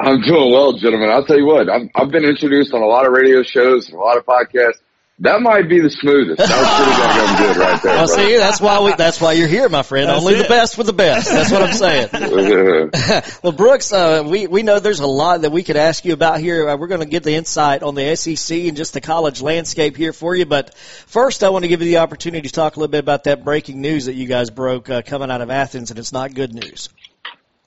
I'm 0.00 0.20
doing 0.20 0.52
well, 0.52 0.72
gentlemen. 0.72 1.08
I'll 1.08 1.24
tell 1.24 1.38
you 1.38 1.46
what, 1.46 1.68
I've, 1.68 1.88
I've 1.94 2.10
been 2.10 2.24
introduced 2.24 2.74
on 2.74 2.82
a 2.82 2.86
lot 2.86 3.06
of 3.06 3.12
radio 3.12 3.44
shows 3.44 3.88
and 3.88 3.96
a 3.96 4.00
lot 4.00 4.16
of 4.16 4.26
podcasts. 4.26 4.80
That 5.20 5.40
might 5.40 5.68
be 5.68 5.80
the 5.80 5.90
smoothest. 5.90 6.38
That 6.38 6.48
was 6.48 6.68
pretty 6.78 6.94
goddamn 6.94 7.36
good 7.42 7.56
right 7.56 7.82
there. 7.82 7.92
Well, 7.96 8.06
brother. 8.06 8.22
see, 8.22 8.36
that's 8.36 8.60
why 8.60 8.82
we 8.84 8.94
that's 8.94 9.20
why 9.20 9.32
you're 9.32 9.48
here, 9.48 9.68
my 9.68 9.82
friend. 9.82 10.08
That's 10.08 10.20
Only 10.20 10.36
the 10.36 10.48
best 10.48 10.78
with 10.78 10.86
the 10.86 10.92
best. 10.92 11.28
That's 11.28 11.50
what 11.50 11.60
I'm 11.60 11.74
saying. 11.74 12.08
well, 13.42 13.52
Brooks, 13.52 13.92
uh, 13.92 14.22
we 14.24 14.46
we 14.46 14.62
know 14.62 14.78
there's 14.78 15.00
a 15.00 15.08
lot 15.08 15.40
that 15.42 15.50
we 15.50 15.64
could 15.64 15.76
ask 15.76 16.04
you 16.04 16.12
about 16.12 16.38
here. 16.38 16.68
Uh, 16.68 16.76
we're 16.76 16.86
going 16.86 17.00
to 17.00 17.06
get 17.06 17.24
the 17.24 17.34
insight 17.34 17.82
on 17.82 17.96
the 17.96 18.14
SEC 18.14 18.58
and 18.58 18.76
just 18.76 18.94
the 18.94 19.00
college 19.00 19.42
landscape 19.42 19.96
here 19.96 20.12
for 20.12 20.36
you. 20.36 20.46
But 20.46 20.76
first, 20.76 21.42
I 21.42 21.48
want 21.48 21.64
to 21.64 21.68
give 21.68 21.82
you 21.82 21.88
the 21.88 21.98
opportunity 21.98 22.46
to 22.46 22.54
talk 22.54 22.76
a 22.76 22.78
little 22.78 22.92
bit 22.92 23.00
about 23.00 23.24
that 23.24 23.42
breaking 23.42 23.80
news 23.80 24.04
that 24.04 24.14
you 24.14 24.28
guys 24.28 24.50
broke 24.50 24.88
uh, 24.88 25.02
coming 25.02 25.32
out 25.32 25.40
of 25.40 25.50
Athens, 25.50 25.90
and 25.90 25.98
it's 25.98 26.12
not 26.12 26.32
good 26.32 26.54
news. 26.54 26.90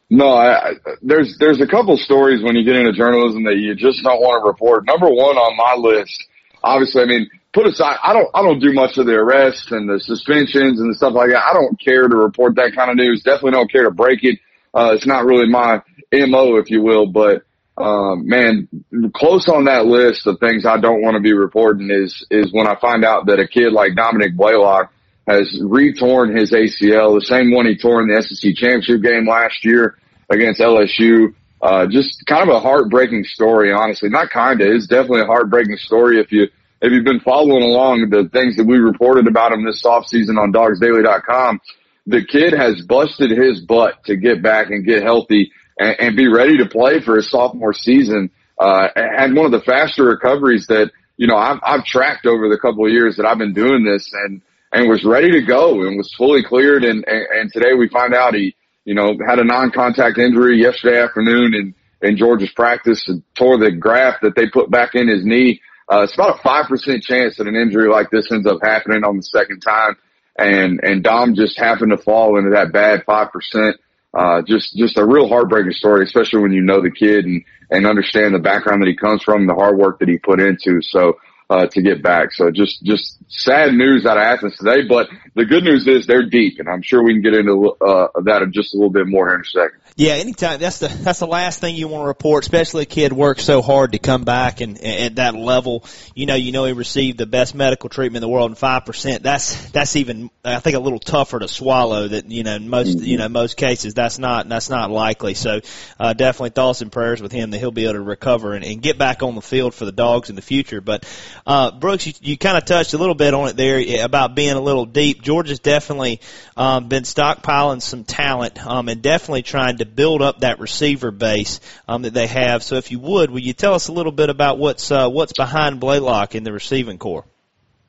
No, 0.10 0.30
I, 0.30 0.70
I, 0.70 0.74
there's 1.02 1.36
there's 1.38 1.60
a 1.60 1.68
couple 1.68 1.98
stories 1.98 2.42
when 2.42 2.56
you 2.56 2.64
get 2.64 2.78
into 2.78 2.94
journalism 2.94 3.44
that 3.44 3.58
you 3.58 3.76
just 3.76 4.04
don't 4.04 4.22
want 4.22 4.42
to 4.42 4.48
report. 4.48 4.86
Number 4.86 5.08
one 5.08 5.36
on 5.36 5.58
my 5.58 5.76
list, 5.76 6.18
obviously, 6.64 7.02
I 7.02 7.06
mean, 7.06 7.30
put 7.54 7.68
aside, 7.68 7.98
I 8.04 8.14
don't 8.14 8.30
I 8.34 8.42
don't 8.42 8.60
do 8.60 8.74
much 8.74 8.98
of 8.98 9.06
the 9.06 9.14
arrests 9.14 9.72
and 9.72 9.90
the 9.90 10.00
suspensions 10.00 10.80
and 10.80 10.96
stuff 10.96 11.14
like 11.14 11.30
that. 11.32 11.44
I 11.44 11.54
don't 11.54 11.80
care 11.80 12.08
to 12.08 12.16
report 12.16 12.56
that 12.56 12.74
kind 12.76 12.92
of 12.92 12.98
news. 12.98 13.24
Definitely 13.24 13.52
don't 13.52 13.72
care 13.72 13.84
to 13.84 13.92
break 13.92 14.24
it. 14.24 14.40
Uh, 14.74 14.94
it's 14.96 15.08
not 15.08 15.26
really 15.26 15.48
my 15.50 15.82
mo, 16.14 16.58
if 16.58 16.70
you 16.70 16.82
will. 16.82 17.08
But 17.08 17.44
um, 17.78 18.28
man, 18.28 18.68
close 19.14 19.48
on 19.48 19.66
that 19.66 19.86
list 19.86 20.28
of 20.28 20.40
things 20.40 20.66
I 20.66 20.80
don't 20.80 21.02
want 21.02 21.16
to 21.16 21.22
be 21.22 21.34
reporting 21.34 21.90
is 21.92 22.26
is 22.30 22.52
when 22.52 22.68
I 22.68 22.80
find 22.80 23.04
out 23.04 23.28
that 23.28 23.40
a 23.40 23.48
kid 23.48 23.74
like 23.74 23.96
Dominic 23.96 24.36
Blaylock 24.36 24.92
has 25.28 25.62
re-torn 25.64 26.36
his 26.36 26.52
ACL, 26.52 27.16
the 27.16 27.26
same 27.26 27.54
one 27.54 27.66
he 27.66 27.78
tore 27.78 28.02
in 28.02 28.08
the 28.08 28.22
SEC 28.22 28.56
championship 28.56 29.02
game 29.02 29.28
last 29.28 29.64
year 29.64 29.98
against 30.30 30.60
LSU. 30.60 31.36
Uh, 31.62 31.86
just 31.86 32.26
kind 32.26 32.50
of 32.50 32.56
a 32.56 32.60
heartbreaking 32.60 33.24
story, 33.24 33.72
honestly. 33.72 34.10
Not 34.10 34.32
kinda, 34.32 34.74
it's 34.74 34.88
definitely 34.88 35.22
a 35.22 35.26
heartbreaking 35.28 35.78
story 35.78 36.20
if 36.20 36.32
you, 36.32 36.48
if 36.82 36.92
you've 36.92 37.06
been 37.06 37.20
following 37.20 37.64
along 37.64 38.10
the 38.10 38.28
things 38.30 38.58
that 38.58 38.66
we 38.66 38.78
reported 38.78 39.28
about 39.28 39.52
him 39.52 39.64
this 39.64 39.84
offseason 39.84 40.42
on 40.42 40.52
dogsdaily.com. 40.52 41.62
The 42.08 42.26
kid 42.26 42.54
has 42.54 42.82
busted 42.82 43.30
his 43.30 43.62
butt 43.62 44.04
to 44.06 44.18
get 44.18 44.42
back 44.42 44.72
and 44.72 44.84
get 44.84 45.04
healthy 45.04 45.52
and, 45.78 45.96
and 46.00 46.16
be 46.16 46.28
ready 46.28 46.58
to 46.58 46.66
play 46.66 47.00
for 47.00 47.18
his 47.18 47.30
sophomore 47.30 47.74
season. 47.74 48.32
Uh, 48.60 48.88
and 48.96 49.36
one 49.36 49.46
of 49.46 49.52
the 49.52 49.62
faster 49.62 50.06
recoveries 50.06 50.66
that, 50.68 50.92
you 51.18 51.28
know, 51.28 51.38
I've, 51.38 51.60
I've 51.64 51.86
tracked 51.86 52.26
over 52.26 52.50
the 52.50 52.58
couple 52.58 52.86
of 52.86 52.92
years 52.92 53.18
that 53.18 53.28
I've 53.28 53.38
been 53.38 53.54
doing 53.54 53.84
this 53.84 54.12
and, 54.12 54.42
and 54.72 54.90
was 54.90 55.04
ready 55.04 55.32
to 55.32 55.42
go 55.42 55.86
and 55.86 55.98
was 55.98 56.12
fully 56.18 56.44
cleared. 56.44 56.84
And, 56.84 57.06
and, 57.08 57.26
and 57.32 57.54
today 57.54 57.74
we 57.78 57.90
find 57.90 58.16
out 58.16 58.34
he, 58.34 58.56
you 58.86 58.96
know, 58.96 59.16
had 59.28 59.38
a 59.38 59.44
non-contact 59.44 60.18
injury 60.18 60.60
yesterday 60.60 61.00
afternoon 61.00 61.54
in, 61.54 61.76
in 62.02 62.18
Georgia's 62.18 62.52
practice 62.56 63.04
and 63.08 63.22
tore 63.38 63.60
the 63.60 63.72
graft 63.72 64.24
that 64.24 64.36
they 64.36 64.50
put 64.50 64.72
back 64.72 64.96
in 64.96 65.08
his 65.08 65.24
knee. 65.24 65.62
Uh, 65.92 66.04
it's 66.04 66.14
about 66.14 66.40
a 66.40 66.48
5% 66.48 67.02
chance 67.02 67.36
that 67.36 67.48
an 67.48 67.56
injury 67.56 67.90
like 67.90 68.10
this 68.10 68.32
ends 68.32 68.48
up 68.48 68.60
happening 68.64 69.04
on 69.04 69.18
the 69.18 69.24
second 69.24 69.60
time. 69.60 69.98
And, 70.38 70.80
and 70.82 71.04
Dom 71.04 71.36
just 71.36 71.60
happened 71.60 71.92
to 71.92 71.98
fall 71.98 72.38
into 72.38 72.52
that 72.52 72.72
bad 72.72 73.04
5%. 73.06 73.74
Uh, 74.14 74.42
just, 74.48 74.76
just 74.76 74.98
a 74.98 75.06
real 75.06 75.28
heartbreaking 75.28 75.74
story, 75.74 76.06
especially 76.06 76.42
when 76.42 76.54
you 76.54 76.62
know 76.62 76.82
the 76.82 76.92
kid 76.92 77.26
and, 77.26 77.44
and 77.70 77.86
understand 77.86 78.34
the 78.34 78.40
background 78.40 78.82
that 78.82 78.88
he 78.88 78.96
comes 78.96 79.22
from, 79.22 79.48
the 79.48 79.54
hard 79.54 79.78
work 79.78 80.00
that 80.00 80.08
he 80.08 80.18
put 80.18 80.40
into. 80.40 80.82
So, 80.82 81.18
uh, 81.52 81.68
to 81.68 81.82
get 81.82 82.02
back. 82.02 82.32
So 82.34 82.50
just, 82.50 82.84
just 82.84 83.18
sad 83.28 83.74
news 83.74 84.06
out 84.06 84.18
of 84.18 84.24
Athens 84.24 84.58
today. 84.58 84.88
But 84.88 85.10
the 85.36 85.46
good 85.46 85.64
news 85.64 85.86
is 85.86 86.08
they're 86.08 86.30
deep 86.30 86.60
and 86.60 86.70
I'm 86.70 86.82
sure 86.82 87.04
we 87.04 87.14
can 87.14 87.22
get 87.22 87.34
into, 87.34 87.76
uh, 87.82 88.08
that 88.24 88.50
just 88.52 88.74
a 88.74 88.78
little 88.78 88.90
bit 88.90 89.08
more 89.08 89.28
here 89.28 89.36
in 89.36 89.42
a 89.42 89.46
second. 89.46 89.82
Yeah, 89.98 90.14
anytime. 90.14 90.60
That's 90.60 90.80
the 90.80 90.88
that's 90.88 91.20
the 91.20 91.28
last 91.28 91.60
thing 91.60 91.76
you 91.76 91.88
want 91.88 92.04
to 92.04 92.08
report, 92.08 92.46
especially 92.46 92.84
a 92.84 92.86
kid 92.86 93.12
works 93.12 93.44
so 93.44 93.62
hard 93.62 93.92
to 93.92 94.00
come 94.00 94.24
back 94.24 94.62
and, 94.62 94.78
and 94.78 95.06
at 95.06 95.16
that 95.16 95.36
level. 95.36 95.86
You 96.16 96.26
know, 96.26 96.36
you 96.36 96.54
know 96.54 96.64
he 96.64 96.72
received 96.72 97.18
the 97.18 97.26
best 97.26 97.54
medical 97.54 97.90
treatment 97.90 98.24
in 98.24 98.30
the 98.30 98.34
world, 98.34 98.50
and 98.50 98.58
five 98.58 98.86
percent. 98.86 99.22
That's 99.22 99.70
that's 99.72 99.98
even 99.98 100.30
I 100.46 100.60
think 100.60 100.78
a 100.78 100.80
little 100.80 101.00
tougher 101.00 101.40
to 101.40 101.48
swallow. 101.48 102.08
That 102.08 102.32
you 102.32 102.44
know 102.44 102.58
most 102.60 103.00
you 103.02 103.18
know 103.18 103.28
most 103.28 103.58
cases 103.58 103.94
that's 103.94 104.18
not 104.18 104.48
that's 104.48 104.70
not 104.70 104.92
likely. 104.92 105.34
So 105.34 105.60
uh, 106.00 106.14
definitely 106.14 106.52
thoughts 106.52 106.82
and 106.82 106.92
prayers 106.92 107.22
with 107.22 107.34
him 107.34 107.52
that 107.52 107.60
he'll 107.60 107.72
be 107.72 107.84
able 107.84 107.94
to 107.96 108.02
recover 108.02 108.54
and, 108.54 108.64
and 108.64 108.82
get 108.82 108.98
back 108.98 109.24
on 109.24 109.36
the 109.36 109.42
field 109.42 109.74
for 109.74 109.84
the 109.84 109.92
dogs 109.92 110.30
in 110.30 110.38
the 110.38 110.42
future. 110.42 110.80
But 110.80 111.06
uh, 111.46 111.72
Brooks, 111.72 112.08
you, 112.08 112.14
you 112.22 112.38
kind 112.38 112.58
of 112.58 112.66
touched 112.66 112.94
a 112.94 112.98
little 112.98 113.16
bit 113.16 113.34
on 113.34 113.50
it 113.50 113.56
there 113.56 114.06
about 114.06 114.36
being 114.36 114.54
a 114.54 114.62
little 114.62 114.86
deep. 114.86 115.22
Georgia's 115.22 115.60
definitely 115.60 116.22
um, 116.56 116.88
been 116.88 117.04
stockpiling 117.04 117.82
some 117.82 118.04
talent 118.04 118.66
um, 118.66 118.90
and 118.90 119.02
definitely 119.02 119.42
trying 119.42 119.78
to 119.78 119.86
build 119.86 120.22
up 120.22 120.42
that 120.42 120.60
receiver 120.60 121.12
base 121.12 121.60
um, 121.88 122.04
that 122.04 122.14
they 122.14 122.28
have. 122.28 122.64
So, 122.64 122.76
if 122.76 122.92
you 122.92 123.00
would, 123.00 123.32
will 123.32 123.40
you 123.40 123.54
tell 123.54 123.74
us 123.74 123.88
a 123.88 123.92
little 123.92 124.12
bit 124.12 124.30
about 124.30 124.58
what's 124.58 124.92
uh, 124.92 125.10
what's 125.10 125.34
behind 125.34 125.80
Blaylock 125.80 126.36
in 126.36 126.44
the 126.44 126.52
receiving 126.52 126.98
corps? 126.98 127.26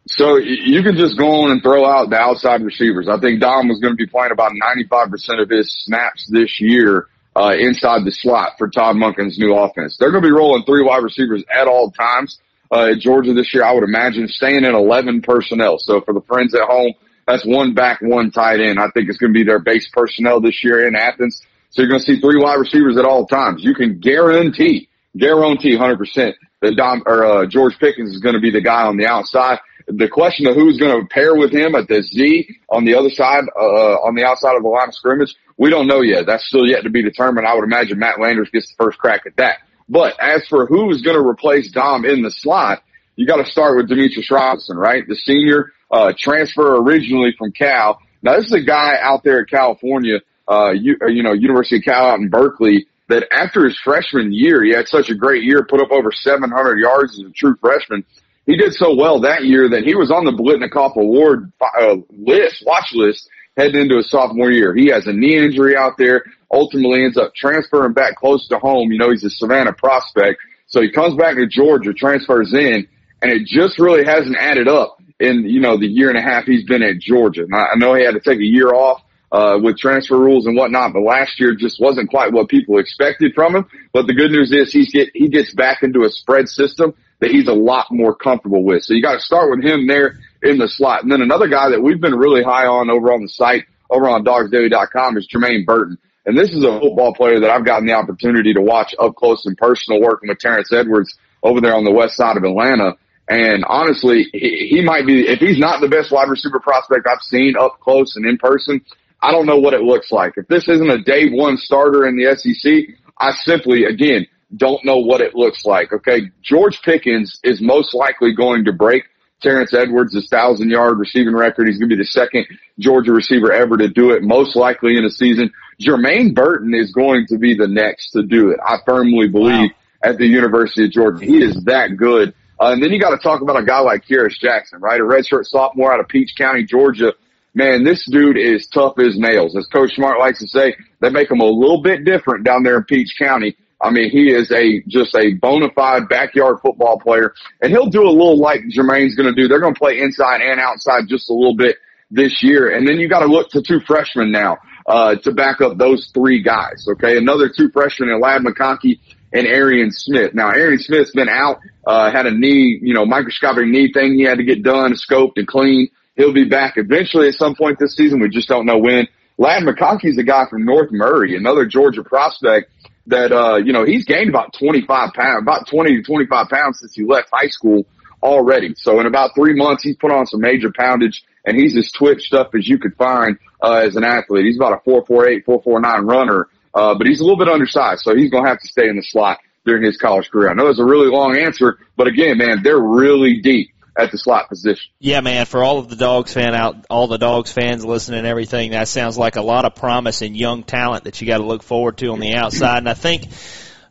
So 0.09 0.37
you 0.37 0.83
can 0.83 0.97
just 0.97 1.17
go 1.17 1.43
on 1.43 1.53
and 1.53 1.63
throw 1.63 1.87
out 1.87 2.11
the 2.11 2.17
outside 2.17 2.63
receivers. 2.63 3.09
I 3.09 3.21
think 3.21 3.41
Dom 3.41 3.69
was 3.69 3.79
going 3.81 3.93
to 3.93 3.97
be 3.97 4.07
playing 4.07 4.33
about 4.33 4.51
95% 4.51 5.41
of 5.41 5.49
his 5.49 5.73
snaps 5.85 6.27
this 6.29 6.61
year 6.61 7.07
uh, 7.37 7.53
inside 7.57 8.05
the 8.05 8.11
slot 8.11 8.55
for 8.59 8.69
Todd 8.69 8.97
Monken's 8.97 9.39
new 9.39 9.55
offense. 9.55 9.97
They're 9.99 10.11
going 10.11 10.23
to 10.23 10.29
be 10.29 10.35
rolling 10.35 10.65
three 10.65 10.83
wide 10.83 11.05
receivers 11.05 11.45
at 11.49 11.69
all 11.69 11.91
times. 11.93 12.41
Uh, 12.73 12.93
at 12.93 13.01
Georgia 13.01 13.35
this 13.35 13.53
year, 13.53 13.65
I 13.65 13.73
would 13.73 13.85
imagine 13.85 14.29
staying 14.29 14.65
in 14.65 14.75
11 14.75 15.21
personnel. 15.21 15.79
So 15.79 16.01
for 16.01 16.15
the 16.15 16.23
friends 16.23 16.55
at 16.55 16.63
home, 16.63 16.95
that's 17.27 17.45
one 17.45 17.75
back, 17.75 18.01
one 18.01 18.31
tight 18.31 18.61
end. 18.61 18.81
I 18.81 18.89
think 18.89 19.11
it's 19.11 19.19
going 19.19 19.33
to 19.33 19.39
be 19.39 19.45
their 19.45 19.59
base 19.59 19.89
personnel 19.93 20.41
this 20.41 20.65
year 20.65 20.89
in 20.89 20.97
Athens. 20.97 21.43
So 21.71 21.83
you're 21.83 21.91
going 21.91 22.01
to 22.01 22.07
see 22.07 22.21
three 22.21 22.41
wide 22.41 22.59
receivers 22.59 22.97
at 22.97 23.05
all 23.05 23.27
times. 23.27 23.63
You 23.63 23.75
can 23.75 24.01
guarantee, 24.01 24.89
guarantee 25.17 25.77
100% 25.77 26.35
that 26.63 26.77
Dom 26.77 27.03
or 27.05 27.25
uh, 27.25 27.47
George 27.47 27.79
Pickens 27.79 28.15
is 28.15 28.21
going 28.21 28.35
to 28.35 28.41
be 28.41 28.51
the 28.51 28.61
guy 28.63 28.83
on 28.85 28.97
the 28.97 29.07
outside. 29.07 29.59
The 29.87 30.09
question 30.09 30.47
of 30.47 30.55
who's 30.55 30.79
going 30.79 30.99
to 30.99 31.07
pair 31.09 31.35
with 31.35 31.53
him 31.53 31.75
at 31.75 31.89
the 31.89 32.03
Z 32.03 32.57
on 32.71 32.85
the 32.85 32.95
other 32.95 33.11
side, 33.11 33.45
uh, 33.55 33.97
on 34.01 34.15
the 34.15 34.25
outside 34.25 34.57
of 34.57 34.63
the 34.63 34.69
line 34.69 34.89
of 34.89 34.95
scrimmage, 34.95 35.35
we 35.59 35.71
don't 35.71 35.87
know 35.87 36.01
yet. 36.01 36.27
That's 36.27 36.47
still 36.47 36.67
yet 36.67 36.85
to 36.85 36.91
be 36.91 37.03
determined. 37.03 37.47
I 37.47 37.55
would 37.55 37.65
imagine 37.65 37.99
Matt 37.99 38.21
Landers 38.21 38.49
gets 38.51 38.69
the 38.69 38.83
first 38.83 38.99
crack 38.99 39.27
at 39.27 39.37
that. 39.37 39.59
But 39.93 40.19
as 40.19 40.47
for 40.49 40.65
who 40.65 40.91
is 40.91 41.03
going 41.03 41.23
to 41.23 41.29
replace 41.29 41.71
Dom 41.71 42.07
in 42.07 42.23
the 42.23 42.31
slot, 42.31 42.83
you 43.15 43.27
got 43.27 43.45
to 43.45 43.51
start 43.51 43.77
with 43.77 43.91
Demetrius 43.91 44.31
Robinson, 44.31 44.79
right? 44.79 45.07
The 45.07 45.17
senior, 45.17 45.73
uh, 45.91 46.15
transfer 46.19 46.77
originally 46.77 47.35
from 47.37 47.53
Cal. 47.53 48.01
Now 48.23 48.37
this 48.37 48.47
is 48.47 48.55
a 48.55 48.63
guy 48.63 48.97
out 48.99 49.23
there 49.23 49.41
at 49.41 49.51
California, 49.51 50.21
uh, 50.49 50.71
you, 50.71 50.97
uh, 51.03 51.09
you 51.09 51.23
know, 51.23 51.35
University 51.35 51.77
of 51.77 51.85
Cal 51.85 52.07
out 52.07 52.21
in 52.21 52.31
Berkeley 52.31 52.87
that 53.09 53.27
after 53.31 53.67
his 53.67 53.79
freshman 53.85 54.33
year, 54.33 54.65
he 54.65 54.73
had 54.73 54.89
such 54.89 55.11
a 55.11 55.15
great 55.15 55.43
year, 55.43 55.63
put 55.63 55.83
up 55.83 55.91
over 55.91 56.11
700 56.11 56.79
yards 56.79 57.13
as 57.19 57.27
a 57.27 57.33
true 57.33 57.55
freshman. 57.61 58.03
He 58.47 58.57
did 58.57 58.73
so 58.73 58.95
well 58.95 59.21
that 59.21 59.45
year 59.45 59.69
that 59.69 59.85
he 59.85 59.95
was 59.95 60.11
on 60.11 60.25
the 60.25 60.33
Biletnikoff 60.33 60.97
Award 60.97 61.53
uh, 61.61 61.97
list, 62.09 62.65
watch 62.65 62.95
list 62.95 63.29
heading 63.57 63.81
into 63.81 63.97
his 63.97 64.11
sophomore 64.11 64.51
year. 64.51 64.75
He 64.75 64.87
has 64.89 65.07
a 65.07 65.13
knee 65.13 65.37
injury 65.37 65.77
out 65.77 65.99
there, 65.99 66.25
ultimately 66.51 67.05
ends 67.05 67.17
up 67.17 67.35
transferring 67.35 67.93
back 67.93 68.17
close 68.17 68.47
to 68.49 68.59
home. 68.59 68.93
You 68.93 68.99
know, 68.99 69.11
he's 69.11 69.25
a 69.25 69.31
Savannah 69.31 69.73
prospect. 69.73 70.41
So 70.67 70.81
he 70.81 70.91
comes 70.91 71.17
back 71.17 71.37
to 71.37 71.47
Georgia, 71.47 71.93
transfers 71.93 72.55
in, 72.55 72.89
and 73.21 73.31
it 73.31 73.47
just 73.47 73.79
really 73.79 74.05
hasn't 74.05 74.37
added 74.37 74.69
up 74.69 74.99
in, 75.21 75.45
you 75.45 75.61
know, 75.61 75.79
the 75.79 75.87
year 75.87 76.09
and 76.09 76.19
a 76.19 76.23
half 76.23 76.45
he's 76.45 76.65
been 76.65 76.83
at 76.83 76.99
Georgia. 76.99 77.43
And 77.43 77.55
I 77.55 77.75
know 77.77 77.95
he 77.95 78.05
had 78.05 78.15
to 78.15 78.21
take 78.21 78.39
a 78.39 78.45
year 78.45 78.73
off, 78.73 79.03
uh, 79.31 79.59
with 79.63 79.79
transfer 79.79 80.19
rules 80.19 80.47
and 80.47 80.57
whatnot, 80.57 80.93
but 80.93 81.01
last 81.01 81.41
year 81.41 81.55
just 81.55 81.81
wasn't 81.81 82.11
quite 82.11 82.33
what 82.33 82.49
people 82.49 82.79
expected 82.79 83.33
from 83.35 83.57
him. 83.57 83.67
But 83.93 84.07
the 84.07 84.15
good 84.15 84.31
news 84.31 84.53
is 84.53 84.73
he's 84.73 84.93
get, 84.93 85.11
he 85.15 85.29
gets 85.29 85.55
back 85.55 85.83
into 85.83 86.03
a 86.03 86.11
spread 86.11 86.49
system 86.49 86.95
that 87.21 87.31
he's 87.31 87.49
a 87.49 87.55
lot 87.55 87.87
more 87.91 88.15
comfortable 88.15 88.63
with. 88.63 88.83
So 88.83 88.93
you 88.93 89.03
got 89.03 89.15
to 89.15 89.21
start 89.21 89.51
with 89.51 89.65
him 89.65 89.87
there 89.87 90.19
in 90.43 90.59
the 90.59 90.69
slot. 90.69 91.03
And 91.03 91.11
then 91.11 91.23
another 91.23 91.49
guy 91.49 91.71
that 91.71 91.81
we've 91.81 92.01
been 92.01 92.15
really 92.15 92.43
high 92.43 92.67
on 92.67 92.91
over 92.91 93.13
on 93.13 93.23
the 93.23 93.29
site, 93.29 93.65
over 93.91 94.09
on 94.09 94.25
dogsdaily.com 94.25 95.17
is 95.17 95.29
Jermaine 95.33 95.65
Burton. 95.65 95.99
And 96.25 96.39
this 96.39 96.51
is 96.51 96.65
a 96.65 96.79
football 96.81 97.15
player 97.15 97.41
that 97.41 97.51
I've 97.51 97.65
gotten 97.65 97.87
the 97.87 97.95
opportunity 97.95 98.55
to 98.55 98.61
watch 98.61 98.95
up 98.99 99.17
close 99.17 99.45
and 99.45 99.57
personal 99.57 100.01
working 100.01 100.29
with 100.29 100.39
Terrence 100.39 100.73
Edwards 100.73 101.17
over 101.43 101.61
there 101.61 101.75
on 101.75 101.85
the 101.85 101.91
west 101.91 102.17
side 102.17 102.37
of 102.37 102.45
Atlanta. 102.45 102.97
And 103.29 103.65
honestly, 103.65 104.27
he, 104.33 104.69
he 104.71 104.83
might 104.83 105.07
be, 105.07 105.27
if 105.27 105.41
he's 105.41 105.59
not 105.59 105.81
the 105.81 105.89
best 105.89 106.13
wide 106.13 106.29
receiver 106.29 106.61
prospect 106.61 107.07
I've 107.11 107.23
seen 107.23 107.55
up 107.59 107.81
close 107.81 108.15
and 108.17 108.27
in 108.27 108.39
person, 108.39 108.81
I 109.21 109.31
don't 109.31 109.47
know 109.47 109.59
what 109.59 109.75
it 109.75 109.83
looks 109.83 110.11
like. 110.13 110.35
If 110.37 110.49
this 110.49 110.69
isn't 110.69 110.91
a 110.91 111.03
day 111.03 111.31
one 111.31 111.57
starter 111.57 112.07
in 112.07 112.17
the 112.17 112.37
SEC, 112.37 112.97
I 113.19 113.33
simply, 113.45 113.85
again, 113.85 114.27
don't 114.57 114.85
know 114.85 114.99
what 114.99 115.21
it 115.21 115.35
looks 115.35 115.65
like. 115.65 115.93
Okay. 115.93 116.31
George 116.43 116.81
Pickens 116.83 117.41
is 117.43 117.61
most 117.61 117.95
likely 117.95 118.35
going 118.35 118.65
to 118.65 118.73
break 118.73 119.05
Terrence 119.43 119.75
Edwards' 119.75 120.27
thousand 120.31 120.71
yard 120.71 120.99
receiving 120.99 121.35
record. 121.35 121.69
He's 121.69 121.79
going 121.79 121.91
to 121.91 121.97
be 121.97 122.03
the 122.03 122.07
second 122.07 122.47
Georgia 122.79 123.13
receiver 123.13 123.53
ever 123.53 123.77
to 123.77 123.89
do 123.89 124.13
it, 124.13 124.23
most 124.23 124.57
likely 124.57 124.97
in 124.97 125.05
a 125.05 125.11
season. 125.11 125.51
Jermaine 125.81 126.35
Burton 126.35 126.75
is 126.75 126.93
going 126.93 127.27
to 127.29 127.39
be 127.39 127.55
the 127.55 127.69
next 127.69 128.11
to 128.13 128.23
do 128.23 128.51
it. 128.51 128.61
I 128.65 128.77
firmly 128.87 129.29
believe 129.29 129.71
wow. 129.71 130.11
at 130.11 130.19
the 130.19 130.27
University 130.27 130.87
of 130.87 130.93
Georgia. 130.93 131.25
He 131.25 131.43
is 131.43 131.65
that 131.65 131.97
good. 131.97 132.35
Uh, 132.61 132.73
and 132.73 132.83
then 132.83 132.93
you 132.93 133.01
got 133.01 133.11
to 133.11 133.19
talk 133.19 133.43
about 133.43 133.61
a 133.61 133.65
guy 133.65 133.81
like 133.81 134.07
Kearis 134.07 134.39
Jackson, 134.41 134.81
right? 134.81 135.01
A 135.01 135.05
redshirt 135.05 135.47
sophomore 135.47 135.93
out 135.93 136.01
of 136.01 136.09
Peach 136.09 136.33
County, 136.39 136.65
Georgia. 136.65 137.13
Man, 137.55 137.85
this 137.85 138.07
dude 138.09 138.39
is 138.39 138.69
tough 138.69 138.99
as 138.99 139.19
nails. 139.19 139.57
As 139.57 139.67
Coach 139.67 139.95
Smart 139.95 140.19
likes 140.19 140.39
to 140.39 140.49
say, 140.49 140.75
they 141.01 141.11
make 141.11 141.31
him 141.31 141.41
a 141.41 141.45
little 141.45 141.83
bit 141.83 142.05
different 142.05 142.45
down 142.45 142.63
there 142.63 142.79
in 142.79 142.85
Peach 142.85 143.15
County. 143.19 143.57
I 143.83 143.91
mean, 143.91 144.11
he 144.11 144.33
is 144.33 144.51
a 144.53 144.83
just 144.87 145.15
a 145.17 145.33
bona 145.35 145.71
fide 145.75 146.09
backyard 146.09 146.59
football 146.63 147.01
player, 147.01 147.35
and 147.61 147.73
he'll 147.73 147.91
do 147.91 148.03
a 148.03 148.11
little 148.11 148.39
like 148.39 148.61
Jermaine's 148.71 149.17
going 149.17 149.35
to 149.35 149.35
do. 149.35 149.49
They're 149.49 149.61
going 149.61 149.75
to 149.75 149.79
play 149.79 149.99
inside 149.99 150.41
and 150.41 150.61
outside 150.61 151.09
just 151.09 151.29
a 151.31 151.35
little 151.35 151.57
bit 151.57 151.77
this 152.11 152.43
year, 152.43 152.77
and 152.77 152.87
then 152.87 153.01
you 153.01 153.09
got 153.09 153.21
to 153.21 153.27
look 153.27 153.51
to 153.51 153.63
two 153.63 153.81
freshmen 153.81 154.31
now 154.31 154.59
uh, 154.87 155.17
to 155.17 155.33
back 155.33 155.61
up 155.61 155.79
those 155.79 156.11
three 156.15 156.43
guys. 156.43 156.87
Okay, 156.93 157.17
another 157.17 157.51
two 157.55 157.71
freshmen 157.71 158.11
in 158.11 158.21
Ladd 158.21 158.43
McConkey 158.43 159.01
and 159.33 159.47
Arian 159.47 159.91
Smith. 159.91 160.35
Now, 160.35 160.51
Arian 160.51 160.79
Smith's 160.79 161.13
been 161.13 161.29
out, 161.29 161.59
uh, 161.87 162.13
had 162.13 162.27
a 162.27 162.31
knee, 162.31 162.79
you 162.83 162.95
know, 162.95 163.07
microscopic 163.07 163.67
knee 163.67 163.91
thing 163.93 164.15
he 164.15 164.25
had 164.25 164.39
to 164.39 164.45
get 164.45 164.63
done, 164.63 164.95
scoped 164.95 165.33
and 165.37 165.47
cleaned. 165.47 165.89
He'll 166.17 166.35
be 166.35 166.45
back 166.45 166.75
eventually 166.77 167.29
at 167.29 167.35
some 167.35 167.55
point 167.55 167.79
this 167.79 167.97
season. 167.97 168.21
We 168.21 168.29
just 168.29 168.49
don't 168.49 168.67
know 168.67 168.79
when. 168.79 169.09
Ladd 169.39 169.63
McConkey's 169.63 170.19
a 170.19 170.23
guy 170.23 170.45
from 170.51 170.67
North 170.67 170.91
Murray, 170.93 171.35
another 171.37 171.65
Georgia 171.65 172.05
prospect 172.05 172.71
that, 173.07 173.33
uh, 173.33 173.57
you 173.57 173.73
know, 173.73 173.85
he's 173.85 174.05
gained 174.05 174.29
about 174.29 174.55
25 174.59 175.13
pounds, 175.13 175.43
about 175.43 175.67
20 175.67 175.97
to 175.97 176.03
25 176.03 176.49
pounds 176.49 176.81
since 176.81 176.95
he 176.95 177.05
left 177.05 177.29
high 177.33 177.49
school 177.49 177.87
already. 178.23 178.75
So 178.77 179.01
in 179.01 179.07
about 179.07 179.35
three 179.35 179.55
months, 179.55 179.83
he's 179.83 179.97
put 179.97 180.13
on 180.13 180.27
some 180.27 180.41
major 180.41 180.71
poundage 180.71 181.23
and 181.45 181.57
he's 181.57 181.77
as 181.77 181.91
twitched 181.91 182.35
up 182.35 182.55
as 182.55 182.69
you 182.69 182.79
could 182.79 182.97
find, 182.97 183.39
uh, 183.63 183.83
as 183.85 183.97
an 183.97 184.05
athlete. 184.05 184.45
He's 184.45 184.57
about 184.57 184.75
a 184.75 184.81
448, 184.85 185.45
449 185.45 186.07
runner, 186.07 186.49
uh, 186.75 186.95
but 186.95 187.07
he's 187.07 187.21
a 187.21 187.25
little 187.25 187.39
bit 187.39 187.49
undersized. 187.49 188.03
So 188.03 188.15
he's 188.15 188.31
going 188.31 188.45
to 188.45 188.51
have 188.51 188.61
to 188.61 188.69
stay 188.69 188.89
in 188.89 188.97
the 188.97 189.03
slot 189.03 189.41
during 189.65 189.85
his 189.85 189.97
college 189.97 190.31
career. 190.31 190.51
I 190.51 190.55
know 190.55 190.69
it's 190.69 190.79
a 190.79 190.85
really 190.85 191.09
long 191.09 191.37
answer, 191.37 191.79
but 191.97 192.07
again, 192.07 192.39
man, 192.39 192.63
they're 192.63 192.81
really 192.81 193.41
deep 193.41 193.71
at 193.97 194.11
the 194.11 194.19
slot 194.19 194.49
position. 194.49 194.91
Yeah, 194.99 195.21
man. 195.21 195.47
For 195.47 195.63
all 195.63 195.79
of 195.79 195.89
the 195.89 195.97
dogs 195.97 196.33
fan 196.33 196.55
out, 196.55 196.87
all 196.89 197.07
the 197.07 197.19
dogs 197.19 197.53
fans 197.53 197.85
listening 197.85 198.21
and 198.21 198.27
everything, 198.27 198.71
that 198.71 198.89
sounds 198.89 199.19
like 199.19 199.37
a 199.37 199.43
lot 199.43 199.65
of 199.65 199.75
promise 199.75 200.23
and 200.23 200.37
young 200.37 200.63
talent 200.63 201.05
that 201.05 201.21
you 201.21 201.27
got 201.27 201.39
to 201.39 201.45
look 201.45 201.63
forward 201.63 201.99
to 201.99 202.09
on 202.09 202.21
the 202.21 202.35
outside. 202.35 202.79
And 202.79 202.89
I 202.89 202.95
think 202.95 203.29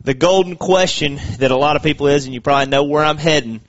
the 0.03 0.13
golden 0.13 0.55
question 0.55 1.19
that 1.37 1.51
a 1.51 1.55
lot 1.55 1.75
of 1.75 1.83
people 1.83 2.07
is, 2.07 2.25
and 2.25 2.33
you 2.33 2.41
probably 2.41 2.69
know 2.69 2.83
where 2.83 3.03
I'm 3.03 3.17
heading, 3.17 3.61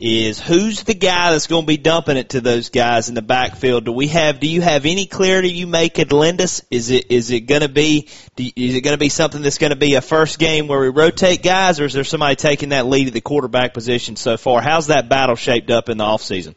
is 0.00 0.38
who's 0.38 0.84
the 0.84 0.94
guy 0.94 1.32
that's 1.32 1.48
going 1.48 1.64
to 1.64 1.66
be 1.66 1.76
dumping 1.76 2.16
it 2.16 2.30
to 2.30 2.40
those 2.40 2.68
guys 2.68 3.08
in 3.08 3.16
the 3.16 3.22
backfield? 3.22 3.84
Do 3.84 3.92
we 3.92 4.06
have? 4.08 4.38
Do 4.38 4.48
you 4.48 4.60
have 4.60 4.86
any 4.86 5.06
clarity 5.06 5.50
you 5.50 5.66
may 5.66 5.88
could 5.88 6.12
lend 6.12 6.40
us? 6.40 6.62
Is 6.70 6.90
it 6.90 7.10
is 7.10 7.30
it 7.30 7.40
going 7.40 7.62
to 7.62 7.68
be? 7.68 8.08
Is 8.36 8.74
it 8.76 8.82
going 8.82 8.94
to 8.94 8.98
be 8.98 9.08
something 9.08 9.42
that's 9.42 9.58
going 9.58 9.70
to 9.70 9.76
be 9.76 9.94
a 9.94 10.00
first 10.00 10.38
game 10.38 10.68
where 10.68 10.80
we 10.80 10.88
rotate 10.88 11.42
guys, 11.42 11.80
or 11.80 11.86
is 11.86 11.94
there 11.94 12.04
somebody 12.04 12.36
taking 12.36 12.68
that 12.68 12.86
lead 12.86 13.08
at 13.08 13.12
the 13.12 13.20
quarterback 13.20 13.74
position 13.74 14.14
so 14.14 14.36
far? 14.36 14.60
How's 14.60 14.86
that 14.86 15.08
battle 15.08 15.34
shaped 15.34 15.70
up 15.70 15.88
in 15.88 15.98
the 15.98 16.04
off 16.04 16.22
season? 16.22 16.54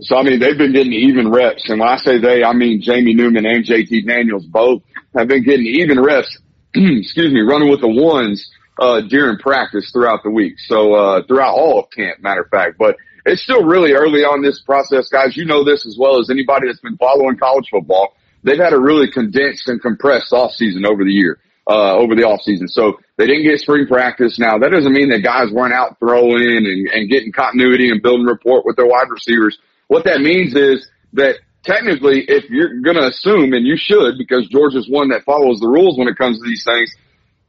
So 0.00 0.18
I 0.18 0.22
mean, 0.22 0.38
they've 0.38 0.58
been 0.58 0.74
getting 0.74 0.92
even 0.92 1.30
reps, 1.30 1.70
and 1.70 1.80
when 1.80 1.88
I 1.88 1.96
say 1.96 2.18
they, 2.18 2.44
I 2.44 2.52
mean 2.52 2.82
Jamie 2.82 3.14
Newman 3.14 3.46
and 3.46 3.64
JT 3.64 4.06
Daniels 4.06 4.44
both 4.44 4.82
have 5.16 5.28
been 5.28 5.44
getting 5.44 5.66
even 5.66 5.98
reps. 6.02 6.36
excuse 6.74 7.32
me, 7.32 7.40
running 7.40 7.70
with 7.70 7.80
the 7.80 7.88
ones 7.88 8.50
uh, 8.78 9.00
during 9.02 9.38
practice 9.38 9.90
throughout 9.92 10.22
the 10.22 10.30
week. 10.30 10.54
So, 10.66 10.94
uh, 10.94 11.22
throughout 11.26 11.54
all 11.54 11.80
of 11.80 11.90
camp, 11.90 12.20
matter 12.20 12.42
of 12.42 12.50
fact, 12.50 12.76
but 12.78 12.96
it's 13.24 13.42
still 13.42 13.64
really 13.64 13.92
early 13.92 14.22
on 14.22 14.42
this 14.42 14.60
process, 14.60 15.08
guys. 15.08 15.36
You 15.36 15.44
know 15.44 15.64
this 15.64 15.84
as 15.86 15.96
well 15.98 16.20
as 16.20 16.30
anybody 16.30 16.68
that's 16.68 16.80
been 16.80 16.96
following 16.96 17.36
college 17.36 17.68
football. 17.70 18.14
They've 18.44 18.58
had 18.58 18.72
a 18.72 18.78
really 18.78 19.10
condensed 19.10 19.68
and 19.68 19.82
compressed 19.82 20.32
off 20.32 20.52
season 20.52 20.86
over 20.86 21.02
the 21.02 21.10
year, 21.10 21.40
uh, 21.66 21.94
over 21.96 22.14
the 22.14 22.22
off 22.22 22.42
season. 22.42 22.68
So 22.68 23.00
they 23.16 23.26
didn't 23.26 23.42
get 23.42 23.58
spring 23.58 23.88
practice. 23.88 24.38
Now 24.38 24.58
that 24.58 24.70
doesn't 24.70 24.92
mean 24.92 25.10
that 25.10 25.24
guys 25.24 25.50
weren't 25.50 25.74
out 25.74 25.98
throwing 25.98 26.56
and, 26.56 26.88
and 26.88 27.10
getting 27.10 27.32
continuity 27.32 27.90
and 27.90 28.00
building 28.00 28.26
rapport 28.26 28.62
with 28.64 28.76
their 28.76 28.86
wide 28.86 29.10
receivers. 29.10 29.58
What 29.88 30.04
that 30.04 30.20
means 30.20 30.54
is 30.54 30.88
that 31.14 31.36
technically, 31.64 32.24
if 32.28 32.48
you're 32.48 32.80
going 32.80 32.96
to 32.96 33.08
assume, 33.08 33.52
and 33.52 33.66
you 33.66 33.76
should, 33.76 34.16
because 34.18 34.46
Georgia's 34.48 34.88
one 34.88 35.08
that 35.08 35.24
follows 35.24 35.58
the 35.58 35.66
rules 35.66 35.98
when 35.98 36.06
it 36.06 36.16
comes 36.16 36.38
to 36.38 36.44
these 36.46 36.64
things, 36.64 36.94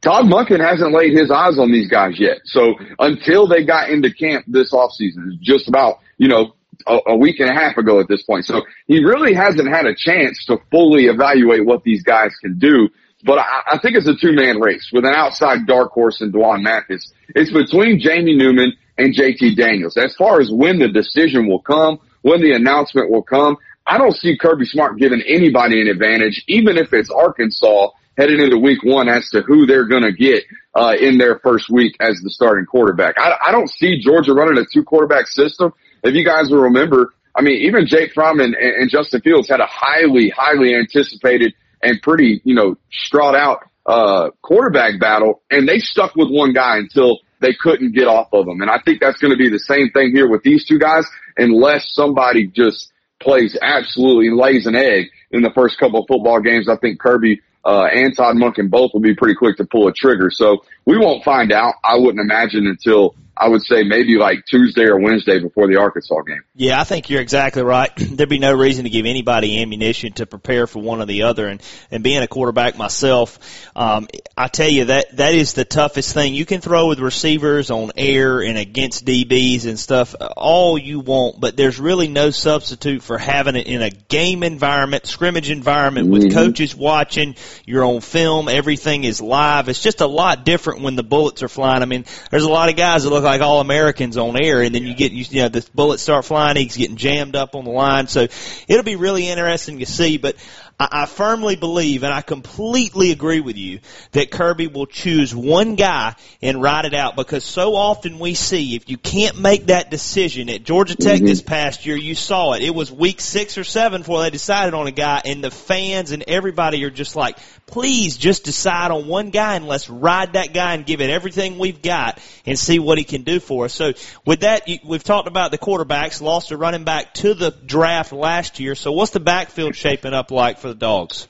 Todd 0.00 0.26
Monken 0.26 0.60
hasn't 0.60 0.92
laid 0.92 1.12
his 1.12 1.30
eyes 1.30 1.58
on 1.58 1.72
these 1.72 1.88
guys 1.88 2.18
yet. 2.18 2.38
So 2.44 2.74
until 2.98 3.48
they 3.48 3.64
got 3.64 3.90
into 3.90 4.12
camp 4.12 4.44
this 4.46 4.72
offseason, 4.72 5.40
just 5.40 5.68
about, 5.68 5.98
you 6.18 6.28
know, 6.28 6.54
a, 6.86 6.98
a, 7.08 7.16
week 7.16 7.40
and 7.40 7.50
a 7.50 7.54
half 7.54 7.76
ago 7.76 7.98
at 8.00 8.06
this 8.08 8.22
point. 8.22 8.44
So 8.44 8.62
he 8.86 9.04
really 9.04 9.34
hasn't 9.34 9.68
had 9.68 9.86
a 9.86 9.94
chance 9.96 10.44
to 10.46 10.58
fully 10.70 11.06
evaluate 11.06 11.64
what 11.64 11.82
these 11.82 12.04
guys 12.04 12.30
can 12.40 12.58
do. 12.58 12.88
But 13.24 13.38
I, 13.38 13.62
I 13.72 13.78
think 13.78 13.96
it's 13.96 14.06
a 14.06 14.14
two 14.14 14.32
man 14.32 14.60
race 14.60 14.90
with 14.92 15.04
an 15.04 15.14
outside 15.14 15.66
dark 15.66 15.90
horse 15.90 16.20
in 16.20 16.30
Dwan 16.30 16.62
Mathis. 16.62 17.12
It's 17.34 17.52
between 17.52 17.98
Jamie 17.98 18.36
Newman 18.36 18.74
and 18.96 19.14
JT 19.14 19.56
Daniels. 19.56 19.96
As 19.96 20.14
far 20.14 20.40
as 20.40 20.50
when 20.52 20.78
the 20.78 20.88
decision 20.88 21.48
will 21.48 21.60
come, 21.60 21.98
when 22.22 22.40
the 22.40 22.52
announcement 22.52 23.10
will 23.10 23.22
come, 23.22 23.56
I 23.86 23.98
don't 23.98 24.14
see 24.14 24.36
Kirby 24.36 24.66
Smart 24.66 24.98
giving 24.98 25.22
anybody 25.26 25.80
an 25.80 25.88
advantage, 25.88 26.44
even 26.46 26.76
if 26.76 26.92
it's 26.92 27.10
Arkansas 27.10 27.88
heading 28.18 28.40
into 28.40 28.58
week 28.58 28.82
one 28.82 29.08
as 29.08 29.30
to 29.30 29.42
who 29.42 29.64
they're 29.64 29.86
going 29.86 30.02
to 30.02 30.12
get 30.12 30.44
uh, 30.74 30.94
in 31.00 31.16
their 31.16 31.38
first 31.38 31.70
week 31.70 31.96
as 32.00 32.20
the 32.22 32.30
starting 32.30 32.66
quarterback. 32.66 33.14
I, 33.16 33.36
I 33.46 33.52
don't 33.52 33.70
see 33.70 34.00
Georgia 34.00 34.34
running 34.34 34.58
a 34.58 34.66
two 34.74 34.82
quarterback 34.82 35.28
system. 35.28 35.72
If 36.02 36.14
you 36.14 36.24
guys 36.24 36.50
will 36.50 36.62
remember, 36.62 37.14
I 37.34 37.42
mean, 37.42 37.62
even 37.66 37.86
Jake 37.86 38.12
Fromm 38.12 38.40
and, 38.40 38.54
and 38.54 38.90
Justin 38.90 39.20
Fields 39.20 39.48
had 39.48 39.60
a 39.60 39.66
highly, 39.66 40.30
highly 40.30 40.74
anticipated 40.74 41.54
and 41.80 42.02
pretty, 42.02 42.40
you 42.44 42.54
know, 42.54 42.76
strawed 42.90 43.36
out 43.36 43.60
uh, 43.86 44.30
quarterback 44.42 44.98
battle, 45.00 45.40
and 45.50 45.68
they 45.68 45.78
stuck 45.78 46.16
with 46.16 46.28
one 46.28 46.52
guy 46.52 46.76
until 46.78 47.20
they 47.40 47.54
couldn't 47.54 47.94
get 47.94 48.08
off 48.08 48.28
of 48.32 48.48
him. 48.48 48.60
And 48.60 48.68
I 48.68 48.80
think 48.84 49.00
that's 49.00 49.18
going 49.18 49.30
to 49.30 49.38
be 49.38 49.48
the 49.48 49.60
same 49.60 49.90
thing 49.90 50.10
here 50.12 50.28
with 50.28 50.42
these 50.42 50.66
two 50.66 50.80
guys, 50.80 51.06
unless 51.36 51.94
somebody 51.94 52.48
just 52.48 52.92
plays 53.20 53.56
absolutely 53.62 54.30
lays 54.30 54.66
an 54.66 54.74
egg 54.74 55.06
in 55.30 55.42
the 55.42 55.50
first 55.54 55.78
couple 55.78 56.00
of 56.00 56.06
football 56.08 56.40
games. 56.40 56.68
I 56.68 56.76
think 56.76 56.98
Kirby 56.98 57.40
uh, 57.64 57.84
and 57.92 58.16
Todd 58.16 58.36
Monken 58.36 58.70
both 58.70 58.92
will 58.92 59.00
be 59.00 59.14
pretty 59.14 59.34
quick 59.34 59.56
to 59.56 59.64
pull 59.64 59.88
a 59.88 59.92
trigger. 59.92 60.30
So 60.30 60.64
we 60.86 60.98
won't 60.98 61.24
find 61.24 61.52
out, 61.52 61.74
I 61.84 61.96
wouldn't 61.96 62.20
imagine, 62.20 62.66
until 62.66 63.14
I 63.40 63.48
would 63.48 63.62
say 63.62 63.84
maybe 63.84 64.16
like 64.16 64.44
Tuesday 64.46 64.84
or 64.84 64.98
Wednesday 64.98 65.38
before 65.38 65.68
the 65.68 65.76
Arkansas 65.76 66.22
game. 66.22 66.42
Yeah, 66.56 66.80
I 66.80 66.84
think 66.84 67.08
you're 67.08 67.20
exactly 67.20 67.62
right. 67.62 67.90
There'd 67.96 68.28
be 68.28 68.38
no 68.38 68.52
reason 68.52 68.84
to 68.84 68.90
give 68.90 69.06
anybody 69.06 69.62
ammunition 69.62 70.12
to 70.14 70.26
prepare 70.26 70.66
for 70.66 70.80
one 70.80 71.00
or 71.00 71.06
the 71.06 71.22
other. 71.22 71.46
And, 71.46 71.62
and 71.90 72.02
being 72.02 72.20
a 72.22 72.26
quarterback 72.26 72.76
myself, 72.76 73.38
um, 73.76 74.08
I 74.36 74.48
tell 74.48 74.68
you 74.68 74.86
that, 74.86 75.16
that 75.16 75.34
is 75.34 75.52
the 75.52 75.64
toughest 75.64 76.14
thing. 76.14 76.34
You 76.34 76.46
can 76.46 76.60
throw 76.60 76.88
with 76.88 76.98
receivers 76.98 77.70
on 77.70 77.92
air 77.96 78.40
and 78.40 78.58
against 78.58 79.04
DBs 79.04 79.66
and 79.66 79.78
stuff 79.78 80.14
all 80.36 80.76
you 80.76 81.00
want, 81.00 81.40
but 81.40 81.56
there's 81.56 81.78
really 81.78 82.08
no 82.08 82.30
substitute 82.30 83.02
for 83.02 83.18
having 83.18 83.54
it 83.54 83.66
in 83.66 83.82
a 83.82 83.90
game 83.90 84.42
environment, 84.42 85.06
scrimmage 85.06 85.50
environment 85.50 86.08
with 86.08 86.24
mm-hmm. 86.24 86.38
coaches 86.38 86.74
watching, 86.74 87.36
you're 87.64 87.84
on 87.84 88.00
film, 88.00 88.48
everything 88.48 89.04
is 89.04 89.20
live. 89.20 89.68
It's 89.68 89.82
just 89.82 90.00
a 90.00 90.06
lot 90.06 90.44
different 90.44 90.82
when 90.82 90.96
the 90.96 91.02
bullets 91.04 91.42
are 91.42 91.48
flying. 91.48 91.82
I 91.82 91.86
mean, 91.86 92.04
there's 92.30 92.44
a 92.44 92.50
lot 92.50 92.68
of 92.68 92.76
guys 92.76 93.04
that 93.04 93.10
look 93.10 93.27
like 93.28 93.40
all 93.42 93.60
Americans 93.60 94.16
on 94.16 94.40
air, 94.40 94.62
and 94.62 94.74
then 94.74 94.84
you 94.84 94.94
get 94.94 95.12
you, 95.12 95.24
you 95.28 95.42
know 95.42 95.48
the 95.48 95.66
bullets 95.74 96.02
start 96.02 96.24
flying. 96.24 96.56
He's 96.56 96.76
getting 96.76 96.96
jammed 96.96 97.36
up 97.36 97.54
on 97.54 97.64
the 97.64 97.70
line, 97.70 98.06
so 98.08 98.26
it'll 98.66 98.82
be 98.82 98.96
really 98.96 99.28
interesting 99.28 99.78
to 99.80 99.86
see. 99.86 100.16
But 100.16 100.36
I, 100.78 100.88
I 101.02 101.06
firmly 101.06 101.56
believe, 101.56 102.02
and 102.02 102.12
I 102.12 102.22
completely 102.22 103.10
agree 103.10 103.40
with 103.40 103.56
you, 103.56 103.80
that 104.12 104.30
Kirby 104.30 104.66
will 104.66 104.86
choose 104.86 105.34
one 105.34 105.74
guy 105.74 106.14
and 106.40 106.62
ride 106.62 106.84
it 106.84 106.94
out 106.94 107.16
because 107.16 107.44
so 107.44 107.74
often 107.74 108.18
we 108.18 108.34
see 108.34 108.76
if 108.76 108.88
you 108.88 108.96
can't 108.96 109.40
make 109.40 109.66
that 109.66 109.90
decision 109.90 110.48
at 110.48 110.62
Georgia 110.62 110.94
Tech 110.94 111.18
Mm-hmm. 111.18 111.26
this 111.26 111.42
past 111.42 111.84
year, 111.86 111.96
you 111.96 112.14
saw 112.14 112.52
it. 112.52 112.62
It 112.62 112.74
was 112.74 112.92
week 112.92 113.20
six 113.20 113.58
or 113.58 113.64
seven 113.64 114.02
before 114.02 114.22
they 114.22 114.30
decided 114.30 114.74
on 114.74 114.86
a 114.86 114.92
guy, 114.92 115.20
and 115.24 115.42
the 115.42 115.50
fans 115.50 116.12
and 116.12 116.22
everybody 116.28 116.84
are 116.84 116.90
just 116.90 117.16
like, 117.16 117.38
please 117.66 118.16
just 118.16 118.44
decide 118.44 118.90
on 118.90 119.06
one 119.06 119.30
guy 119.30 119.56
and 119.56 119.66
let's 119.66 119.90
ride 119.90 120.34
that 120.34 120.54
guy 120.54 120.74
and 120.74 120.86
give 120.86 121.00
it 121.00 121.10
everything 121.10 121.58
we've 121.58 121.82
got 121.82 122.18
and 122.46 122.58
see 122.58 122.78
what 122.78 122.98
he 122.98 123.04
can 123.04 123.22
do 123.22 123.40
for 123.40 123.66
us. 123.66 123.74
So 123.74 123.92
with 124.24 124.40
that, 124.40 124.68
we've 124.84 125.04
talked 125.04 125.28
about 125.28 125.50
the 125.50 125.58
quarterbacks, 125.58 126.20
lost 126.20 126.50
a 126.50 126.56
running 126.56 126.84
back 126.84 127.14
to 127.14 127.34
the 127.34 127.50
draft 127.50 128.12
last 128.12 128.58
year. 128.60 128.74
So 128.74 128.92
what's 128.92 129.10
the 129.10 129.20
backfield 129.20 129.76
shaping 129.76 130.14
up 130.14 130.30
like 130.30 130.58
for 130.58 130.67
the 130.68 130.74
Dogs? 130.74 131.28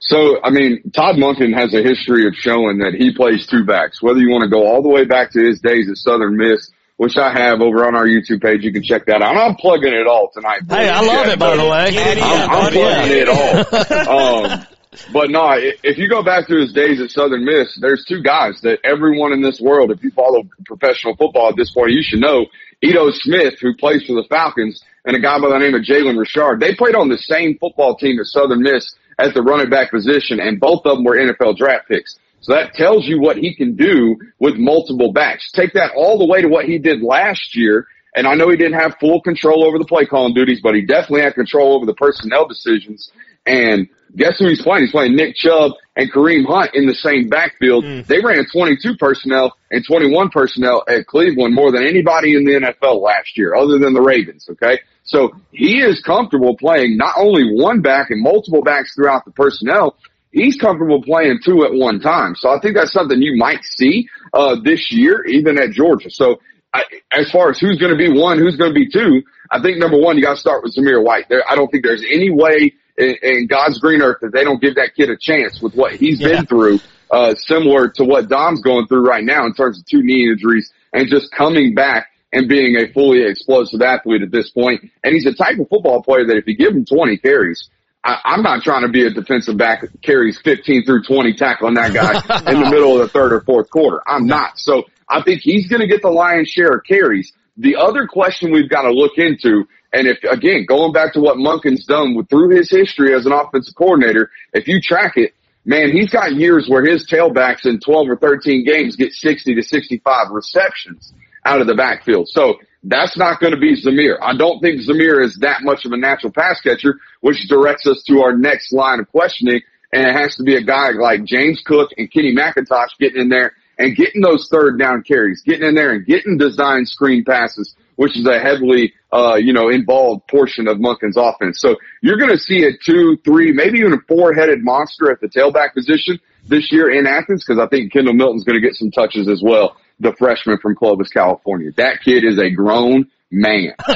So, 0.00 0.42
I 0.42 0.50
mean, 0.50 0.90
Todd 0.90 1.16
Monken 1.16 1.54
has 1.54 1.72
a 1.74 1.82
history 1.82 2.26
of 2.26 2.34
showing 2.34 2.78
that 2.78 2.92
he 2.92 3.14
plays 3.14 3.46
two 3.46 3.64
backs. 3.64 4.02
Whether 4.02 4.18
you 4.18 4.30
want 4.30 4.42
to 4.42 4.50
go 4.50 4.66
all 4.66 4.82
the 4.82 4.88
way 4.88 5.04
back 5.04 5.30
to 5.32 5.40
his 5.40 5.60
days 5.60 5.88
at 5.88 5.96
Southern 5.96 6.36
Miss, 6.36 6.70
which 6.96 7.16
I 7.16 7.32
have 7.32 7.60
over 7.60 7.86
on 7.86 7.94
our 7.94 8.06
YouTube 8.06 8.42
page, 8.42 8.64
you 8.64 8.72
can 8.72 8.82
check 8.82 9.06
that 9.06 9.22
out. 9.22 9.36
I'm 9.36 9.54
plugging 9.54 9.92
it 9.92 10.08
all 10.08 10.30
tonight. 10.34 10.62
Hey, 10.68 10.88
I 10.88 11.00
love 11.02 11.28
it, 11.28 11.38
by 11.38 11.56
the 11.56 11.62
way. 11.62 12.20
I'm, 12.20 12.50
I'm 12.50 12.72
plugging 12.72 13.18
it 13.18 13.28
all. 13.28 14.42
Um, 14.52 14.66
but 15.12 15.30
no, 15.30 15.54
if 15.56 15.96
you 15.98 16.08
go 16.08 16.22
back 16.22 16.46
to 16.48 16.56
his 16.56 16.72
days 16.72 17.00
at 17.00 17.10
Southern 17.10 17.44
Miss, 17.44 17.78
there's 17.80 18.04
two 18.04 18.22
guys 18.22 18.60
that 18.62 18.78
everyone 18.84 19.32
in 19.32 19.40
this 19.40 19.60
world, 19.60 19.90
if 19.90 20.02
you 20.02 20.10
follow 20.10 20.42
professional 20.66 21.16
football 21.16 21.48
at 21.48 21.56
this 21.56 21.70
point, 21.70 21.92
you 21.92 22.02
should 22.02 22.20
know. 22.20 22.46
Ito 22.82 23.10
Smith, 23.12 23.54
who 23.60 23.74
plays 23.74 24.04
for 24.04 24.14
the 24.14 24.26
Falcons, 24.28 24.82
and 25.04 25.16
a 25.16 25.20
guy 25.20 25.38
by 25.40 25.48
the 25.48 25.58
name 25.58 25.74
of 25.74 25.82
Jalen 25.82 26.18
Richard. 26.18 26.60
They 26.60 26.74
played 26.74 26.94
on 26.94 27.08
the 27.08 27.18
same 27.18 27.56
football 27.58 27.96
team 27.96 28.18
at 28.20 28.26
Southern 28.26 28.62
Miss 28.62 28.94
at 29.18 29.34
the 29.34 29.42
running 29.42 29.70
back 29.70 29.90
position, 29.90 30.40
and 30.40 30.60
both 30.60 30.82
of 30.84 30.96
them 30.96 31.04
were 31.04 31.16
NFL 31.16 31.56
draft 31.56 31.88
picks. 31.88 32.18
So 32.40 32.54
that 32.54 32.74
tells 32.74 33.06
you 33.06 33.20
what 33.20 33.36
he 33.36 33.54
can 33.54 33.76
do 33.76 34.16
with 34.40 34.56
multiple 34.56 35.12
backs. 35.12 35.50
Take 35.52 35.74
that 35.74 35.92
all 35.96 36.18
the 36.18 36.26
way 36.26 36.42
to 36.42 36.48
what 36.48 36.64
he 36.64 36.78
did 36.78 37.00
last 37.00 37.56
year. 37.56 37.86
And 38.14 38.26
I 38.26 38.34
know 38.34 38.50
he 38.50 38.56
didn't 38.56 38.80
have 38.80 38.96
full 39.00 39.22
control 39.22 39.64
over 39.64 39.78
the 39.78 39.84
play 39.84 40.04
calling 40.04 40.34
duties, 40.34 40.60
but 40.60 40.74
he 40.74 40.84
definitely 40.84 41.22
had 41.22 41.34
control 41.34 41.76
over 41.76 41.86
the 41.86 41.94
personnel 41.94 42.46
decisions. 42.46 43.10
And 43.46 43.88
guess 44.16 44.38
who 44.38 44.48
he's 44.48 44.62
playing? 44.62 44.84
He's 44.84 44.92
playing 44.92 45.16
Nick 45.16 45.36
Chubb 45.36 45.72
and 45.96 46.12
Kareem 46.12 46.46
Hunt 46.46 46.70
in 46.74 46.86
the 46.86 46.94
same 46.94 47.28
backfield. 47.28 47.84
They 48.06 48.20
ran 48.20 48.46
22 48.52 48.96
personnel 48.96 49.56
and 49.70 49.84
21 49.86 50.30
personnel 50.30 50.84
at 50.88 51.06
Cleveland 51.06 51.54
more 51.54 51.72
than 51.72 51.86
anybody 51.86 52.34
in 52.34 52.44
the 52.44 52.52
NFL 52.52 53.02
last 53.02 53.36
year, 53.36 53.54
other 53.54 53.78
than 53.78 53.94
the 53.94 54.00
Ravens. 54.02 54.48
Okay. 54.50 54.80
So 55.04 55.32
he 55.50 55.80
is 55.80 56.00
comfortable 56.00 56.56
playing 56.56 56.96
not 56.96 57.14
only 57.18 57.44
one 57.54 57.82
back 57.82 58.10
and 58.10 58.22
multiple 58.22 58.62
backs 58.62 58.94
throughout 58.94 59.24
the 59.24 59.32
personnel, 59.32 59.96
he's 60.30 60.56
comfortable 60.56 61.02
playing 61.02 61.40
two 61.44 61.64
at 61.64 61.72
one 61.72 62.00
time. 62.00 62.34
So 62.36 62.50
I 62.50 62.60
think 62.60 62.76
that's 62.76 62.92
something 62.92 63.20
you 63.20 63.36
might 63.36 63.62
see 63.64 64.08
uh, 64.32 64.56
this 64.62 64.90
year, 64.90 65.24
even 65.26 65.58
at 65.58 65.72
Georgia. 65.72 66.10
So 66.10 66.40
I, 66.72 66.84
as 67.10 67.30
far 67.30 67.50
as 67.50 67.58
who's 67.58 67.78
going 67.78 67.92
to 67.92 67.98
be 67.98 68.18
one, 68.18 68.38
who's 68.38 68.56
going 68.56 68.72
to 68.72 68.78
be 68.78 68.88
two, 68.88 69.22
I 69.50 69.60
think 69.60 69.78
number 69.78 69.98
one, 69.98 70.16
you 70.16 70.22
got 70.22 70.34
to 70.34 70.40
start 70.40 70.62
with 70.62 70.74
Zamir 70.74 71.04
White. 71.04 71.28
There, 71.28 71.42
I 71.48 71.54
don't 71.54 71.70
think 71.70 71.84
there's 71.84 72.04
any 72.10 72.30
way 72.30 72.72
in, 72.96 73.16
in 73.22 73.46
God's 73.46 73.78
green 73.78 74.02
earth 74.02 74.18
that 74.22 74.32
they 74.32 74.44
don't 74.44 74.60
give 74.60 74.76
that 74.76 74.94
kid 74.94 75.10
a 75.10 75.16
chance 75.16 75.60
with 75.60 75.74
what 75.74 75.94
he's 75.94 76.20
been 76.20 76.46
through, 76.46 76.78
uh, 77.10 77.34
similar 77.34 77.88
to 77.90 78.04
what 78.04 78.28
Dom's 78.28 78.62
going 78.62 78.86
through 78.86 79.06
right 79.06 79.24
now 79.24 79.46
in 79.46 79.54
terms 79.54 79.78
of 79.78 79.86
two 79.86 80.02
knee 80.02 80.30
injuries 80.30 80.72
and 80.92 81.08
just 81.08 81.30
coming 81.32 81.74
back 81.74 82.08
and 82.32 82.48
being 82.48 82.76
a 82.76 82.90
fully 82.92 83.22
explosive 83.24 83.82
athlete 83.82 84.22
at 84.22 84.30
this 84.30 84.50
point. 84.50 84.90
And 85.04 85.14
he's 85.14 85.26
a 85.26 85.34
type 85.34 85.58
of 85.58 85.68
football 85.68 86.02
player 86.02 86.26
that 86.26 86.36
if 86.36 86.46
you 86.46 86.56
give 86.56 86.72
him 86.72 86.84
20 86.84 87.18
carries, 87.18 87.68
I, 88.04 88.18
I'm 88.24 88.42
not 88.42 88.62
trying 88.62 88.82
to 88.82 88.88
be 88.88 89.06
a 89.06 89.10
defensive 89.10 89.56
back 89.56 89.82
that 89.82 90.02
carries 90.02 90.40
15 90.42 90.84
through 90.84 91.04
20 91.04 91.34
tackling 91.34 91.74
that 91.74 91.92
guy 91.92 92.12
in 92.50 92.62
the 92.62 92.70
middle 92.70 92.94
of 92.94 93.00
the 93.00 93.08
third 93.08 93.32
or 93.32 93.42
fourth 93.42 93.70
quarter. 93.70 94.02
I'm 94.06 94.26
not. 94.26 94.58
So 94.58 94.84
I 95.08 95.22
think 95.22 95.42
he's 95.42 95.68
going 95.68 95.80
to 95.80 95.86
get 95.86 96.02
the 96.02 96.10
lion's 96.10 96.48
share 96.48 96.70
of 96.70 96.84
carries. 96.84 97.32
The 97.58 97.76
other 97.76 98.06
question 98.06 98.50
we've 98.50 98.70
got 98.70 98.82
to 98.82 98.92
look 98.92 99.18
into, 99.18 99.66
and 99.92 100.06
if 100.06 100.18
again, 100.24 100.64
going 100.66 100.92
back 100.92 101.12
to 101.14 101.20
what 101.20 101.36
Monken's 101.36 101.84
done 101.86 102.14
with, 102.14 102.28
through 102.28 102.56
his 102.56 102.70
history 102.70 103.14
as 103.14 103.26
an 103.26 103.32
offensive 103.32 103.74
coordinator, 103.74 104.30
if 104.52 104.66
you 104.66 104.80
track 104.80 105.16
it, 105.16 105.34
man, 105.64 105.90
he's 105.90 106.10
got 106.10 106.32
years 106.32 106.66
where 106.68 106.84
his 106.84 107.06
tailbacks 107.06 107.66
in 107.66 107.80
12 107.80 108.08
or 108.08 108.16
13 108.16 108.64
games 108.64 108.96
get 108.96 109.12
60 109.12 109.54
to 109.54 109.62
65 109.62 110.30
receptions 110.30 111.12
out 111.44 111.60
of 111.60 111.66
the 111.66 111.74
backfield. 111.74 112.28
So 112.28 112.56
that's 112.84 113.16
not 113.16 113.40
going 113.40 113.52
to 113.52 113.60
be 113.60 113.80
Zamir. 113.80 114.16
I 114.20 114.36
don't 114.36 114.60
think 114.60 114.80
Zamir 114.80 115.24
is 115.24 115.36
that 115.40 115.62
much 115.62 115.84
of 115.84 115.92
a 115.92 115.96
natural 115.96 116.32
pass 116.32 116.60
catcher, 116.60 116.96
which 117.20 117.48
directs 117.48 117.86
us 117.86 118.02
to 118.08 118.22
our 118.22 118.36
next 118.36 118.72
line 118.72 119.00
of 119.00 119.10
questioning. 119.10 119.60
And 119.92 120.06
it 120.06 120.14
has 120.14 120.36
to 120.36 120.42
be 120.42 120.56
a 120.56 120.62
guy 120.62 120.90
like 120.90 121.24
James 121.24 121.62
Cook 121.64 121.90
and 121.96 122.10
Kenny 122.10 122.34
McIntosh 122.34 122.98
getting 122.98 123.20
in 123.20 123.28
there 123.28 123.52
and 123.78 123.94
getting 123.94 124.22
those 124.22 124.48
third 124.50 124.78
down 124.78 125.02
carries, 125.02 125.42
getting 125.42 125.68
in 125.68 125.74
there 125.74 125.92
and 125.92 126.06
getting 126.06 126.38
design 126.38 126.86
screen 126.86 127.24
passes, 127.24 127.74
which 127.96 128.16
is 128.16 128.26
a 128.26 128.38
heavily, 128.38 128.94
uh, 129.12 129.34
you 129.34 129.52
know, 129.52 129.68
involved 129.68 130.26
portion 130.28 130.68
of 130.68 130.78
Monken's 130.78 131.16
offense. 131.16 131.60
So 131.60 131.76
you're 132.02 132.18
going 132.18 132.30
to 132.30 132.38
see 132.38 132.64
a 132.64 132.70
two, 132.72 133.18
three, 133.24 133.52
maybe 133.52 133.78
even 133.78 133.92
a 133.92 134.00
four 134.08 134.34
headed 134.34 134.62
monster 134.62 135.10
at 135.10 135.20
the 135.20 135.28
tailback 135.28 135.74
position 135.74 136.18
this 136.48 136.70
year 136.72 136.90
in 136.90 137.06
Athens 137.06 137.44
because 137.46 137.60
I 137.60 137.68
think 137.68 137.92
Kendall 137.92 138.14
Milton's 138.14 138.44
going 138.44 138.60
to 138.60 138.66
get 138.66 138.74
some 138.74 138.90
touches 138.90 139.28
as 139.28 139.42
well. 139.44 139.76
The 140.00 140.14
freshman 140.18 140.58
from 140.58 140.74
Clovis, 140.74 141.08
California. 141.08 141.70
That 141.76 142.00
kid 142.04 142.24
is 142.24 142.38
a 142.38 142.50
grown 142.50 143.10
man. 143.30 143.74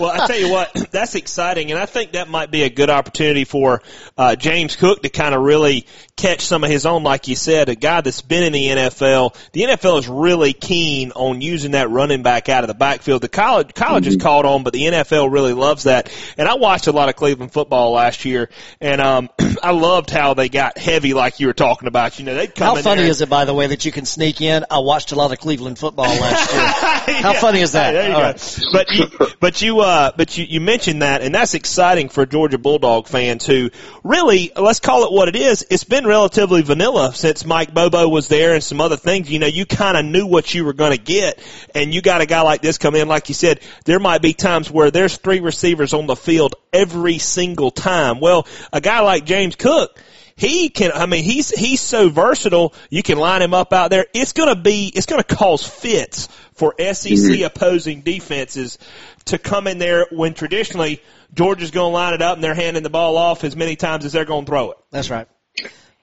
well, 0.00 0.10
I 0.10 0.26
tell 0.26 0.38
you 0.38 0.50
what, 0.50 0.72
that's 0.90 1.14
exciting, 1.14 1.70
and 1.70 1.78
I 1.80 1.86
think 1.86 2.12
that 2.12 2.28
might 2.28 2.50
be 2.50 2.62
a 2.62 2.70
good 2.70 2.90
opportunity 2.90 3.44
for 3.44 3.82
uh, 4.16 4.36
James 4.36 4.76
Cook 4.76 5.02
to 5.02 5.08
kind 5.08 5.34
of 5.34 5.42
really 5.42 5.86
catch 6.16 6.40
some 6.40 6.64
of 6.64 6.70
his 6.70 6.84
own, 6.86 7.02
like 7.04 7.28
you 7.28 7.36
said, 7.36 7.68
a 7.68 7.74
guy 7.74 8.00
that's 8.00 8.22
been 8.22 8.42
in 8.42 8.52
the 8.52 8.66
NFL. 8.66 9.36
The 9.52 9.62
NFL 9.62 9.98
is 10.00 10.08
really 10.08 10.52
keen 10.52 11.12
on 11.12 11.40
using 11.40 11.72
that 11.72 11.90
running 11.90 12.22
back 12.22 12.48
out 12.48 12.64
of 12.64 12.68
the 12.68 12.74
backfield. 12.74 13.22
The 13.22 13.28
college 13.28 13.74
college 13.74 14.04
Mm-hmm. 14.04 14.16
is 14.16 14.22
caught 14.22 14.44
on, 14.44 14.62
but 14.64 14.72
the 14.72 14.82
NFL 14.84 15.32
really 15.32 15.52
loves 15.54 15.84
that. 15.84 16.12
And 16.36 16.48
I 16.48 16.54
watched 16.54 16.86
a 16.86 16.92
lot 16.92 17.08
of 17.08 17.16
Cleveland 17.16 17.52
football 17.52 17.92
last 17.92 18.24
year, 18.24 18.48
and 18.80 19.00
um, 19.00 19.28
I 19.62 19.72
loved 19.72 20.10
how 20.10 20.34
they 20.34 20.48
got 20.48 20.78
heavy, 20.78 21.14
like 21.14 21.40
you 21.40 21.46
were 21.46 21.52
talking 21.52 21.88
about. 21.88 22.18
You 22.18 22.24
know, 22.24 22.34
they'd 22.34 22.54
come 22.54 22.76
How 22.76 22.82
funny 22.82 23.02
there 23.02 23.10
is 23.10 23.20
it, 23.20 23.28
by 23.28 23.44
the 23.44 23.54
way, 23.54 23.68
that 23.68 23.84
you 23.84 23.92
can 23.92 24.04
sneak 24.04 24.40
in? 24.40 24.64
I 24.70 24.78
watched 24.78 25.12
a 25.12 25.14
lot 25.16 25.32
of 25.32 25.38
Cleveland 25.38 25.78
football 25.78 26.06
last 26.06 26.52
year. 26.52 26.62
How 27.22 27.32
Yeah. 27.32 27.40
funny 27.40 27.60
is 27.60 27.72
that? 27.72 27.92
There 27.92 28.08
you 28.08 28.14
All 28.14 28.20
go. 28.20 28.26
right. 28.26 28.58
But 28.72 28.90
you, 28.92 29.06
but 29.40 29.62
you, 29.62 29.77
uh, 29.80 30.12
but 30.16 30.36
you, 30.36 30.44
you 30.44 30.60
mentioned 30.60 31.02
that, 31.02 31.22
and 31.22 31.34
that's 31.34 31.54
exciting 31.54 32.08
for 32.08 32.26
Georgia 32.26 32.58
Bulldog 32.58 33.06
fans 33.06 33.46
who 33.46 33.70
really, 34.04 34.52
let's 34.56 34.80
call 34.80 35.04
it 35.04 35.12
what 35.12 35.28
it 35.28 35.36
is. 35.36 35.64
It's 35.70 35.84
been 35.84 36.06
relatively 36.06 36.62
vanilla 36.62 37.12
since 37.14 37.44
Mike 37.44 37.72
Bobo 37.72 38.08
was 38.08 38.28
there 38.28 38.54
and 38.54 38.62
some 38.62 38.80
other 38.80 38.96
things. 38.96 39.30
You 39.30 39.38
know, 39.38 39.46
you 39.46 39.66
kind 39.66 39.96
of 39.96 40.04
knew 40.04 40.26
what 40.26 40.52
you 40.54 40.64
were 40.64 40.72
going 40.72 40.96
to 40.96 41.02
get, 41.02 41.38
and 41.74 41.92
you 41.92 42.02
got 42.02 42.20
a 42.20 42.26
guy 42.26 42.42
like 42.42 42.62
this 42.62 42.78
come 42.78 42.94
in. 42.94 43.08
Like 43.08 43.28
you 43.28 43.34
said, 43.34 43.60
there 43.84 44.00
might 44.00 44.22
be 44.22 44.32
times 44.32 44.70
where 44.70 44.90
there's 44.90 45.16
three 45.16 45.40
receivers 45.40 45.94
on 45.94 46.06
the 46.06 46.16
field 46.16 46.54
every 46.72 47.18
single 47.18 47.70
time. 47.70 48.20
Well, 48.20 48.46
a 48.72 48.80
guy 48.80 49.00
like 49.00 49.24
James 49.24 49.56
Cook, 49.56 49.98
he 50.38 50.68
can, 50.68 50.92
I 50.92 51.06
mean, 51.06 51.24
he's, 51.24 51.50
he's 51.50 51.80
so 51.80 52.08
versatile. 52.08 52.72
You 52.90 53.02
can 53.02 53.18
line 53.18 53.42
him 53.42 53.52
up 53.52 53.72
out 53.72 53.90
there. 53.90 54.06
It's 54.14 54.32
going 54.32 54.54
to 54.54 54.60
be, 54.60 54.90
it's 54.94 55.06
going 55.06 55.20
to 55.20 55.34
cause 55.36 55.66
fits 55.66 56.28
for 56.54 56.74
SEC 56.78 57.12
mm-hmm. 57.12 57.44
opposing 57.44 58.02
defenses 58.02 58.78
to 59.26 59.38
come 59.38 59.66
in 59.66 59.78
there 59.78 60.06
when 60.12 60.34
traditionally 60.34 61.02
Georgia's 61.34 61.72
going 61.72 61.90
to 61.90 61.94
line 61.94 62.14
it 62.14 62.22
up 62.22 62.36
and 62.36 62.44
they're 62.44 62.54
handing 62.54 62.84
the 62.84 62.90
ball 62.90 63.16
off 63.16 63.42
as 63.42 63.56
many 63.56 63.74
times 63.74 64.04
as 64.04 64.12
they're 64.12 64.24
going 64.24 64.44
to 64.44 64.48
throw 64.48 64.70
it. 64.70 64.78
That's 64.92 65.10
right. 65.10 65.26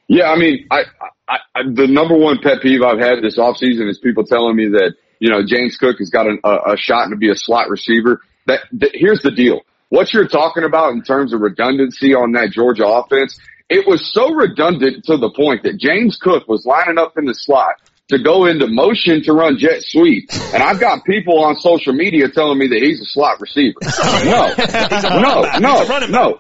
Yeah, 0.08 0.26
I 0.26 0.38
mean, 0.38 0.68
I, 0.70 0.84
I, 1.28 1.38
I 1.56 1.62
the 1.64 1.88
number 1.88 2.16
one 2.16 2.40
pet 2.44 2.62
peeve 2.62 2.82
I've 2.82 3.00
had 3.00 3.24
this 3.24 3.38
offseason 3.38 3.90
is 3.90 4.00
people 4.00 4.26
telling 4.26 4.56
me 4.56 4.68
that 4.70 4.96
you 5.20 5.30
know 5.30 5.44
James 5.46 5.78
Cook 5.78 5.98
has 6.00 6.10
got 6.10 6.28
an, 6.28 6.40
a, 6.44 6.74
a 6.74 6.78
shot 6.78 7.10
to 7.10 7.16
be 7.16 7.30
a 7.30 7.36
slot 7.36 7.70
receiver. 7.70 8.22
That, 8.46 8.60
that 8.74 8.92
here's 8.94 9.22
the 9.22 9.32
deal: 9.32 9.62
what 9.90 10.14
you're 10.14 10.28
talking 10.28 10.64
about 10.64 10.94
in 10.94 11.02
terms 11.02 11.34
of 11.34 11.42
redundancy 11.42 12.14
on 12.14 12.34
that 12.34 12.52
Georgia 12.52 12.86
offense, 12.86 13.40
it 13.70 13.88
was 13.88 14.12
so 14.14 14.32
redundant 14.32 15.06
to 15.06 15.18
the 15.18 15.30
point 15.30 15.64
that 15.64 15.78
James 15.80 16.18
Cook 16.22 16.48
was 16.48 16.66
lining 16.66 16.98
up 16.98 17.18
in 17.18 17.26
the 17.26 17.34
slot 17.34 17.76
to 18.08 18.20
go 18.20 18.46
into 18.46 18.68
motion 18.68 19.24
to 19.24 19.34
run 19.34 19.58
jet 19.58 19.82
sweep, 19.82 20.30
and 20.54 20.62
I've 20.62 20.80
got 20.80 21.04
people 21.06 21.44
on 21.44 21.56
social 21.56 21.92
media 21.92 22.30
telling 22.30 22.60
me 22.60 22.68
that 22.68 22.80
he's 22.84 23.02
a 23.02 23.06
slot 23.06 23.42
receiver. 23.42 23.80
No, 24.26 25.42
no, 25.60 25.84
no, 25.84 26.08
no. 26.08 26.40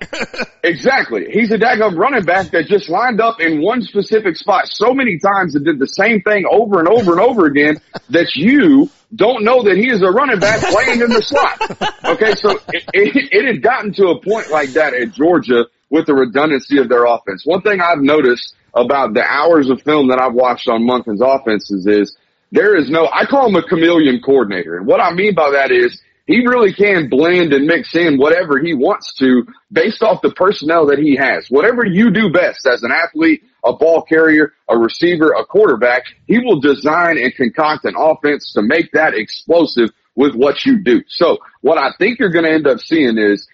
Exactly. 0.63 1.25
He's 1.31 1.51
a 1.51 1.57
daggum 1.57 1.97
running 1.97 2.23
back 2.23 2.51
that 2.51 2.67
just 2.67 2.89
lined 2.89 3.19
up 3.19 3.39
in 3.39 3.61
one 3.61 3.81
specific 3.81 4.35
spot 4.37 4.67
so 4.67 4.93
many 4.93 5.17
times 5.17 5.55
and 5.55 5.65
did 5.65 5.79
the 5.79 5.87
same 5.87 6.21
thing 6.21 6.45
over 6.49 6.79
and 6.79 6.87
over 6.87 7.11
and 7.11 7.21
over 7.21 7.45
again 7.47 7.77
that 8.09 8.35
you 8.35 8.89
don't 9.15 9.43
know 9.43 9.63
that 9.63 9.77
he 9.77 9.89
is 9.89 10.01
a 10.01 10.11
running 10.11 10.39
back 10.39 10.61
playing 10.61 11.01
in 11.01 11.09
the 11.09 11.21
slot. 11.21 11.61
Okay, 12.05 12.35
so 12.35 12.51
it, 12.73 12.83
it, 12.93 13.29
it 13.31 13.45
had 13.45 13.61
gotten 13.61 13.93
to 13.93 14.09
a 14.09 14.21
point 14.21 14.49
like 14.51 14.69
that 14.71 14.93
at 14.93 15.11
Georgia 15.13 15.65
with 15.89 16.05
the 16.05 16.13
redundancy 16.13 16.77
of 16.77 16.89
their 16.89 17.05
offense. 17.05 17.45
One 17.45 17.61
thing 17.61 17.81
I've 17.81 18.01
noticed 18.01 18.55
about 18.73 19.13
the 19.13 19.23
hours 19.23 19.69
of 19.69 19.81
film 19.81 20.09
that 20.09 20.19
I've 20.19 20.33
watched 20.33 20.67
on 20.67 20.83
Monken's 20.83 21.21
offenses 21.21 21.87
is 21.87 22.15
there 22.51 22.75
is 22.75 22.89
no, 22.89 23.07
I 23.07 23.25
call 23.25 23.47
him 23.47 23.55
a 23.55 23.63
chameleon 23.63 24.21
coordinator. 24.21 24.77
And 24.77 24.85
what 24.85 24.99
I 24.99 25.13
mean 25.13 25.33
by 25.35 25.51
that 25.51 25.71
is 25.71 26.01
he 26.25 26.45
really 26.45 26.73
can 26.73 27.07
blend 27.07 27.53
and 27.53 27.67
mix 27.67 27.95
in 27.95 28.17
whatever 28.17 28.59
he 28.59 28.73
wants 28.73 29.13
to 29.19 29.45
based 29.71 30.01
off 30.01 30.21
the 30.21 30.31
personnel 30.31 30.87
that 30.87 30.99
he 30.99 31.15
has. 31.15 31.47
Whatever 31.49 31.85
you 31.85 32.11
do 32.11 32.31
best 32.31 32.65
as 32.65 32.83
an 32.83 32.91
athlete, 32.91 33.43
a 33.63 33.73
ball 33.73 34.01
carrier, 34.01 34.53
a 34.67 34.77
receiver, 34.77 35.33
a 35.37 35.45
quarterback, 35.45 36.03
he 36.27 36.39
will 36.39 36.59
design 36.59 37.17
and 37.17 37.35
concoct 37.35 37.85
an 37.85 37.95
offense 37.97 38.53
to 38.53 38.61
make 38.61 38.91
that 38.93 39.13
explosive 39.13 39.89
with 40.15 40.33
what 40.33 40.65
you 40.65 40.83
do. 40.83 41.03
So 41.07 41.37
what 41.61 41.77
I 41.77 41.91
think 41.99 42.19
you're 42.19 42.29
going 42.29 42.45
to 42.45 42.51
end 42.51 42.67
up 42.67 42.79
seeing 42.79 43.17
is 43.17 43.47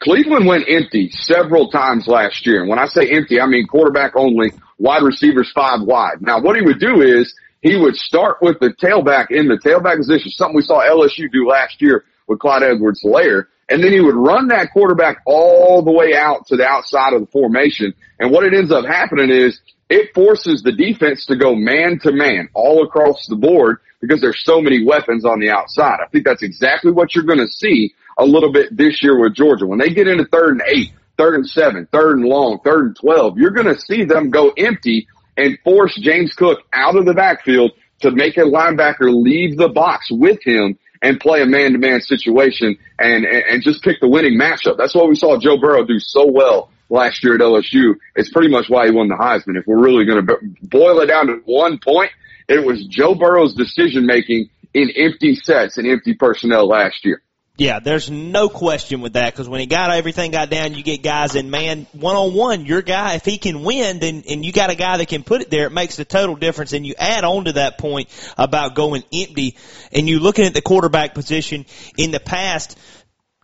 Cleveland 0.00 0.46
went 0.46 0.64
empty 0.68 1.10
several 1.10 1.70
times 1.70 2.06
last 2.06 2.46
year. 2.46 2.60
And 2.60 2.68
when 2.68 2.78
I 2.78 2.86
say 2.86 3.10
empty, 3.10 3.40
I 3.40 3.46
mean 3.46 3.66
quarterback 3.66 4.12
only, 4.14 4.52
wide 4.78 5.02
receivers 5.02 5.50
five 5.54 5.80
wide. 5.82 6.20
Now 6.20 6.40
what 6.40 6.56
he 6.56 6.62
would 6.62 6.80
do 6.80 7.02
is 7.02 7.34
he 7.62 7.76
would 7.76 7.96
start 7.96 8.38
with 8.40 8.58
the 8.60 8.70
tailback 8.70 9.30
in 9.30 9.48
the 9.48 9.58
tailback 9.58 9.96
position, 9.98 10.30
something 10.30 10.56
we 10.56 10.62
saw 10.62 10.80
LSU 10.80 11.30
do 11.30 11.46
last 11.48 11.80
year 11.80 12.04
with 12.26 12.38
Clyde 12.38 12.62
Edwards 12.62 13.02
Helaire. 13.04 13.46
And 13.68 13.84
then 13.84 13.92
he 13.92 14.00
would 14.00 14.16
run 14.16 14.48
that 14.48 14.72
quarterback 14.72 15.18
all 15.26 15.82
the 15.82 15.92
way 15.92 16.14
out 16.16 16.46
to 16.48 16.56
the 16.56 16.66
outside 16.66 17.12
of 17.12 17.20
the 17.20 17.26
formation. 17.28 17.94
And 18.18 18.32
what 18.32 18.44
it 18.44 18.52
ends 18.52 18.72
up 18.72 18.84
happening 18.84 19.30
is 19.30 19.60
it 19.88 20.12
forces 20.14 20.62
the 20.62 20.72
defense 20.72 21.26
to 21.26 21.36
go 21.36 21.54
man 21.54 21.98
to 22.00 22.12
man 22.12 22.48
all 22.52 22.84
across 22.84 23.26
the 23.28 23.36
board 23.36 23.78
because 24.00 24.20
there's 24.20 24.42
so 24.44 24.60
many 24.60 24.84
weapons 24.84 25.24
on 25.24 25.40
the 25.40 25.50
outside. 25.50 25.98
I 26.02 26.08
think 26.08 26.24
that's 26.24 26.42
exactly 26.42 26.90
what 26.90 27.14
you're 27.14 27.24
going 27.24 27.38
to 27.38 27.48
see 27.48 27.94
a 28.20 28.24
little 28.24 28.52
bit 28.52 28.76
this 28.76 29.02
year 29.02 29.18
with 29.18 29.34
Georgia. 29.34 29.66
When 29.66 29.78
they 29.78 29.90
get 29.90 30.06
into 30.06 30.26
third 30.26 30.52
and 30.52 30.62
eight, 30.66 30.92
third 31.16 31.34
and 31.34 31.48
seven, 31.48 31.88
third 31.90 32.18
and 32.18 32.26
long, 32.26 32.60
third 32.62 32.86
and 32.86 32.96
12, 32.96 33.38
you're 33.38 33.50
going 33.50 33.74
to 33.74 33.80
see 33.80 34.04
them 34.04 34.30
go 34.30 34.50
empty 34.50 35.08
and 35.36 35.58
force 35.64 35.98
James 36.00 36.34
Cook 36.34 36.60
out 36.72 36.96
of 36.96 37.06
the 37.06 37.14
backfield 37.14 37.72
to 38.02 38.10
make 38.10 38.36
a 38.36 38.40
linebacker 38.40 39.10
leave 39.10 39.56
the 39.56 39.68
box 39.68 40.08
with 40.10 40.38
him 40.44 40.78
and 41.02 41.18
play 41.18 41.40
a 41.40 41.46
man-to-man 41.46 42.00
situation 42.02 42.76
and, 42.98 43.24
and, 43.24 43.44
and 43.48 43.62
just 43.62 43.82
pick 43.82 44.00
the 44.00 44.08
winning 44.08 44.38
matchup. 44.38 44.76
That's 44.76 44.94
what 44.94 45.08
we 45.08 45.14
saw 45.14 45.38
Joe 45.38 45.56
Burrow 45.58 45.84
do 45.86 45.98
so 45.98 46.30
well 46.30 46.70
last 46.90 47.24
year 47.24 47.36
at 47.36 47.40
LSU. 47.40 47.94
It's 48.16 48.30
pretty 48.30 48.48
much 48.48 48.66
why 48.68 48.86
he 48.86 48.92
won 48.92 49.08
the 49.08 49.14
Heisman. 49.14 49.58
If 49.58 49.66
we're 49.66 49.82
really 49.82 50.04
going 50.04 50.26
to 50.26 50.36
boil 50.62 51.00
it 51.00 51.06
down 51.06 51.28
to 51.28 51.40
one 51.46 51.78
point, 51.78 52.10
it 52.48 52.64
was 52.64 52.84
Joe 52.86 53.14
Burrow's 53.14 53.54
decision 53.54 54.04
making 54.04 54.50
in 54.74 54.90
empty 54.94 55.36
sets 55.36 55.78
and 55.78 55.86
empty 55.86 56.14
personnel 56.14 56.68
last 56.68 57.04
year. 57.04 57.22
Yeah, 57.60 57.78
there's 57.78 58.10
no 58.10 58.48
question 58.48 59.02
with 59.02 59.12
that 59.12 59.34
because 59.34 59.46
when 59.46 59.60
he 59.60 59.66
got 59.66 59.90
everything 59.90 60.30
got 60.30 60.48
down, 60.48 60.72
you 60.72 60.82
get 60.82 61.02
guys 61.02 61.34
in 61.34 61.50
man 61.50 61.86
one 61.92 62.16
on 62.16 62.32
one. 62.32 62.64
Your 62.64 62.80
guy, 62.80 63.16
if 63.16 63.26
he 63.26 63.36
can 63.36 63.62
win, 63.62 63.98
then 63.98 64.22
and 64.30 64.42
you 64.42 64.50
got 64.50 64.70
a 64.70 64.74
guy 64.74 64.96
that 64.96 65.08
can 65.08 65.24
put 65.24 65.42
it 65.42 65.50
there, 65.50 65.66
it 65.66 65.70
makes 65.70 65.98
a 65.98 66.06
total 66.06 66.36
difference. 66.36 66.72
And 66.72 66.86
you 66.86 66.94
add 66.98 67.22
on 67.22 67.44
to 67.44 67.52
that 67.52 67.76
point 67.76 68.08
about 68.38 68.74
going 68.74 69.04
empty, 69.12 69.58
and 69.92 70.08
you 70.08 70.20
looking 70.20 70.46
at 70.46 70.54
the 70.54 70.62
quarterback 70.62 71.12
position 71.12 71.66
in 71.98 72.12
the 72.12 72.20
past. 72.20 72.78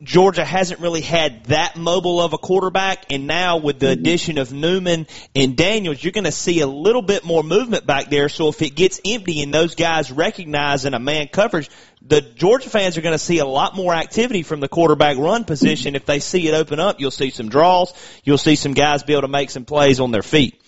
Georgia 0.03 0.45
hasn't 0.45 0.81
really 0.81 1.01
had 1.01 1.45
that 1.45 1.77
mobile 1.77 2.21
of 2.21 2.35
a 2.35 2.39
quarterback, 2.39 3.07
and 3.11 3.27
now 3.27 3.57
with 3.57 3.79
the 3.79 3.87
mm-hmm. 3.87 4.01
addition 4.01 4.39
of 4.39 4.53
Newman 4.53 5.07
and 5.35 5.57
Daniels, 5.57 6.03
you're 6.05 6.13
going 6.13 6.25
to 6.25 6.33
see 6.33 6.61
a 6.61 6.67
little 6.67 7.01
bit 7.01 7.25
more 7.25 7.43
movement 7.43 7.87
back 7.87 8.11
there. 8.11 8.29
So 8.29 8.49
if 8.49 8.61
it 8.61 8.75
gets 8.75 9.01
empty 9.07 9.41
and 9.43 9.55
those 9.55 9.75
guys 9.75 10.13
recognize 10.13 10.85
in 10.85 10.93
a 10.93 10.99
man 10.99 11.29
coverage, 11.29 11.71
the 12.03 12.21
Georgia 12.21 12.69
fans 12.69 12.99
are 12.99 13.01
going 13.01 13.15
to 13.15 13.19
see 13.19 13.39
a 13.39 13.47
lot 13.47 13.75
more 13.75 13.95
activity 13.95 14.43
from 14.43 14.61
the 14.61 14.69
quarterback 14.69 15.17
run 15.17 15.45
position. 15.45 15.95
If 15.95 16.05
they 16.05 16.21
see 16.21 16.47
it 16.47 16.53
open 16.53 16.79
up, 16.79 17.01
you'll 17.01 17.11
see 17.11 17.31
some 17.31 17.49
draws. 17.49 17.95
You'll 18.23 18.37
see 18.37 18.57
some 18.57 18.75
guys 18.75 19.03
be 19.03 19.15
able 19.15 19.23
to 19.23 19.29
make 19.29 19.49
some 19.49 19.65
plays 19.65 19.99
on 19.99 20.11
their 20.11 20.23
feet. 20.23 20.61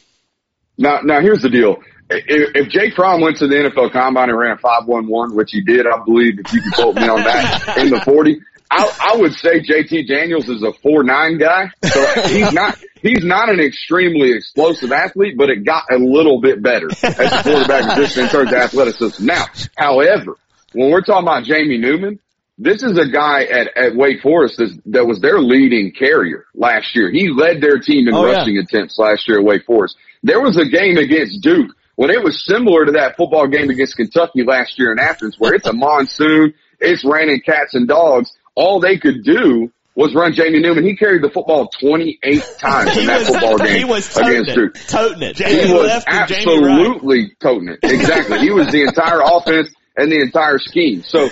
Now, 0.79 1.01
now 1.03 1.21
here's 1.21 1.43
the 1.43 1.51
deal. 1.51 1.77
If, 2.09 2.71
Jake 2.71 2.95
Fromm 2.95 3.21
went 3.21 3.37
to 3.39 3.47
the 3.47 3.55
NFL 3.55 3.93
Combine 3.93 4.31
and 4.31 4.39
ran 4.39 4.57
five 4.57 4.87
one 4.87 5.07
one, 5.07 5.37
which 5.37 5.51
he 5.51 5.61
did, 5.61 5.87
I 5.87 6.03
believe, 6.03 6.39
if 6.39 6.51
you 6.55 6.63
can 6.63 6.71
quote 6.71 6.95
me 6.95 7.07
on 7.07 7.23
that, 7.23 7.77
in 7.79 7.91
the 7.91 8.01
forty, 8.01 8.41
I, 8.71 9.13
I 9.15 9.17
would 9.17 9.33
say 9.35 9.61
JT 9.61 10.09
Daniels 10.09 10.49
is 10.49 10.63
a 10.63 10.73
four 10.83 11.03
nine 11.03 11.39
guy. 11.39 11.71
So 11.85 12.05
he's 12.29 12.53
not 12.53 12.79
he's 13.01 13.25
not 13.25 13.49
an 13.49 13.61
extremely 13.61 14.33
explosive 14.33 14.93
athlete, 14.93 15.37
but 15.39 15.49
it 15.51 15.65
got 15.65 15.85
a 15.91 15.97
little 15.97 16.41
bit 16.41 16.63
better 16.63 16.89
as 16.91 17.03
a 17.33 17.43
quarterback 17.43 17.95
position 17.97 18.25
in 18.25 18.31
terms 18.31 18.53
of 18.53 18.59
athleticism. 18.59 19.25
Now, 19.25 19.45
however, 19.77 20.37
when 20.73 20.91
we're 20.91 21.01
talking 21.03 21.27
about 21.27 21.45
Jamie 21.45 21.79
Newman, 21.79 22.19
this 22.59 22.83
is 22.83 22.99
a 22.99 23.09
guy 23.09 23.45
at, 23.45 23.69
at 23.77 23.97
Wake 23.97 24.21
Forest 24.21 24.57
that, 24.59 24.83
that 24.87 25.07
was 25.07 25.21
their 25.21 25.39
leading 25.41 25.93
carrier 25.93 26.45
last 26.55 26.95
year. 26.95 27.11
He 27.11 27.29
led 27.31 27.61
their 27.63 27.79
team 27.79 28.09
in 28.09 28.15
Oh, 28.15 28.27
yeah. 28.27 28.39
rushing 28.39 28.59
attempts 28.59 28.99
last 28.99 29.27
year 29.29 29.39
at 29.39 29.45
Wake 29.45 29.65
Forest. 29.65 29.97
There 30.23 30.41
was 30.41 30.57
a 30.59 30.67
game 30.67 30.97
against 30.99 31.41
Duke 31.41 31.71
when 31.95 32.11
it 32.11 32.23
was 32.23 32.45
similar 32.45 32.85
to 32.85 32.93
that 32.93 33.17
football 33.17 33.47
game 33.47 33.71
against 33.71 33.97
Kentucky 33.97 34.43
last 34.45 34.79
year 34.79 34.93
in 34.93 34.99
Athens 34.99 35.37
where 35.39 35.55
it's 35.55 35.67
a 35.69 35.73
monsoon, 35.73 36.53
it's 36.81 37.05
raining 37.05 37.41
cats 37.47 37.75
and 37.75 37.87
dogs. 37.89 38.33
All 38.59 38.81
they 38.81 38.99
could 38.99 39.23
do 39.23 39.71
was 39.95 40.15
run 40.15 40.33
Jamie 40.33 40.59
Newman. 40.61 40.85
He 40.85 40.97
carried 40.97 41.23
the 41.23 41.31
football 41.31 41.69
28 41.81 42.43
times 42.61 42.91
in 42.97 43.01
He 43.03 43.07
that 43.07 43.19
was- 43.21 43.29
football 43.29 43.59
game 43.67 43.79
he 43.79 43.85
was 43.85 44.13
toting 44.13 44.31
against 44.33 44.51
it. 44.51 44.55
Duke. 44.57 44.75
Toting 44.89 45.23
it. 45.23 45.39
He 45.39 45.45
Jamie 45.45 45.73
was 45.75 45.87
left 45.87 46.09
and 46.09 46.29
Jamie 46.29 46.63
right. 46.65 46.73
absolutely 46.81 47.37
toting 47.41 47.69
it. 47.69 47.79
Exactly. 47.83 48.39
he 48.41 48.51
was 48.51 48.67
the 48.73 48.83
entire 48.83 49.21
offense 49.25 49.69
and 49.97 50.11
the 50.11 50.21
entire 50.21 50.59
scheme. 50.59 51.03
So 51.05 51.29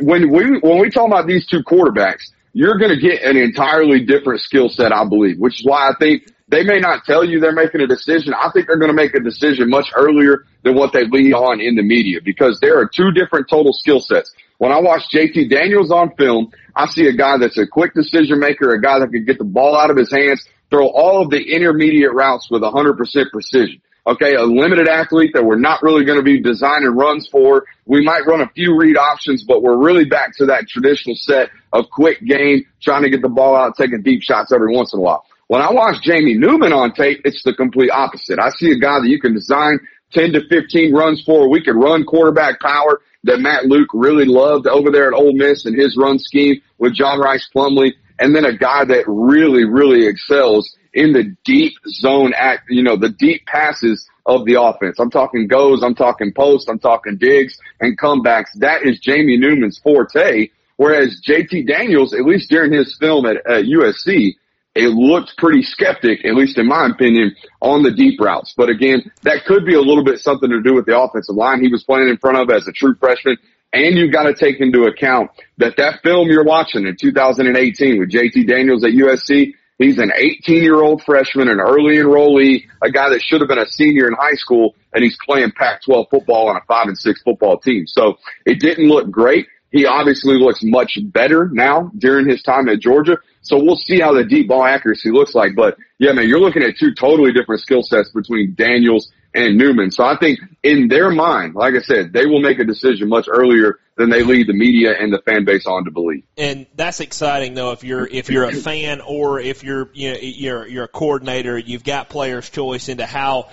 when 0.00 0.30
we 0.30 0.58
when 0.60 0.78
we 0.80 0.90
talk 0.90 1.06
about 1.06 1.26
these 1.26 1.46
two 1.46 1.62
quarterbacks, 1.62 2.22
you're 2.52 2.78
going 2.78 2.90
to 2.90 3.00
get 3.00 3.22
an 3.22 3.36
entirely 3.36 4.04
different 4.04 4.40
skill 4.40 4.68
set, 4.70 4.92
I 4.92 5.04
believe, 5.04 5.38
which 5.38 5.60
is 5.60 5.66
why 5.66 5.88
I 5.90 5.92
think 5.98 6.26
they 6.48 6.62
may 6.62 6.78
not 6.78 7.04
tell 7.04 7.24
you 7.24 7.40
they're 7.40 7.52
making 7.52 7.80
a 7.82 7.86
decision. 7.86 8.32
I 8.34 8.50
think 8.52 8.66
they're 8.66 8.78
going 8.78 8.90
to 8.90 8.96
make 8.96 9.14
a 9.14 9.20
decision 9.20 9.68
much 9.68 9.86
earlier 9.94 10.44
than 10.62 10.74
what 10.74 10.92
they 10.92 11.04
lead 11.06 11.32
on 11.34 11.60
in 11.60 11.74
the 11.74 11.82
media 11.82 12.20
because 12.24 12.58
there 12.60 12.78
are 12.78 12.86
two 12.88 13.10
different 13.12 13.48
total 13.50 13.72
skill 13.72 14.00
sets. 14.00 14.32
When 14.58 14.72
I 14.72 14.80
watch 14.80 15.02
JT 15.12 15.50
Daniels 15.50 15.90
on 15.90 16.14
film, 16.16 16.50
I 16.74 16.86
see 16.86 17.06
a 17.06 17.12
guy 17.12 17.36
that's 17.38 17.58
a 17.58 17.66
quick 17.66 17.94
decision 17.94 18.40
maker, 18.40 18.72
a 18.72 18.80
guy 18.80 18.98
that 19.00 19.10
can 19.10 19.24
get 19.24 19.38
the 19.38 19.44
ball 19.44 19.76
out 19.76 19.90
of 19.90 19.96
his 19.96 20.10
hands, 20.10 20.46
throw 20.70 20.88
all 20.88 21.22
of 21.22 21.30
the 21.30 21.40
intermediate 21.40 22.12
routes 22.12 22.48
with 22.50 22.62
100% 22.62 22.96
precision. 23.30 23.80
Okay, 24.06 24.34
a 24.34 24.44
limited 24.44 24.86
athlete 24.86 25.32
that 25.34 25.44
we're 25.44 25.58
not 25.58 25.82
really 25.82 26.04
going 26.04 26.18
to 26.18 26.22
be 26.22 26.40
designing 26.40 26.90
runs 26.90 27.28
for. 27.30 27.64
We 27.86 28.04
might 28.04 28.24
run 28.24 28.40
a 28.40 28.48
few 28.50 28.78
read 28.78 28.96
options, 28.96 29.44
but 29.46 29.62
we're 29.62 29.76
really 29.76 30.04
back 30.04 30.36
to 30.36 30.46
that 30.46 30.68
traditional 30.68 31.16
set 31.16 31.50
of 31.72 31.86
quick 31.90 32.24
game, 32.24 32.64
trying 32.80 33.02
to 33.02 33.10
get 33.10 33.20
the 33.20 33.28
ball 33.28 33.56
out, 33.56 33.76
taking 33.76 34.02
deep 34.02 34.22
shots 34.22 34.52
every 34.52 34.72
once 34.72 34.94
in 34.94 35.00
a 35.00 35.02
while. 35.02 35.24
When 35.48 35.60
I 35.60 35.72
watch 35.72 36.02
Jamie 36.02 36.34
Newman 36.34 36.72
on 36.72 36.92
tape, 36.92 37.22
it's 37.24 37.42
the 37.42 37.52
complete 37.52 37.90
opposite. 37.90 38.38
I 38.38 38.50
see 38.50 38.70
a 38.70 38.78
guy 38.78 39.00
that 39.00 39.08
you 39.08 39.20
can 39.20 39.34
design 39.34 39.80
10 40.12 40.32
to 40.32 40.48
15 40.48 40.94
runs 40.94 41.22
for. 41.24 41.48
We 41.48 41.62
could 41.62 41.76
run 41.76 42.04
quarterback 42.04 42.60
power 42.60 43.00
that 43.24 43.40
Matt 43.40 43.66
Luke 43.66 43.88
really 43.92 44.24
loved 44.24 44.66
over 44.66 44.90
there 44.90 45.08
at 45.08 45.14
Ole 45.14 45.34
Miss 45.34 45.66
and 45.66 45.78
his 45.78 45.96
run 45.96 46.18
scheme 46.18 46.60
with 46.78 46.94
John 46.94 47.20
Rhys 47.20 47.48
Plumlee. 47.54 47.92
And 48.18 48.34
then 48.34 48.44
a 48.44 48.56
guy 48.56 48.84
that 48.84 49.04
really, 49.06 49.64
really 49.64 50.06
excels 50.06 50.74
in 50.94 51.12
the 51.12 51.36
deep 51.44 51.74
zone 51.88 52.32
act, 52.34 52.70
you 52.70 52.82
know, 52.82 52.96
the 52.96 53.10
deep 53.10 53.44
passes 53.46 54.08
of 54.24 54.44
the 54.46 54.60
offense. 54.60 54.98
I'm 54.98 55.10
talking 55.10 55.46
goes, 55.46 55.82
I'm 55.82 55.94
talking 55.94 56.32
post, 56.32 56.68
I'm 56.68 56.78
talking 56.78 57.18
digs 57.18 57.56
and 57.80 57.98
comebacks. 57.98 58.48
That 58.56 58.84
is 58.84 58.98
Jamie 59.00 59.36
Newman's 59.36 59.78
forte. 59.78 60.48
Whereas 60.76 61.20
JT 61.26 61.66
Daniels, 61.66 62.12
at 62.12 62.24
least 62.24 62.50
during 62.50 62.72
his 62.72 62.96
film 62.98 63.26
at, 63.26 63.36
at 63.36 63.64
USC, 63.64 64.36
it 64.76 64.90
looked 64.90 65.36
pretty 65.38 65.62
skeptic, 65.62 66.24
at 66.24 66.34
least 66.34 66.58
in 66.58 66.66
my 66.66 66.86
opinion, 66.86 67.34
on 67.60 67.82
the 67.82 67.90
deep 67.90 68.20
routes. 68.20 68.54
But 68.56 68.68
again, 68.68 69.10
that 69.22 69.44
could 69.46 69.64
be 69.64 69.74
a 69.74 69.80
little 69.80 70.04
bit 70.04 70.20
something 70.20 70.50
to 70.50 70.60
do 70.62 70.74
with 70.74 70.86
the 70.86 70.98
offensive 70.98 71.34
line 71.34 71.62
he 71.62 71.68
was 71.68 71.82
playing 71.82 72.08
in 72.08 72.18
front 72.18 72.36
of 72.38 72.50
as 72.50 72.68
a 72.68 72.72
true 72.72 72.94
freshman. 73.00 73.38
And 73.72 73.96
you've 73.96 74.12
got 74.12 74.24
to 74.24 74.34
take 74.34 74.60
into 74.60 74.84
account 74.84 75.30
that 75.58 75.76
that 75.78 76.02
film 76.02 76.28
you're 76.28 76.44
watching 76.44 76.86
in 76.86 76.96
2018 77.00 77.98
with 77.98 78.10
JT 78.10 78.46
Daniels 78.46 78.84
at 78.84 78.92
USC, 78.92 79.54
he's 79.78 79.98
an 79.98 80.12
18 80.14 80.62
year 80.62 80.80
old 80.80 81.02
freshman, 81.02 81.48
an 81.48 81.60
early 81.60 81.96
enrollee, 81.96 82.64
a 82.82 82.90
guy 82.90 83.08
that 83.10 83.22
should 83.22 83.40
have 83.40 83.48
been 83.48 83.58
a 83.58 83.68
senior 83.68 84.06
in 84.06 84.14
high 84.14 84.34
school, 84.34 84.74
and 84.92 85.02
he's 85.02 85.18
playing 85.24 85.52
Pac-12 85.52 86.10
football 86.10 86.48
on 86.48 86.56
a 86.56 86.60
five 86.68 86.86
and 86.86 86.98
six 86.98 87.22
football 87.22 87.58
team. 87.58 87.86
So 87.86 88.16
it 88.44 88.60
didn't 88.60 88.88
look 88.88 89.10
great. 89.10 89.46
He 89.70 89.84
obviously 89.84 90.38
looks 90.38 90.60
much 90.62 90.98
better 91.02 91.50
now 91.52 91.90
during 91.98 92.28
his 92.28 92.42
time 92.42 92.68
at 92.68 92.80
Georgia. 92.80 93.18
So 93.46 93.62
we'll 93.62 93.76
see 93.76 94.00
how 94.00 94.12
the 94.12 94.24
deep 94.24 94.48
ball 94.48 94.64
accuracy 94.64 95.10
looks 95.10 95.34
like. 95.34 95.54
But 95.54 95.78
yeah, 95.98 96.12
man, 96.12 96.28
you're 96.28 96.40
looking 96.40 96.62
at 96.62 96.76
two 96.78 96.94
totally 96.94 97.32
different 97.32 97.62
skill 97.62 97.82
sets 97.82 98.10
between 98.10 98.54
Daniels 98.54 99.12
and 99.34 99.56
Newman. 99.56 99.90
So 99.90 100.04
I 100.04 100.16
think 100.16 100.40
in 100.62 100.88
their 100.88 101.10
mind, 101.10 101.54
like 101.54 101.74
I 101.74 101.80
said, 101.80 102.12
they 102.12 102.26
will 102.26 102.40
make 102.40 102.58
a 102.58 102.64
decision 102.64 103.08
much 103.08 103.28
earlier 103.30 103.78
than 103.96 104.10
they 104.10 104.22
lead 104.22 104.46
the 104.46 104.52
media 104.52 104.94
and 104.98 105.12
the 105.12 105.20
fan 105.22 105.44
base 105.44 105.66
on 105.66 105.84
to 105.84 105.90
believe. 105.90 106.24
and 106.36 106.66
that's 106.74 107.00
exciting 107.00 107.54
though 107.54 107.72
if 107.72 107.82
you're 107.82 108.06
if 108.06 108.28
you're 108.28 108.44
a 108.44 108.52
fan 108.68 109.00
or 109.00 109.40
if 109.40 109.64
you're 109.64 109.88
you 109.94 110.12
know 110.12 110.18
you're 110.20 110.66
you're 110.66 110.84
a 110.84 110.88
coordinator 110.88 111.56
you've 111.56 111.84
got 111.84 112.08
players 112.10 112.48
choice 112.50 112.88
into 112.88 113.06
how 113.06 113.48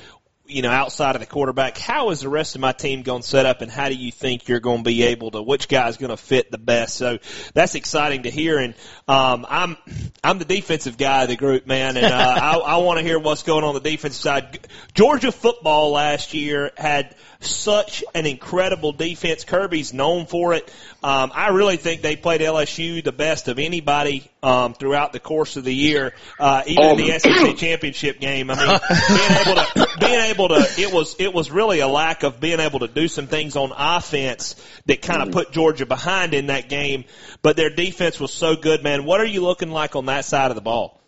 you 0.45 0.61
know, 0.61 0.69
outside 0.69 1.15
of 1.15 1.21
the 1.21 1.25
quarterback, 1.25 1.77
how 1.77 2.09
is 2.09 2.19
the 2.19 2.29
rest 2.29 2.55
of 2.55 2.61
my 2.61 2.73
team 2.73 3.01
going 3.01 3.21
to 3.21 3.27
set 3.27 3.45
up, 3.45 3.61
and 3.61 3.71
how 3.71 3.87
do 3.87 3.95
you 3.95 4.11
think 4.11 4.49
you're 4.49 4.59
going 4.59 4.79
to 4.79 4.83
be 4.83 5.03
able 5.03 5.31
to? 5.31 5.41
Which 5.41 5.69
guy 5.69 5.87
is 5.87 5.97
going 5.97 6.09
to 6.09 6.17
fit 6.17 6.51
the 6.51 6.57
best? 6.57 6.95
So 6.95 7.19
that's 7.53 7.75
exciting 7.75 8.23
to 8.23 8.29
hear. 8.29 8.57
And 8.59 8.75
um, 9.07 9.45
I'm 9.49 9.77
I'm 10.23 10.39
the 10.39 10.45
defensive 10.45 10.97
guy 10.97 11.23
of 11.23 11.29
the 11.29 11.37
group, 11.37 11.65
man, 11.65 11.95
and 11.95 12.05
uh, 12.07 12.37
I, 12.41 12.57
I 12.57 12.77
want 12.77 12.99
to 12.99 13.05
hear 13.05 13.19
what's 13.19 13.43
going 13.43 13.63
on 13.63 13.73
the 13.73 13.79
defensive 13.79 14.21
side. 14.21 14.67
Georgia 14.93 15.31
football 15.31 15.91
last 15.91 16.33
year 16.33 16.71
had 16.75 17.15
such 17.39 18.03
an 18.13 18.25
incredible 18.25 18.91
defense. 18.91 19.43
Kirby's 19.43 19.93
known 19.93 20.25
for 20.25 20.53
it. 20.53 20.71
Um, 21.03 21.31
I 21.33 21.49
really 21.49 21.77
think 21.77 22.01
they 22.01 22.15
played 22.15 22.41
LSU 22.41 23.03
the 23.03 23.11
best 23.11 23.47
of 23.47 23.59
anybody 23.59 24.29
um, 24.41 24.73
throughout 24.73 25.13
the 25.13 25.19
course 25.19 25.57
of 25.57 25.63
the 25.63 25.73
year, 25.73 26.13
uh, 26.39 26.63
even 26.67 26.83
in 26.83 26.97
the 26.97 27.19
SEC 27.19 27.57
championship 27.57 28.19
game. 28.19 28.49
I 28.49 28.55
mean, 28.55 28.79
being 29.07 29.31
able 29.41 29.61
to 29.61 29.82
being 29.99 30.19
able 30.19 30.49
to 30.49 30.67
it 30.77 30.91
was 30.93 31.15
it 31.19 31.33
was 31.33 31.51
really 31.51 31.79
a 31.79 31.87
lack 31.87 32.23
of 32.23 32.39
being 32.39 32.59
able 32.59 32.79
to 32.79 32.87
do 32.87 33.07
some 33.07 33.27
things 33.27 33.55
on 33.55 33.71
offense 33.75 34.55
that 34.85 35.01
kind 35.01 35.21
of 35.21 35.31
put 35.31 35.51
Georgia 35.51 35.85
behind 35.85 36.33
in 36.33 36.47
that 36.47 36.69
game. 36.69 37.05
But 37.41 37.55
their 37.55 37.69
defense 37.69 38.19
was 38.19 38.33
so 38.33 38.55
good, 38.55 38.83
man. 38.83 39.05
What 39.05 39.21
are 39.21 39.25
you 39.25 39.41
looking 39.41 39.71
like 39.71 39.95
on 39.95 40.07
that 40.07 40.25
side 40.25 40.51
of 40.51 40.55
the 40.55 40.61
ball? 40.61 40.99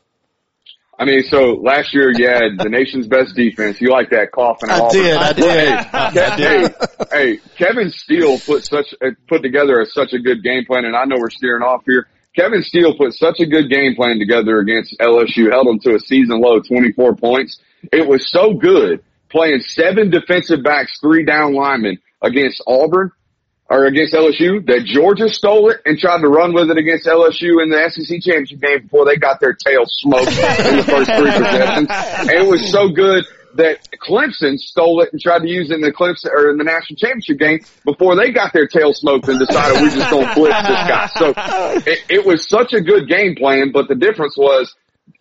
I 0.97 1.03
mean, 1.03 1.23
so 1.23 1.59
last 1.61 1.93
year 1.93 2.11
you 2.15 2.25
had 2.27 2.57
the 2.57 2.69
nation's 2.69 3.07
best 3.07 3.36
defense. 3.36 3.81
You 3.81 3.89
like 3.91 4.11
that 4.11 4.31
coughing? 4.31 4.69
I 4.69 4.89
did, 4.89 5.17
I 5.17 5.33
did. 5.33 5.45
Hey, 5.45 5.89
I 5.91 6.09
hey, 6.38 6.69
hey, 7.11 7.39
Kevin 7.57 7.91
Steele 7.91 8.39
put 8.39 8.65
such 8.65 8.95
uh, 9.03 9.09
put 9.27 9.41
together 9.41 9.81
a, 9.81 9.86
such 9.86 10.13
a 10.13 10.19
good 10.19 10.41
game 10.41 10.63
plan, 10.65 10.86
and 10.86 10.95
I 10.95 11.03
know 11.03 11.17
we're 11.19 11.29
steering 11.29 11.63
off 11.63 11.81
here. 11.86 12.07
Kevin 12.36 12.63
Steele 12.63 12.95
put 12.97 13.13
such 13.13 13.39
a 13.39 13.45
good 13.45 13.69
game 13.69 13.95
plan 13.95 14.19
together 14.19 14.59
against 14.59 14.97
LSU, 14.99 15.51
held 15.51 15.67
them 15.67 15.79
to 15.79 15.95
a 15.95 15.99
season 15.99 16.39
low 16.39 16.59
24 16.61 17.15
points. 17.15 17.59
It 17.91 18.07
was 18.07 18.29
so 18.31 18.53
good 18.53 19.03
playing 19.29 19.61
seven 19.61 20.09
defensive 20.09 20.63
backs, 20.63 20.99
three 20.99 21.25
down 21.25 21.53
linemen 21.53 21.99
against 22.21 22.61
Auburn 22.67 23.11
or 23.69 23.86
against 23.86 24.13
LSU 24.13 24.65
that 24.67 24.86
Georgia 24.86 25.27
stole 25.27 25.71
it 25.71 25.81
and 25.86 25.97
tried 25.97 26.21
to 26.21 26.27
run 26.27 26.53
with 26.53 26.69
it 26.69 26.77
against 26.77 27.07
LSU 27.07 27.63
in 27.63 27.69
the 27.69 27.89
SEC 27.89 28.21
championship 28.21 28.61
game 28.61 28.81
before 28.83 29.05
they 29.05 29.17
got 29.17 29.39
their 29.39 29.53
tail 29.53 29.86
smoked 29.88 30.29
in 30.29 30.77
the 30.77 30.83
first 30.83 31.11
three 31.11 31.31
possessions. 31.31 31.88
And 31.89 32.29
it 32.29 32.47
was 32.47 32.71
so 32.71 32.89
good 32.89 33.25
that 33.55 33.88
Clemson 34.05 34.57
stole 34.57 35.01
it 35.01 35.09
and 35.11 35.21
tried 35.21 35.39
to 35.39 35.49
use 35.49 35.71
it 35.71 35.75
in 35.75 35.81
the 35.81 35.91
Clemson 35.91 36.29
or 36.31 36.51
in 36.51 36.57
the 36.57 36.63
national 36.63 36.97
championship 36.97 37.39
game 37.39 37.59
before 37.86 38.15
they 38.15 38.31
got 38.31 38.53
their 38.53 38.67
tail 38.67 38.93
smoked 38.93 39.27
and 39.27 39.39
decided 39.39 39.81
we 39.81 39.89
just 39.89 40.09
don't 40.09 40.36
blitz 40.36 40.61
this 40.67 40.83
guy. 40.88 41.09
So 41.17 41.33
it, 41.89 41.99
it 42.09 42.25
was 42.25 42.47
such 42.47 42.73
a 42.73 42.81
good 42.81 43.07
game 43.07 43.36
plan, 43.36 43.71
but 43.71 43.88
the 43.88 43.95
difference 43.95 44.38
was 44.38 44.75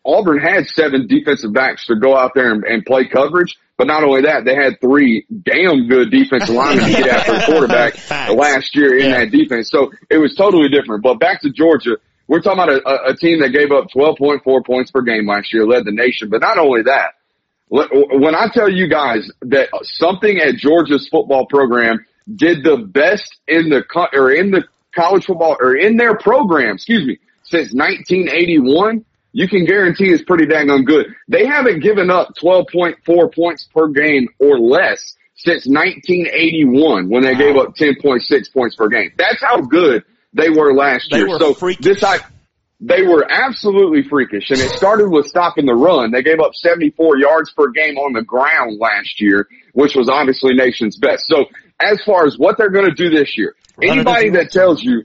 Auburn 0.06 0.38
had 0.38 0.66
seven 0.66 1.06
defensive 1.06 1.52
backs 1.52 1.86
to 1.86 1.96
go 1.96 2.16
out 2.16 2.32
there 2.34 2.52
and, 2.52 2.64
and 2.64 2.84
play 2.84 3.06
coverage. 3.08 3.56
But 3.76 3.88
not 3.88 4.04
only 4.04 4.22
that, 4.22 4.44
they 4.44 4.54
had 4.54 4.80
three 4.80 5.26
damn 5.28 5.88
good 5.88 6.10
defensive 6.10 6.54
linemen 6.54 6.84
to 6.84 6.92
get 6.92 7.08
after 7.08 7.32
the 7.32 7.42
quarterback 7.46 8.10
last 8.30 8.76
year 8.76 8.96
in 8.98 9.10
that 9.10 9.30
defense. 9.30 9.70
So 9.70 9.92
it 10.10 10.18
was 10.18 10.34
totally 10.34 10.68
different. 10.68 11.02
But 11.02 11.18
back 11.18 11.40
to 11.42 11.50
Georgia, 11.50 11.96
we're 12.28 12.40
talking 12.40 12.62
about 12.62 12.82
a, 12.86 13.12
a 13.12 13.16
team 13.16 13.40
that 13.40 13.50
gave 13.50 13.72
up 13.72 13.88
12.4 13.94 14.64
points 14.64 14.90
per 14.90 15.02
game 15.02 15.26
last 15.26 15.52
year, 15.52 15.66
led 15.66 15.84
the 15.84 15.92
nation. 15.92 16.28
But 16.30 16.40
not 16.40 16.58
only 16.58 16.82
that, 16.82 17.14
when 17.68 18.34
I 18.34 18.48
tell 18.52 18.70
you 18.70 18.88
guys 18.88 19.28
that 19.42 19.70
something 19.82 20.38
at 20.38 20.54
Georgia's 20.56 21.08
football 21.08 21.46
program 21.46 22.04
did 22.32 22.62
the 22.62 22.76
best 22.76 23.36
in 23.48 23.70
the 23.70 23.84
or 24.12 24.30
in 24.30 24.50
the 24.52 24.64
college 24.94 25.24
football 25.24 25.56
or 25.58 25.74
in 25.76 25.96
their 25.96 26.16
program, 26.16 26.76
excuse 26.76 27.04
me, 27.04 27.18
since 27.42 27.72
1981, 27.74 29.04
you 29.34 29.48
can 29.48 29.66
guarantee 29.66 30.10
it's 30.10 30.22
pretty 30.22 30.46
dang 30.46 30.70
on 30.70 30.84
good. 30.84 31.12
They 31.26 31.44
haven't 31.44 31.80
given 31.80 32.08
up 32.08 32.34
12.4 32.40 33.34
points 33.34 33.64
per 33.74 33.88
game 33.88 34.28
or 34.38 34.60
less 34.60 35.16
since 35.34 35.66
1981 35.66 37.08
when 37.10 37.24
they 37.24 37.32
wow. 37.32 37.38
gave 37.38 37.56
up 37.56 37.74
10.6 37.74 38.52
points 38.52 38.76
per 38.76 38.88
game. 38.88 39.10
That's 39.18 39.42
how 39.42 39.60
good 39.60 40.04
they 40.32 40.50
were 40.50 40.72
last 40.72 41.10
they 41.10 41.18
year. 41.18 41.28
Were 41.28 41.40
so 41.40 41.52
freakish. 41.52 41.84
this 41.84 42.04
I, 42.04 42.18
they 42.78 43.02
were 43.02 43.26
absolutely 43.28 44.08
freakish 44.08 44.50
and 44.50 44.60
it 44.60 44.70
started 44.70 45.08
with 45.08 45.26
stopping 45.26 45.66
the 45.66 45.74
run. 45.74 46.12
They 46.12 46.22
gave 46.22 46.38
up 46.38 46.54
74 46.54 47.18
yards 47.18 47.52
per 47.52 47.70
game 47.70 47.98
on 47.98 48.12
the 48.12 48.22
ground 48.22 48.78
last 48.78 49.20
year, 49.20 49.48
which 49.72 49.96
was 49.96 50.08
obviously 50.08 50.54
nation's 50.54 50.96
best. 50.96 51.26
So 51.26 51.46
as 51.80 52.00
far 52.04 52.24
as 52.24 52.38
what 52.38 52.56
they're 52.56 52.70
going 52.70 52.86
to 52.86 52.94
do 52.94 53.10
this 53.10 53.36
year, 53.36 53.56
anybody 53.82 54.30
that 54.30 54.52
tells 54.52 54.80
you 54.80 55.04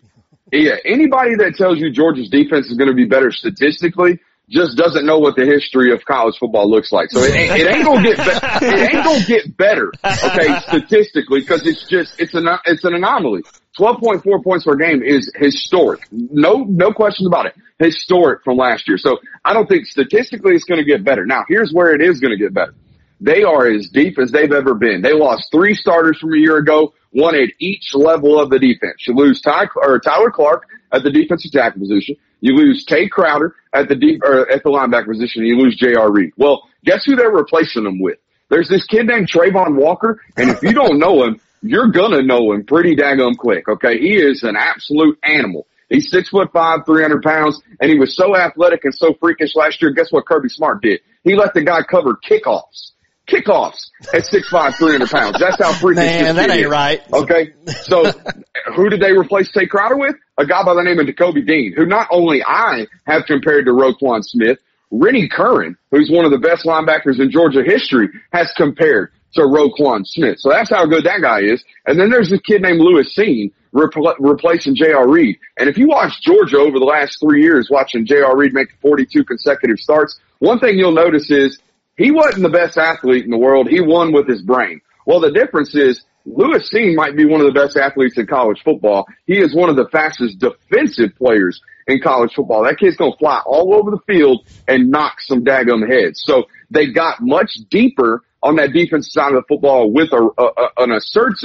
yeah, 0.52 0.76
anybody 0.86 1.36
that 1.36 1.56
tells 1.56 1.80
you 1.80 1.92
Georgia's 1.92 2.30
defense 2.30 2.68
is 2.68 2.78
going 2.78 2.90
to 2.90 2.96
be 2.96 3.06
better 3.06 3.32
statistically 3.32 4.20
just 4.50 4.76
doesn't 4.78 5.06
know 5.06 5.20
what 5.20 5.36
the 5.36 5.46
history 5.46 5.94
of 5.94 6.04
college 6.06 6.36
football 6.40 6.70
looks 6.70 6.92
like. 6.92 7.10
So 7.12 7.22
it, 7.22 7.34
it 7.36 7.76
ain't 7.76 7.86
gonna 7.86 8.04
get 8.04 8.18
be- 8.18 8.66
it 8.66 8.94
ain't 8.96 9.06
gonna 9.06 9.26
get 9.26 9.58
better, 9.58 9.92
okay, 10.04 10.60
statistically, 10.68 11.42
because 11.42 11.66
it's 11.66 11.88
just 11.88 12.20
it's 12.20 12.34
an 12.34 12.48
it's 12.66 12.84
an 12.84 12.96
anomaly. 12.96 13.44
Twelve 13.78 14.00
point 14.00 14.24
four 14.24 14.42
points 14.42 14.66
per 14.66 14.76
game 14.76 15.04
is 15.04 15.32
historic. 15.36 16.02
No 16.12 16.66
no 16.68 16.92
questions 16.92 17.28
about 17.28 17.46
it. 17.46 17.56
Historic 17.78 18.44
from 18.44 18.58
last 18.58 18.88
year. 18.88 18.98
So 18.98 19.20
I 19.46 19.54
don't 19.54 19.68
think 19.68 19.86
statistically 19.86 20.56
it's 20.56 20.66
going 20.66 20.80
to 20.80 20.86
get 20.86 21.04
better. 21.04 21.26
Now 21.26 21.44
here's 21.48 21.72
where 21.72 21.94
it 21.94 22.02
is 22.02 22.20
going 22.20 22.32
to 22.32 22.38
get 22.38 22.54
better. 22.54 22.74
They 23.22 23.44
are 23.44 23.68
as 23.68 23.90
deep 23.90 24.18
as 24.18 24.32
they've 24.32 24.52
ever 24.52 24.74
been. 24.74 25.02
They 25.02 25.14
lost 25.14 25.50
three 25.52 25.76
starters 25.76 26.18
from 26.20 26.34
a 26.34 26.38
year 26.38 26.58
ago 26.58 26.94
one 27.12 27.36
at 27.36 27.50
each 27.60 27.94
level 27.94 28.40
of 28.40 28.50
the 28.50 28.60
defense. 28.60 29.06
You 29.08 29.16
lose 29.16 29.42
Ty, 29.42 29.68
or 29.76 30.00
Tyler 30.00 30.32
Clark 30.32 30.68
at 30.92 31.04
the 31.04 31.12
defensive 31.12 31.52
tackle 31.52 31.82
position. 31.82 32.16
You 32.42 32.56
lose 32.56 32.86
Tae 32.86 33.08
Crowder 33.08 33.56
at 33.74 33.90
the 33.90 33.96
deep, 33.96 34.22
or 34.24 34.50
at 34.50 34.64
the 34.64 34.70
linebacker 34.70 35.08
position. 35.08 35.44
You 35.44 35.58
lose 35.58 35.76
J.R. 35.76 36.12
Reed. 36.12 36.32
Well, 36.38 36.64
guess 36.86 37.04
who 37.06 37.16
they're 37.16 37.32
replacing 37.32 37.84
them 37.84 38.00
with? 38.00 38.18
There's 38.50 38.70
this 38.70 38.86
kid 38.86 39.06
named 39.06 39.30
Travon 39.30 39.76
Walker, 39.76 40.22
and 40.38 40.50
if 40.50 40.64
you 40.64 40.74
don't 40.74 40.98
know 41.00 41.24
him, 41.24 41.40
you're 41.62 41.92
gonna 41.92 42.24
know 42.24 42.54
him 42.54 42.66
pretty 42.66 42.96
daggum 42.96 43.38
quick. 43.38 43.68
Okay, 43.68 44.00
he 44.00 44.16
is 44.16 44.44
an 44.44 44.56
absolute 44.56 45.20
animal. 45.24 45.68
He's 45.90 46.10
six 46.10 46.30
foot 46.30 46.52
five, 46.54 46.86
300 46.86 47.22
pounds, 47.22 47.62
and 47.80 47.92
he 47.92 47.98
was 48.00 48.16
so 48.16 48.36
athletic 48.36 48.86
and 48.86 48.94
so 48.94 49.14
freakish 49.20 49.56
last 49.56 49.82
year. 49.82 49.92
Guess 49.92 50.12
what 50.12 50.26
Kirby 50.26 50.50
Smart 50.50 50.82
did? 50.82 51.02
He 51.24 51.36
let 51.36 51.54
the 51.54 51.64
guy 51.64 51.82
cover 51.84 52.16
kickoffs 52.16 52.92
kickoffs 53.30 53.90
at 54.14 54.24
6'5", 54.24 54.76
300 54.76 55.10
pounds. 55.10 55.40
That's 55.40 55.62
how 55.62 55.72
freakish 55.74 56.04
Man, 56.04 56.36
this 56.36 56.48
that 56.48 56.50
ain't 56.56 56.66
is. 56.66 56.72
right. 56.72 57.02
Okay, 57.14 57.54
so 57.84 58.12
who 58.76 58.90
did 58.90 59.02
they 59.02 59.12
replace 59.12 59.52
Tae 59.52 59.68
Crowder 59.68 59.98
with? 59.98 60.16
A 60.38 60.46
guy 60.46 60.64
by 60.64 60.74
the 60.74 60.84
name 60.84 61.00
of 61.00 61.06
Nakobe 61.08 61.46
Dean, 61.46 61.74
who 61.76 61.86
not 61.86 62.08
only 62.12 62.44
I 62.44 62.88
have 63.06 63.26
compared 63.26 63.66
to 63.66 63.72
Roquan 63.72 64.24
Smith, 64.24 64.58
Rennie 64.92 65.30
Curran, 65.30 65.78
who's 65.92 66.10
one 66.10 66.26
of 66.26 66.32
the 66.32 66.38
best 66.40 66.66
linebackers 66.66 67.20
in 67.20 67.30
Georgia 67.32 67.62
history, 67.64 68.10
has 68.32 68.52
compared 68.56 69.12
to 69.36 69.42
Roquan 69.42 70.06
Smith. 70.06 70.38
So 70.40 70.50
that's 70.50 70.70
how 70.70 70.86
good 70.86 71.04
that 71.06 71.22
guy 71.22 71.42
is. 71.42 71.64
And 71.86 72.00
then 72.00 72.10
there's 72.10 72.30
this 72.30 72.42
kid 72.42 72.62
named 72.62 72.80
Lewis 72.80 73.14
Cine 73.16 73.52
repl- 73.74 74.16
replacing 74.20 74.76
J.R. 74.76 75.08
Reed. 75.08 75.38
And 75.58 75.70
if 75.70 75.78
you 75.78 75.88
watch 75.88 76.14
Georgia 76.24 76.58
over 76.58 76.80
the 76.80 76.86
last 76.86 77.18
three 77.22 77.44
years, 77.44 77.70
watching 77.70 78.06
J.R. 78.06 78.36
Reed 78.36 78.54
make 78.54 78.70
42 78.82 79.24
consecutive 79.26 79.78
starts, 79.78 80.20
one 80.40 80.60
thing 80.60 80.80
you'll 80.80 80.92
notice 80.94 81.30
is 81.30 81.60
he 82.00 82.12
wasn't 82.12 82.44
the 82.44 82.50
best 82.50 82.78
athlete 82.78 83.26
in 83.26 83.30
the 83.30 83.38
world. 83.38 83.68
He 83.68 83.82
won 83.82 84.14
with 84.14 84.26
his 84.26 84.42
brain. 84.42 84.80
Well, 85.06 85.20
the 85.20 85.32
difference 85.32 85.76
is 85.76 86.02
Lewis 86.26 86.70
Cine 86.74 86.96
might 86.96 87.18
be 87.18 87.26
one 87.26 87.42
of 87.42 87.48
the 87.48 87.60
best 87.60 87.76
athletes 87.76 88.18
in 88.18 88.26
college 88.26 88.62
football. 88.64 89.06
He 89.28 89.38
is 89.38 89.54
one 89.54 89.70
of 89.70 89.76
the 89.76 89.90
fastest 89.90 90.40
defensive 90.40 91.12
players 91.18 91.62
in 91.88 92.00
college 92.00 92.34
football. 92.34 92.64
That 92.64 92.80
kid's 92.80 92.96
going 92.96 93.12
to 93.12 93.18
fly 93.18 93.42
all 93.46 93.74
over 93.74 93.92
the 93.92 94.00
field 94.08 94.48
and 94.66 94.90
knock 94.90 95.16
some 95.20 95.44
daggum 95.44 95.90
heads. 95.90 96.24
So 96.26 96.46
they 96.72 96.88
got 96.88 97.18
much 97.20 97.52
deeper 97.70 98.24
on 98.42 98.56
that 98.56 98.72
defensive 98.72 99.12
side 99.12 99.34
of 99.34 99.44
the 99.44 99.48
football 99.50 99.92
with 99.92 100.14
a, 100.14 100.30
a, 100.38 100.70
an, 100.78 100.98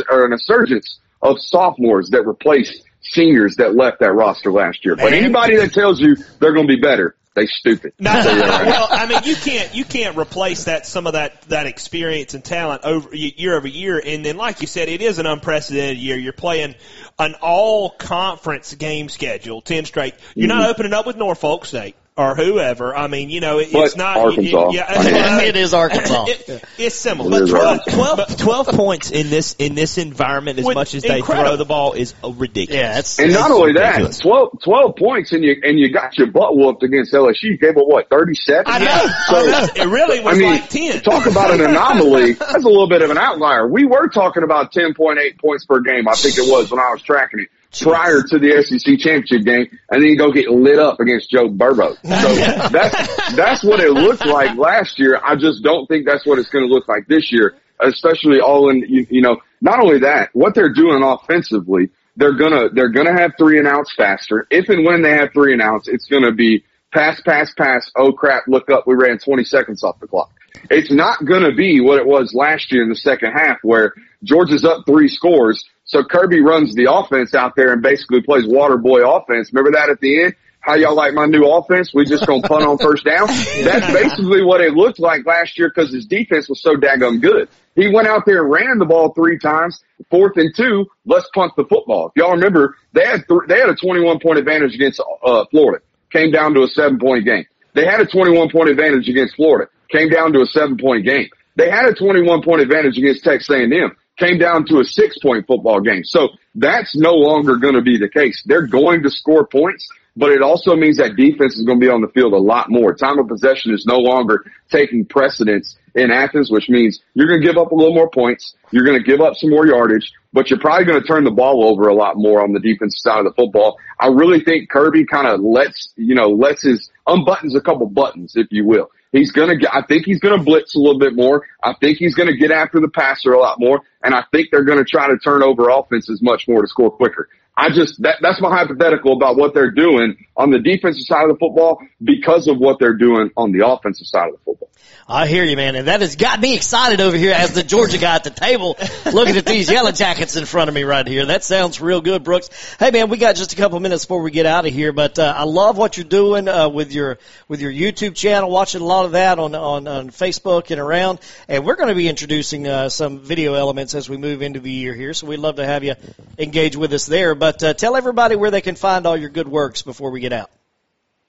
or 0.09 0.24
an 0.24 0.32
insurgence 0.32 1.00
of 1.20 1.40
sophomores 1.40 2.11
that 2.11 2.24
replaced 2.24 2.80
seniors 3.00 3.57
that 3.57 3.74
left 3.74 3.98
that 4.00 4.12
roster 4.12 4.52
last 4.52 4.84
year. 4.84 4.94
But 4.94 5.12
anybody 5.12 5.57
that 5.57 5.72
tells 5.72 6.00
you 6.00 6.16
they're 6.38 6.52
going 6.52 6.68
to 6.68 6.74
be 6.76 6.80
better, 6.80 7.16
they 7.35 7.47
stupid. 7.47 7.95
No, 7.99 8.12
well, 8.12 8.87
I 8.91 9.07
mean, 9.07 9.20
you 9.24 9.35
can't 9.35 9.74
you 9.74 9.85
can't 9.85 10.16
replace 10.16 10.64
that 10.64 10.87
some 10.87 11.07
of 11.07 11.14
that 11.14 11.43
that 11.43 11.66
experience 11.66 12.35
and 12.35 12.45
talent 12.45 12.85
over 12.85 13.14
year 13.14 13.57
over 13.57 13.66
year. 13.66 14.01
And 14.05 14.24
then, 14.24 14.37
like 14.37 14.61
you 14.61 14.66
said, 14.66 14.89
it 14.89 15.03
is 15.03 15.18
an 15.18 15.26
unprecedented 15.26 15.99
year. 15.99 16.16
You're 16.16 16.32
playing 16.32 16.76
an 17.18 17.35
all 17.41 17.91
conference 17.91 18.72
game 18.74 19.09
schedule, 19.09 19.61
ten 19.61 19.85
straight. 19.85 20.14
You're 20.35 20.49
mm-hmm. 20.49 20.59
not 20.59 20.70
opening 20.70 20.93
up 20.93 21.07
with 21.07 21.16
Norfolk 21.16 21.64
State 21.64 21.97
or 22.16 22.36
whoever. 22.36 22.94
I 22.96 23.08
mean, 23.08 23.28
you 23.28 23.40
know, 23.40 23.58
it, 23.58 23.68
it's 23.72 23.96
not. 23.96 24.16
Arkansas. 24.16 24.68
It, 24.68 24.74
yeah, 24.74 25.40
it 25.42 25.56
is 25.56 25.74
Arkansas. 25.74 26.26
It, 26.28 26.64
it's 26.78 26.94
similar. 26.94 27.40
But 27.40 27.48
12, 27.48 27.80
12, 27.86 28.36
12, 28.36 28.66
points 28.68 29.10
in 29.10 29.30
this 29.30 29.54
in 29.58 29.74
this 29.74 29.98
environment, 29.98 30.60
as 30.60 30.64
With 30.64 30.76
much 30.76 30.94
as 30.94 31.02
they 31.02 31.18
incredible. 31.18 31.48
throw 31.48 31.56
the 31.56 31.64
ball, 31.64 31.92
is 31.94 32.14
ridiculous. 32.22 32.80
Yeah, 32.80 32.98
it's, 32.98 33.18
And 33.18 33.30
it's 33.30 33.38
not 33.38 33.50
only 33.50 33.72
ridiculous. 33.72 34.18
that, 34.18 34.22
12, 34.22 34.62
12 34.62 34.96
points 34.96 35.32
and 35.32 35.42
you, 35.42 35.56
and 35.62 35.78
you 35.78 35.92
got 35.92 36.16
your 36.16 36.28
butt 36.28 36.56
whooped 36.56 36.84
against 36.84 37.12
LSU. 37.12 37.42
You 37.42 37.58
gave 37.58 37.76
up 37.76 37.86
what, 37.86 38.08
37? 38.10 38.64
I 38.66 38.78
know. 38.78 38.86
I 38.86 39.46
know. 39.46 39.82
It 39.82 39.88
really 39.88 40.20
was 40.20 40.36
I 40.36 40.40
mean, 40.40 40.52
like 40.52 40.68
ten. 40.70 41.00
talk 41.00 41.26
about 41.26 41.52
an 41.52 41.62
anomaly. 41.62 42.32
That's 42.34 42.54
a 42.54 42.68
little 42.68 42.88
bit 42.88 43.02
of 43.02 43.10
an 43.10 43.18
outlier. 43.18 43.66
We 43.66 43.86
were 43.86 44.08
talking 44.08 44.44
about 44.44 44.72
10.8 44.72 45.38
points 45.40 45.66
per 45.66 45.80
game. 45.80 46.06
I 46.08 46.14
think 46.14 46.38
it 46.38 46.48
was 46.48 46.70
when 46.70 46.78
I 46.78 46.90
was 46.92 47.02
tracking 47.02 47.40
it. 47.40 47.48
Prior 47.80 48.22
to 48.22 48.38
the 48.38 48.62
SEC 48.62 48.98
championship 48.98 49.44
game, 49.44 49.66
and 49.90 50.02
then 50.02 50.10
you 50.10 50.16
go 50.16 50.32
get 50.32 50.48
lit 50.48 50.78
up 50.78 51.00
against 51.00 51.30
Joe 51.30 51.48
Burrow. 51.48 51.94
So 51.94 51.98
that's 52.04 53.34
that's 53.34 53.64
what 53.64 53.80
it 53.80 53.92
looked 53.92 54.26
like 54.26 54.56
last 54.56 54.98
year. 54.98 55.20
I 55.22 55.36
just 55.36 55.62
don't 55.62 55.86
think 55.86 56.06
that's 56.06 56.26
what 56.26 56.38
it's 56.38 56.50
going 56.50 56.66
to 56.66 56.72
look 56.72 56.88
like 56.88 57.06
this 57.06 57.32
year, 57.32 57.54
especially 57.80 58.40
all 58.40 58.70
in 58.70 58.78
you, 58.88 59.06
you 59.10 59.22
know. 59.22 59.38
Not 59.60 59.80
only 59.80 60.00
that, 60.00 60.30
what 60.34 60.54
they're 60.54 60.72
doing 60.72 61.02
offensively, 61.02 61.90
they're 62.16 62.36
gonna 62.36 62.68
they're 62.70 62.90
gonna 62.90 63.18
have 63.18 63.32
three 63.38 63.58
and 63.58 63.66
outs 63.66 63.94
faster. 63.96 64.46
If 64.50 64.68
and 64.68 64.84
when 64.84 65.02
they 65.02 65.12
have 65.12 65.32
three 65.32 65.52
and 65.52 65.62
outs, 65.62 65.88
it's 65.88 66.06
gonna 66.06 66.32
be 66.32 66.64
pass, 66.92 67.20
pass, 67.22 67.52
pass. 67.54 67.90
Oh 67.96 68.12
crap! 68.12 68.44
Look 68.46 68.70
up, 68.70 68.86
we 68.86 68.94
ran 68.94 69.18
20 69.18 69.44
seconds 69.44 69.82
off 69.82 70.00
the 70.00 70.06
clock. 70.06 70.30
It's 70.70 70.90
not 70.90 71.24
going 71.24 71.42
to 71.42 71.52
be 71.52 71.80
what 71.80 71.98
it 71.98 72.06
was 72.06 72.32
last 72.32 72.72
year 72.72 72.82
in 72.82 72.88
the 72.88 72.96
second 72.96 73.32
half 73.32 73.58
where 73.62 73.92
Georgia's 74.22 74.64
up 74.64 74.84
three 74.86 75.08
scores. 75.08 75.64
So 75.85 76.03
Kirby 76.03 76.41
runs 76.41 76.74
the 76.74 76.93
offense 76.93 77.35
out 77.35 77.55
there 77.57 77.72
and 77.72 77.82
basically 77.82 78.22
plays 78.22 78.47
water 78.47 78.76
boy 78.76 79.07
offense. 79.07 79.53
Remember 79.53 79.78
that 79.78 79.91
at 79.91 80.01
the 80.01 80.24
end? 80.24 80.35
How 80.61 80.76
y'all 80.76 80.95
like 80.95 81.12
my 81.12 81.26
new 81.26 81.45
offense? 81.47 81.93
We 81.93 82.07
just 82.07 82.26
gonna 82.26 82.41
punt 82.41 82.64
on 82.64 82.78
first 82.78 83.05
down. 83.05 83.26
That's 83.64 83.93
basically 83.93 84.43
what 84.43 84.62
it 84.62 84.72
looked 84.72 84.99
like 84.99 85.26
last 85.26 85.59
year 85.59 85.68
because 85.68 85.93
his 85.93 86.07
defense 86.07 86.49
was 86.49 86.62
so 86.62 86.74
daggum 86.74 87.20
good. 87.20 87.51
He 87.76 87.93
went 87.93 88.09
out 88.09 88.24
there 88.24 88.43
and 88.43 88.51
ran 88.51 88.78
the 88.78 88.87
ball 88.87 89.12
three 89.12 89.39
times, 89.39 89.85
fourth 90.11 90.37
and 90.37 90.55
two. 90.57 90.87
Let's 91.05 91.28
punt 91.35 91.53
the 91.57 91.64
football. 91.64 92.09
If 92.09 92.12
y'all 92.16 92.32
remember, 92.32 92.76
they 92.93 93.05
had 93.05 93.28
th- 93.28 93.41
they 93.47 93.59
had 93.59 93.68
a 93.68 93.76
21 93.76 94.20
point 94.20 94.39
advantage 94.39 94.74
against 94.74 95.03
uh, 95.22 95.45
Florida. 95.51 95.85
Came 96.11 96.30
down 96.30 96.55
to 96.55 96.62
a 96.62 96.68
seven 96.68 96.99
point 96.99 97.26
game. 97.26 97.45
They 97.74 97.85
had 97.85 98.01
a 98.01 98.07
21 98.07 98.49
point 98.51 98.70
advantage 98.70 99.07
against 99.07 99.37
Florida. 99.37 99.70
Came 99.91 100.09
down 100.09 100.32
to 100.32 100.41
a 100.41 100.47
seven 100.47 100.78
point 100.78 101.05
game. 101.05 101.28
They 101.57 101.68
had 101.68 101.85
a 101.85 101.95
21 101.95 102.43
point 102.43 102.62
advantage 102.62 102.97
against 102.97 103.22
Texas 103.22 103.51
A&M. 103.51 103.95
Came 104.16 104.38
down 104.38 104.64
to 104.66 104.78
a 104.78 104.84
six 104.84 105.18
point 105.18 105.46
football 105.46 105.80
game. 105.80 106.04
So 106.04 106.28
that's 106.54 106.94
no 106.96 107.14
longer 107.14 107.56
going 107.56 107.74
to 107.74 107.82
be 107.82 107.98
the 107.98 108.08
case. 108.08 108.42
They're 108.46 108.66
going 108.66 109.02
to 109.02 109.10
score 109.10 109.46
points, 109.46 109.88
but 110.16 110.30
it 110.30 110.40
also 110.40 110.76
means 110.76 110.98
that 110.98 111.16
defense 111.16 111.56
is 111.56 111.64
going 111.64 111.80
to 111.80 111.84
be 111.84 111.90
on 111.90 112.00
the 112.00 112.08
field 112.08 112.32
a 112.32 112.38
lot 112.38 112.70
more. 112.70 112.94
Time 112.94 113.18
of 113.18 113.26
possession 113.26 113.74
is 113.74 113.84
no 113.86 113.98
longer 113.98 114.44
taking 114.70 115.04
precedence 115.04 115.76
in 115.96 116.10
Athens, 116.10 116.50
which 116.50 116.68
means 116.68 117.00
you're 117.14 117.26
going 117.26 117.40
to 117.40 117.46
give 117.46 117.56
up 117.56 117.72
a 117.72 117.74
little 117.74 117.94
more 117.94 118.08
points. 118.08 118.54
You're 118.70 118.84
going 118.84 118.98
to 118.98 119.04
give 119.04 119.20
up 119.20 119.34
some 119.34 119.50
more 119.50 119.66
yardage, 119.66 120.12
but 120.32 120.50
you're 120.50 120.60
probably 120.60 120.84
going 120.84 121.00
to 121.00 121.06
turn 121.06 121.24
the 121.24 121.30
ball 121.32 121.68
over 121.68 121.88
a 121.88 121.94
lot 121.94 122.16
more 122.16 122.42
on 122.42 122.52
the 122.52 122.60
defensive 122.60 122.98
side 122.98 123.18
of 123.18 123.24
the 123.24 123.32
football. 123.32 123.78
I 123.98 124.08
really 124.08 124.40
think 124.40 124.70
Kirby 124.70 125.06
kind 125.06 125.26
of 125.26 125.40
lets, 125.40 125.92
you 125.96 126.14
know, 126.14 126.30
lets 126.30 126.62
his 126.62 126.90
unbuttons 127.06 127.56
a 127.56 127.60
couple 127.60 127.86
buttons, 127.88 128.34
if 128.36 128.48
you 128.50 128.64
will. 128.64 128.90
He's 129.14 129.30
gonna 129.30 129.56
get, 129.56 129.72
I 129.72 129.82
think 129.82 130.06
he's 130.06 130.18
gonna 130.18 130.42
blitz 130.42 130.74
a 130.74 130.78
little 130.78 130.98
bit 130.98 131.14
more. 131.14 131.46
I 131.62 131.74
think 131.80 131.98
he's 131.98 132.16
gonna 132.16 132.36
get 132.36 132.50
after 132.50 132.80
the 132.80 132.88
passer 132.88 133.32
a 133.32 133.38
lot 133.38 133.60
more. 133.60 133.80
And 134.02 134.12
I 134.12 134.24
think 134.32 134.48
they're 134.50 134.64
gonna 134.64 134.84
try 134.84 135.06
to 135.06 135.16
turn 135.18 135.40
over 135.40 135.68
offenses 135.68 136.20
much 136.20 136.48
more 136.48 136.62
to 136.62 136.66
score 136.66 136.90
quicker. 136.90 137.28
I 137.57 137.70
just, 137.70 138.02
that, 138.02 138.16
that's 138.20 138.40
my 138.40 138.50
hypothetical 138.50 139.12
about 139.12 139.36
what 139.36 139.55
they're 139.55 139.70
doing 139.70 140.16
on 140.36 140.50
the 140.50 140.59
defensive 140.59 141.07
side 141.07 141.24
of 141.24 141.36
the 141.36 141.38
football 141.38 141.78
because 142.02 142.48
of 142.48 142.59
what 142.59 142.78
they're 142.80 142.96
doing 142.96 143.30
on 143.36 143.52
the 143.52 143.66
offensive 143.66 144.07
side 144.07 144.28
of 144.28 144.32
the 144.32 144.38
football. 144.44 144.70
I 145.07 145.26
hear 145.26 145.44
you, 145.44 145.57
man, 145.57 145.76
and 145.76 145.88
that 145.88 146.00
has 146.00 146.16
got 146.16 146.40
me 146.40 146.55
excited 146.55 147.00
over 147.00 147.16
here 147.16 147.32
as 147.32 147.52
the 147.52 147.62
Georgia 147.62 147.98
guy 147.98 148.14
at 148.14 148.24
the 148.24 148.30
table, 148.30 148.76
looking 149.12 149.36
at 149.36 149.44
these 149.44 149.70
yellow 149.70 149.92
jackets 149.92 150.34
in 150.36 150.46
front 150.46 150.68
of 150.68 150.74
me 150.74 150.82
right 150.82 151.07
here. 151.07 151.26
That 151.26 151.44
sounds 151.44 151.78
real 151.78 152.00
good, 152.00 152.24
Brooks. 152.24 152.48
Hey, 152.78 152.90
man, 152.90 153.11
we 153.11 153.18
got 153.18 153.36
just 153.36 153.52
a 153.52 153.57
couple 153.57 153.78
minutes 153.80 154.07
before 154.07 154.22
we 154.22 154.30
get 154.30 154.46
out 154.46 154.66
of 154.66 154.72
here, 154.72 154.92
but 154.92 155.18
uh, 155.18 155.34
I 155.36 155.44
love 155.44 155.76
what 155.76 155.98
you're 155.98 156.05
doing 156.05 156.48
uh, 156.48 156.70
with 156.70 156.90
your 156.90 157.18
with 157.48 157.61
your 157.61 157.70
YouTube 157.70 158.14
channel. 158.14 158.50
Watching 158.50 158.80
a 158.80 158.84
lot 158.84 159.05
of 159.05 159.12
that 159.12 159.38
on 159.38 159.55
on, 159.55 159.86
on 159.86 160.11
Facebook 160.11 160.70
and 160.70 160.80
around, 160.80 161.20
and 161.48 161.66
we're 161.66 161.76
going 161.76 161.90
to 161.90 161.94
be 161.94 162.09
introducing 162.09 162.66
uh, 162.66 162.88
some 162.88 163.20
video 163.20 163.55
elements 163.55 163.94
as 163.94 164.09
we 164.09 164.16
move 164.16 164.40
into 164.40 164.61
the 164.61 164.72
year 164.72 164.94
here. 164.94 165.12
So 165.12 165.26
we'd 165.26 165.36
love 165.36 165.57
to 165.57 165.66
have 165.66 165.84
you 165.84 165.96
engage 166.38 166.76
with 166.76 166.94
us 166.94 167.05
there. 167.05 167.34
But 167.34 167.43
uh, 167.45 167.74
tell 167.74 167.97
everybody 167.97 168.36
where 168.36 168.51
they 168.51 168.61
can 168.61 168.76
find 168.76 169.07
all 169.07 169.16
your 169.16 169.30
good 169.30 169.49
works 169.49 169.82
before 169.82 170.11
we 170.11 170.20
get 170.20 170.32
out. 170.32 170.51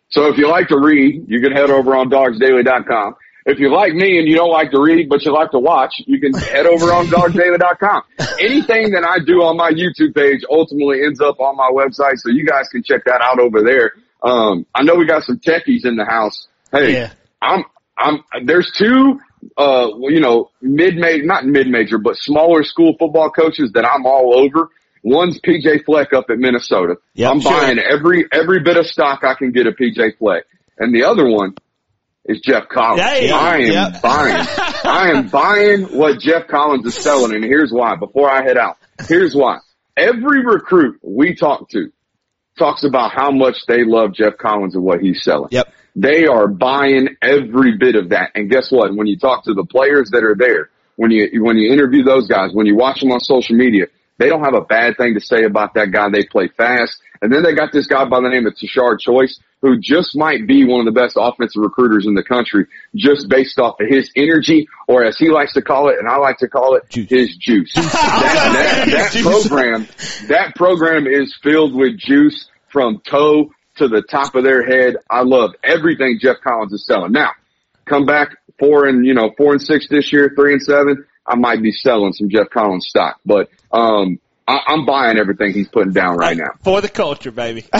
So 0.09 0.27
if 0.27 0.37
you 0.37 0.49
like 0.49 0.67
to 0.69 0.79
read, 0.79 1.25
you 1.27 1.41
can 1.41 1.51
head 1.51 1.69
over 1.69 1.95
on 1.95 2.09
dogsdaily.com. 2.09 3.15
If 3.47 3.59
you 3.59 3.71
like 3.71 3.93
me 3.93 4.17
and 4.17 4.27
you 4.27 4.35
don't 4.35 4.51
like 4.51 4.71
to 4.71 4.81
read, 4.81 5.07
but 5.07 5.23
you 5.23 5.31
like 5.31 5.51
to 5.51 5.59
watch, 5.59 5.93
you 6.07 6.19
can 6.19 6.33
head 6.33 6.65
over 6.65 6.85
on 6.91 7.05
dogsdaily.com. 7.07 8.01
Anything 8.39 8.91
that 8.91 9.03
I 9.03 9.23
do 9.23 9.43
on 9.43 9.55
my 9.55 9.71
YouTube 9.71 10.15
page 10.15 10.41
ultimately 10.49 11.03
ends 11.03 11.21
up 11.21 11.39
on 11.39 11.55
my 11.55 11.69
website, 11.71 12.17
so 12.17 12.29
you 12.29 12.45
guys 12.45 12.67
can 12.69 12.81
check 12.81 13.03
that 13.05 13.21
out 13.21 13.39
over 13.39 13.61
there. 13.61 13.93
Um, 14.23 14.65
I 14.73 14.81
know 14.83 14.95
we 14.95 15.05
got 15.05 15.23
some 15.23 15.37
techies 15.37 15.85
in 15.85 15.95
the 15.95 16.05
house. 16.05 16.47
Hey, 16.71 16.93
Yeah. 16.93 17.13
I'm, 17.41 17.65
I'm, 17.95 18.23
there's 18.45 18.71
two, 18.71 19.19
uh, 19.57 19.89
you 19.99 20.19
know, 20.19 20.49
mid-major, 20.61 21.23
not 21.23 21.45
mid-major, 21.45 21.99
but 21.99 22.15
smaller 22.17 22.63
school 22.63 22.95
football 22.97 23.29
coaches 23.29 23.71
that 23.73 23.85
I'm 23.85 24.07
all 24.07 24.35
over. 24.35 24.69
One's 25.05 25.39
PJ 25.39 25.85
Fleck 25.85 26.13
up 26.13 26.25
at 26.31 26.39
Minnesota. 26.39 26.95
Yep, 27.13 27.31
I'm 27.31 27.39
sure. 27.39 27.51
buying 27.51 27.77
every, 27.77 28.25
every 28.31 28.61
bit 28.61 28.75
of 28.75 28.87
stock 28.87 29.23
I 29.23 29.35
can 29.35 29.51
get 29.51 29.67
of 29.67 29.75
PJ 29.75 30.17
Fleck. 30.17 30.45
And 30.79 30.95
the 30.95 31.03
other 31.03 31.29
one 31.29 31.53
is 32.25 32.41
Jeff 32.43 32.69
Collins. 32.69 33.01
Hey, 33.01 33.29
I 33.29 33.57
am 33.57 33.71
yep. 33.71 34.01
buying. 34.01 34.47
I 34.83 35.11
am 35.11 35.27
buying 35.29 35.83
what 35.95 36.19
Jeff 36.19 36.47
Collins 36.47 36.87
is 36.87 36.95
selling, 36.95 37.35
and 37.35 37.43
here's 37.43 37.71
why. 37.71 37.95
Before 37.97 38.27
I 38.27 38.41
head 38.41 38.57
out, 38.57 38.77
here's 39.07 39.35
why. 39.35 39.59
Every 39.95 40.43
recruit 40.43 40.99
we 41.03 41.35
talk 41.35 41.69
to 41.69 41.91
talks 42.57 42.83
about 42.83 43.11
how 43.11 43.29
much 43.29 43.57
they 43.67 43.83
love 43.83 44.11
Jeff 44.11 44.37
Collins 44.37 44.73
and 44.73 44.83
what 44.83 45.01
he's 45.01 45.23
selling. 45.23 45.49
Yep. 45.51 45.71
They 45.95 46.25
are 46.25 46.47
buying 46.47 47.09
every 47.21 47.77
bit 47.77 47.95
of 47.95 48.09
that. 48.09 48.31
And 48.33 48.49
guess 48.49 48.71
what? 48.71 48.95
When 48.95 49.05
you 49.05 49.19
talk 49.19 49.45
to 49.45 49.53
the 49.53 49.65
players 49.65 50.09
that 50.13 50.23
are 50.23 50.35
there, 50.35 50.71
when 50.95 51.11
you 51.11 51.43
when 51.43 51.57
you 51.57 51.71
interview 51.71 52.03
those 52.03 52.27
guys, 52.27 52.49
when 52.53 52.65
you 52.65 52.75
watch 52.75 53.01
them 53.01 53.11
on 53.11 53.19
social 53.19 53.55
media, 53.55 53.85
they 54.17 54.29
don't 54.29 54.43
have 54.43 54.53
a 54.53 54.61
bad 54.61 54.97
thing 54.97 55.13
to 55.15 55.19
say 55.19 55.43
about 55.43 55.73
that 55.73 55.91
guy. 55.91 56.09
They 56.09 56.23
play 56.23 56.47
fast. 56.47 57.01
And 57.21 57.31
then 57.33 57.43
they 57.43 57.53
got 57.53 57.71
this 57.71 57.87
guy 57.87 58.05
by 58.05 58.21
the 58.21 58.29
name 58.29 58.45
of 58.45 58.55
Tashard 58.55 58.99
Choice, 58.99 59.39
who 59.61 59.79
just 59.79 60.15
might 60.15 60.45
be 60.45 60.65
one 60.65 60.85
of 60.87 60.93
the 60.93 60.99
best 60.99 61.17
offensive 61.19 61.61
recruiters 61.61 62.05
in 62.05 62.13
the 62.13 62.23
country, 62.23 62.67
just 62.95 63.27
based 63.29 63.57
off 63.59 63.79
of 63.79 63.87
his 63.89 64.11
energy, 64.15 64.67
or 64.87 65.03
as 65.03 65.17
he 65.17 65.29
likes 65.29 65.53
to 65.53 65.61
call 65.61 65.89
it, 65.89 65.97
and 65.97 66.07
I 66.07 66.17
like 66.17 66.37
to 66.39 66.47
call 66.47 66.75
it, 66.75 66.83
his 66.93 67.35
juice. 67.37 67.73
that, 67.75 68.85
that, 68.87 69.11
that 69.13 69.23
program, 69.23 69.87
that 70.27 70.55
program 70.55 71.07
is 71.07 71.35
filled 71.41 71.73
with 71.73 71.97
juice 71.97 72.49
from 72.67 73.01
toe 73.09 73.51
to 73.77 73.87
the 73.87 74.01
top 74.01 74.35
of 74.35 74.43
their 74.43 74.65
head. 74.65 74.97
I 75.09 75.23
love 75.23 75.51
everything 75.63 76.19
Jeff 76.21 76.37
Collins 76.43 76.73
is 76.73 76.85
selling. 76.85 77.11
Now, 77.11 77.31
come 77.85 78.05
back 78.05 78.37
four 78.59 78.85
and, 78.85 79.05
you 79.05 79.13
know, 79.13 79.31
four 79.37 79.53
and 79.53 79.61
six 79.61 79.87
this 79.89 80.11
year, 80.13 80.31
three 80.35 80.53
and 80.53 80.61
seven. 80.61 81.05
I 81.25 81.35
might 81.35 81.61
be 81.61 81.71
selling 81.71 82.13
some 82.13 82.29
Jeff 82.29 82.49
Collins 82.51 82.87
stock, 82.87 83.19
but, 83.25 83.49
um, 83.71 84.19
I, 84.47 84.59
I'm 84.67 84.85
buying 84.85 85.17
everything 85.17 85.53
he's 85.53 85.67
putting 85.69 85.91
down 85.93 86.17
right 86.17 86.37
now. 86.37 86.51
For 86.63 86.79
the 86.79 86.87
culture, 86.89 87.31
baby. 87.31 87.65
I 87.73 87.79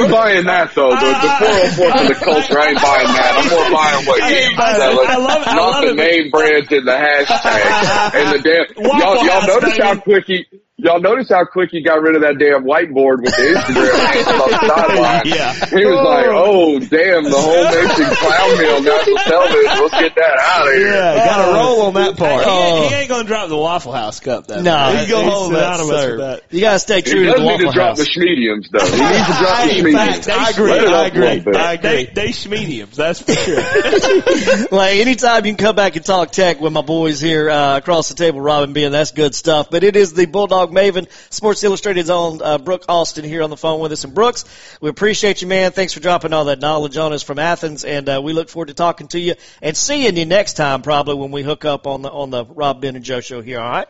ain't 0.00 0.10
buying 0.10 0.44
that 0.46 0.74
though. 0.74 0.90
The, 0.90 0.96
the 0.96 1.28
404 1.38 1.70
for 1.70 1.90
the 2.08 2.14
culture, 2.18 2.58
I 2.58 2.70
ain't 2.70 2.82
buying 2.82 3.06
that. 3.06 3.38
I'm 3.38 3.48
more 3.48 3.70
buying 3.70 4.04
what 4.06 4.20
he's 4.26 4.58
I- 4.58 4.76
selling. 4.76 5.06
I 5.08 5.16
love 5.16 5.42
it. 5.42 5.48
I 5.48 5.54
Not 5.54 5.70
love 5.70 5.84
the 5.84 5.90
it. 5.90 5.94
name 5.96 6.30
brands 6.30 6.72
and 6.72 6.88
the 6.88 6.92
hashtag 6.92 8.14
and 8.14 8.32
the 8.34 8.40
damn. 8.42 8.66
Y'all, 8.98 9.24
y'all 9.24 9.46
notice 9.46 9.78
how 9.78 9.94
baby. 9.94 10.02
quick 10.02 10.24
he. 10.26 10.44
Y'all 10.82 11.00
notice 11.00 11.28
how 11.28 11.44
quick 11.44 11.68
he 11.70 11.82
got 11.82 12.00
rid 12.02 12.16
of 12.16 12.22
that 12.22 12.38
damn 12.38 12.64
whiteboard 12.64 13.20
with 13.22 13.36
the 13.36 13.42
Instagram 13.52 14.40
on 14.40 14.50
the 14.50 14.58
sideline. 14.66 15.22
Yeah. 15.26 15.52
He 15.68 15.84
was 15.84 16.00
like, 16.00 16.26
"Oh 16.30 16.78
damn, 16.78 17.24
the 17.24 17.36
whole 17.36 17.64
nation 17.68 18.08
clown 18.16 18.50
me 18.58 18.66
on 18.70 18.84
national 18.84 19.16
television. 19.18 19.82
Let's 19.82 20.00
get 20.00 20.14
that 20.16 20.36
out 20.40 20.66
of 20.66 20.72
here." 20.74 20.86
Yeah, 20.92 21.26
got 21.26 21.46
to 21.46 21.52
roll 21.52 21.80
on 21.82 21.94
that 21.94 22.16
part. 22.16 22.44
He, 22.44 22.50
ain't, 22.50 22.88
he 22.92 22.94
ain't 23.00 23.08
gonna 23.08 23.28
drop 23.28 23.48
the 23.48 23.56
Waffle 23.56 23.92
House 23.92 24.20
cup 24.20 24.46
though. 24.46 24.62
No, 24.62 24.96
he's 24.96 25.10
gonna 25.10 25.24
he's 25.24 25.32
hold 25.32 25.52
that 25.54 25.76
synonymous 25.76 26.00
serve. 26.02 26.10
with 26.18 26.20
that. 26.26 26.42
You 26.54 26.60
gotta 26.60 26.78
stay 26.78 26.96
He 26.96 27.10
true 27.10 27.20
to 27.24 27.32
does 27.32 27.40
the 27.40 27.46
need 27.46 27.58
to 27.58 27.72
drop 27.72 27.96
the 27.96 28.02
schmediums 28.04 28.66
though. 28.72 28.84
He 28.84 29.02
needs 29.02 29.26
to 29.26 29.36
drop 29.36 29.56
the 29.58 29.68
Hey, 29.70 29.80
schmediums. 29.82 30.24
facts. 30.24 30.28
I 30.28 30.50
agree. 30.50 30.72
I 30.72 31.06
agree. 31.06 31.26
I 31.56 31.72
agree. 31.74 31.90
They 31.90 32.04
they 32.06 32.28
schmediums, 32.30 32.94
that's 32.94 33.20
for 33.20 33.32
sure. 33.34 33.60
Well, 34.70 34.80
anytime 34.82 35.44
you 35.46 35.54
can 35.54 35.64
come 35.64 35.76
back 35.76 35.96
and 35.96 36.04
talk 36.04 36.30
tech 36.32 36.60
with 36.60 36.72
my 36.72 36.82
boys 36.82 37.20
here 37.20 37.50
uh, 37.50 37.76
across 37.78 38.08
the 38.08 38.14
table, 38.14 38.40
Robin 38.40 38.72
Ben, 38.72 38.92
that's 38.92 39.10
good 39.10 39.34
stuff. 39.34 39.68
But 39.70 39.82
it 39.84 39.96
is 39.96 40.12
the 40.12 40.26
Bulldog 40.26 40.69
Maven, 40.70 41.06
Sports 41.32 41.62
Illustrated's 41.64 42.10
own 42.10 42.40
uh, 42.42 42.58
Brooke 42.58 42.84
Austin 42.88 43.24
here 43.24 43.42
on 43.42 43.50
the 43.50 43.56
phone 43.56 43.80
with 43.80 43.92
us. 43.92 44.04
And 44.04 44.14
Brooks, 44.14 44.44
we 44.80 44.88
appreciate 44.88 45.42
you, 45.42 45.48
man. 45.48 45.72
Thanks 45.72 45.92
for 45.92 46.00
dropping 46.00 46.32
all 46.32 46.46
that 46.46 46.60
knowledge 46.60 46.96
on 46.96 47.12
us 47.12 47.22
from 47.22 47.38
Athens, 47.38 47.84
and 47.84 48.08
uh, 48.08 48.20
we 48.22 48.32
look 48.32 48.48
forward 48.48 48.68
to 48.68 48.74
talking 48.74 49.08
to 49.08 49.20
you 49.20 49.34
and 49.62 49.76
seeing 49.76 50.16
you 50.16 50.26
next 50.26 50.54
time, 50.54 50.82
probably 50.82 51.14
when 51.14 51.30
we 51.30 51.42
hook 51.42 51.64
up 51.64 51.86
on 51.86 52.02
the 52.02 52.10
on 52.10 52.30
the 52.30 52.44
Rob 52.44 52.80
Ben 52.80 52.96
and 52.96 53.04
Joe 53.04 53.20
show 53.20 53.40
here. 53.42 53.60
All 53.60 53.70
right. 53.70 53.88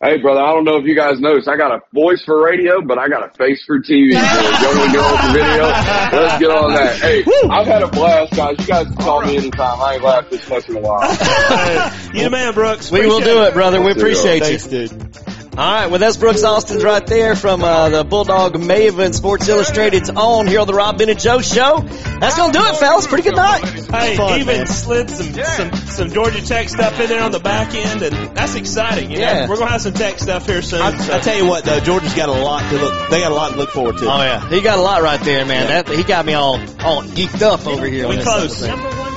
Hey, 0.00 0.18
brother, 0.18 0.40
I 0.40 0.52
don't 0.52 0.62
know 0.62 0.76
if 0.76 0.84
you 0.84 0.94
guys 0.94 1.18
noticed. 1.18 1.48
I 1.48 1.56
got 1.56 1.72
a 1.72 1.80
voice 1.92 2.22
for 2.24 2.40
radio, 2.44 2.80
but 2.80 2.98
I 2.98 3.08
got 3.08 3.28
a 3.28 3.36
face 3.36 3.64
for 3.66 3.80
TV. 3.80 4.12
So 4.12 4.20
if 4.20 4.60
you 4.60 4.78
want 4.78 4.92
to 4.92 4.96
get 4.96 5.04
on 5.04 5.26
the 5.26 5.32
video? 5.32 5.62
Let's 5.64 6.38
get 6.38 6.50
on 6.52 6.72
that. 6.74 6.96
Hey, 7.00 7.24
I've 7.50 7.66
had 7.66 7.82
a 7.82 7.88
blast, 7.88 8.36
guys. 8.36 8.54
You 8.60 8.66
guys 8.66 8.86
can 8.86 8.96
call 8.96 9.22
me 9.22 9.38
anytime. 9.38 9.80
I 9.80 9.94
ain't 9.94 10.04
laughed 10.04 10.30
this 10.30 10.48
much 10.48 10.68
in 10.68 10.76
a 10.76 10.80
while. 10.80 11.02
you 12.14 12.22
the 12.22 12.30
man, 12.30 12.54
Brooks. 12.54 12.92
We 12.92 13.08
will 13.08 13.18
do 13.18 13.42
it. 13.42 13.48
it, 13.48 13.54
brother. 13.54 13.80
We 13.80 13.86
Let's 13.86 13.98
do 14.00 14.06
it. 14.06 14.12
appreciate 14.12 14.42
Thanks, 14.44 14.64
you. 14.66 14.86
dude. 14.86 15.37
All 15.58 15.64
right, 15.64 15.90
well, 15.90 15.98
that's 15.98 16.16
Brooks 16.16 16.44
Austin's 16.44 16.84
right 16.84 17.04
there 17.04 17.34
from 17.34 17.64
uh, 17.64 17.88
the 17.88 18.04
Bulldog 18.04 18.54
Maven 18.54 19.12
Sports 19.12 19.48
Illustrated's 19.48 20.08
on 20.08 20.46
here 20.46 20.60
on 20.60 20.68
the 20.68 20.72
Rob 20.72 20.98
Ben 20.98 21.08
and 21.08 21.18
Joe 21.18 21.40
Show. 21.40 21.80
That's 21.80 22.36
going 22.36 22.52
to 22.52 22.58
do 22.60 22.64
it, 22.64 22.76
fellas. 22.76 23.08
Pretty 23.08 23.24
good 23.24 23.34
night. 23.34 23.64
Hey, 23.64 24.16
Fun, 24.16 24.38
even 24.38 24.58
man. 24.58 24.66
slid 24.68 25.10
some, 25.10 25.32
some 25.32 25.72
some 25.74 26.10
Georgia 26.10 26.46
Tech 26.46 26.68
stuff 26.68 27.00
in 27.00 27.08
there 27.08 27.24
on 27.24 27.32
the 27.32 27.40
back 27.40 27.74
end, 27.74 28.02
and 28.02 28.36
that's 28.36 28.54
exciting. 28.54 29.10
You 29.10 29.18
know? 29.18 29.24
Yeah. 29.24 29.48
we're 29.48 29.56
gonna 29.56 29.72
have 29.72 29.80
some 29.80 29.94
Tech 29.94 30.20
stuff 30.20 30.46
here 30.46 30.62
soon. 30.62 30.80
I, 30.80 30.96
so. 30.96 31.16
I 31.16 31.18
tell 31.18 31.36
you 31.36 31.46
what, 31.46 31.64
though, 31.64 31.80
Georgia's 31.80 32.14
got 32.14 32.28
a 32.28 32.40
lot 32.40 32.60
to 32.70 32.76
look. 32.78 33.10
They 33.10 33.18
got 33.18 33.32
a 33.32 33.34
lot 33.34 33.50
to 33.50 33.56
look 33.56 33.70
forward 33.70 33.98
to. 33.98 34.04
Oh 34.04 34.22
yeah, 34.22 34.48
he 34.48 34.60
got 34.60 34.78
a 34.78 34.82
lot 34.82 35.02
right 35.02 35.20
there, 35.22 35.44
man. 35.44 35.66
That 35.66 35.88
he 35.88 36.04
got 36.04 36.24
me 36.24 36.34
all 36.34 36.60
all 36.78 37.02
geeked 37.02 37.42
up 37.42 37.66
over 37.66 37.84
here. 37.84 38.04
on 38.04 38.10
We 38.10 38.16
this 38.16 38.24
close. 38.24 39.07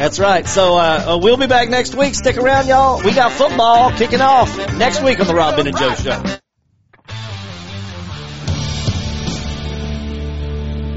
That's 0.00 0.18
right. 0.18 0.48
So 0.48 0.76
uh, 0.76 1.04
uh, 1.08 1.18
we'll 1.18 1.36
be 1.36 1.46
back 1.46 1.68
next 1.68 1.94
week. 1.94 2.14
Stick 2.14 2.38
around, 2.38 2.66
y'all. 2.66 3.02
We 3.04 3.12
got 3.12 3.32
football 3.32 3.92
kicking 3.92 4.22
off 4.22 4.56
next 4.78 5.02
week 5.02 5.20
on 5.20 5.26
the 5.26 5.34
Rob 5.34 5.56
Ben 5.56 5.66
and 5.66 5.76
Joe 5.76 5.94
Show. 5.94 6.22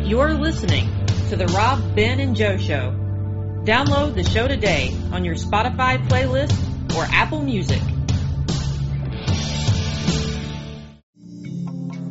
You're 0.07 0.35
listening 0.35 0.89
to 1.27 1.35
the 1.35 1.47
Rob, 1.47 1.93
Ben, 1.97 2.21
and 2.21 2.33
Joe 2.33 2.55
Show. 2.55 2.91
Download 3.65 4.15
the 4.15 4.23
show 4.23 4.47
today 4.47 4.95
on 5.11 5.25
your 5.25 5.35
Spotify 5.35 6.01
playlist 6.07 6.95
or 6.95 7.03
Apple 7.03 7.41
Music. 7.41 7.81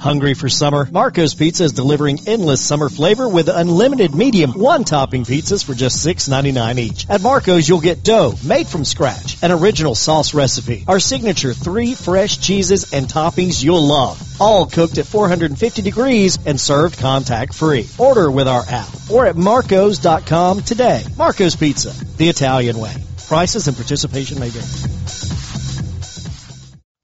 Hungry 0.03 0.35
for 0.35 0.49
summer? 0.49 0.89
Marco's 0.91 1.33
Pizza 1.37 1.63
is 1.63 1.75
delivering 1.75 2.19
endless 2.27 2.61
summer 2.61 2.89
flavor 2.89 3.29
with 3.29 3.49
unlimited 3.49 4.17
medium 4.17 4.51
one-topping 4.51 5.23
pizzas 5.23 5.65
for 5.65 5.75
just 5.75 6.05
$6.99 6.05 6.79
each. 6.81 7.09
At 7.09 7.23
Marco's, 7.23 7.69
you'll 7.69 7.81
get 7.81 8.03
dough 8.03 8.35
made 8.45 8.67
from 8.67 8.85
scratch, 8.85 9.41
an 9.45 9.53
original 9.53 9.95
sauce 9.95 10.35
recipe, 10.35 10.85
our 10.89 10.99
signature 10.99 11.55
three 11.55 11.95
fresh 11.95 12.39
cheeses 12.39 12.93
and 12.93 13.07
toppings 13.07 13.63
you'll 13.63 13.87
love, 13.87 14.21
all 14.41 14.67
cooked 14.67 14.99
at 14.99 15.07
450 15.07 15.83
degrees 15.83 16.37
and 16.47 16.61
served 16.61 16.99
contact-free. 16.99 17.89
Order 17.97 18.29
with 18.29 18.49
our 18.49 18.65
app 18.69 18.89
or 19.09 19.27
at 19.27 19.37
marcos.com 19.37 20.63
today. 20.63 21.05
Marco's 21.17 21.55
Pizza, 21.55 21.95
the 22.17 22.29
Italian 22.29 22.79
way. 22.79 22.97
Prices 23.29 23.69
and 23.69 23.77
participation 23.77 24.41
may 24.41 24.49
vary. 24.49 24.92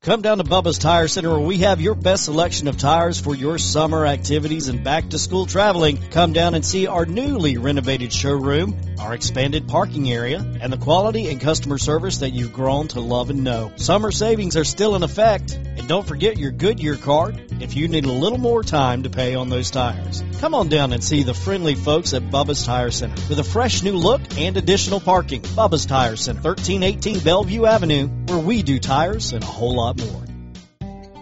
Come 0.08 0.22
down 0.22 0.38
to 0.38 0.44
Bubba's 0.44 0.78
Tire 0.78 1.06
Center 1.06 1.28
where 1.28 1.38
we 1.38 1.58
have 1.58 1.82
your 1.82 1.94
best 1.94 2.24
selection 2.24 2.66
of 2.66 2.78
tires 2.78 3.20
for 3.20 3.34
your 3.34 3.58
summer 3.58 4.06
activities 4.06 4.68
and 4.68 4.82
back 4.82 5.10
to 5.10 5.18
school 5.18 5.44
traveling. 5.44 5.98
Come 5.98 6.32
down 6.32 6.54
and 6.54 6.64
see 6.64 6.86
our 6.86 7.04
newly 7.04 7.58
renovated 7.58 8.10
showroom, 8.10 8.74
our 8.98 9.12
expanded 9.12 9.68
parking 9.68 10.10
area, 10.10 10.38
and 10.38 10.72
the 10.72 10.78
quality 10.78 11.28
and 11.28 11.38
customer 11.38 11.76
service 11.76 12.20
that 12.20 12.30
you've 12.30 12.54
grown 12.54 12.88
to 12.88 13.02
love 13.02 13.28
and 13.28 13.44
know. 13.44 13.70
Summer 13.76 14.10
savings 14.10 14.56
are 14.56 14.64
still 14.64 14.96
in 14.96 15.02
effect. 15.02 15.58
And 15.78 15.86
don't 15.86 16.06
forget 16.06 16.38
your 16.38 16.50
Goodyear 16.50 16.96
card 16.96 17.40
if 17.60 17.76
you 17.76 17.86
need 17.88 18.04
a 18.04 18.12
little 18.12 18.38
more 18.38 18.62
time 18.62 19.04
to 19.04 19.10
pay 19.10 19.36
on 19.36 19.48
those 19.48 19.70
tires. 19.70 20.24
Come 20.40 20.54
on 20.54 20.68
down 20.68 20.92
and 20.92 21.02
see 21.02 21.22
the 21.22 21.34
friendly 21.34 21.76
folks 21.76 22.14
at 22.14 22.30
Bubba's 22.30 22.64
Tire 22.64 22.90
Center 22.90 23.14
with 23.28 23.38
a 23.38 23.44
fresh 23.44 23.82
new 23.82 23.94
look 23.94 24.20
and 24.36 24.56
additional 24.56 25.00
parking. 25.00 25.40
Bubba's 25.40 25.86
Tire 25.86 26.16
Center, 26.16 26.42
1318 26.42 27.20
Bellevue 27.20 27.64
Avenue, 27.64 28.08
where 28.26 28.38
we 28.38 28.62
do 28.62 28.78
tires 28.78 29.32
and 29.32 29.42
a 29.42 29.46
whole 29.46 29.76
lot 29.76 29.98
more. 29.98 30.37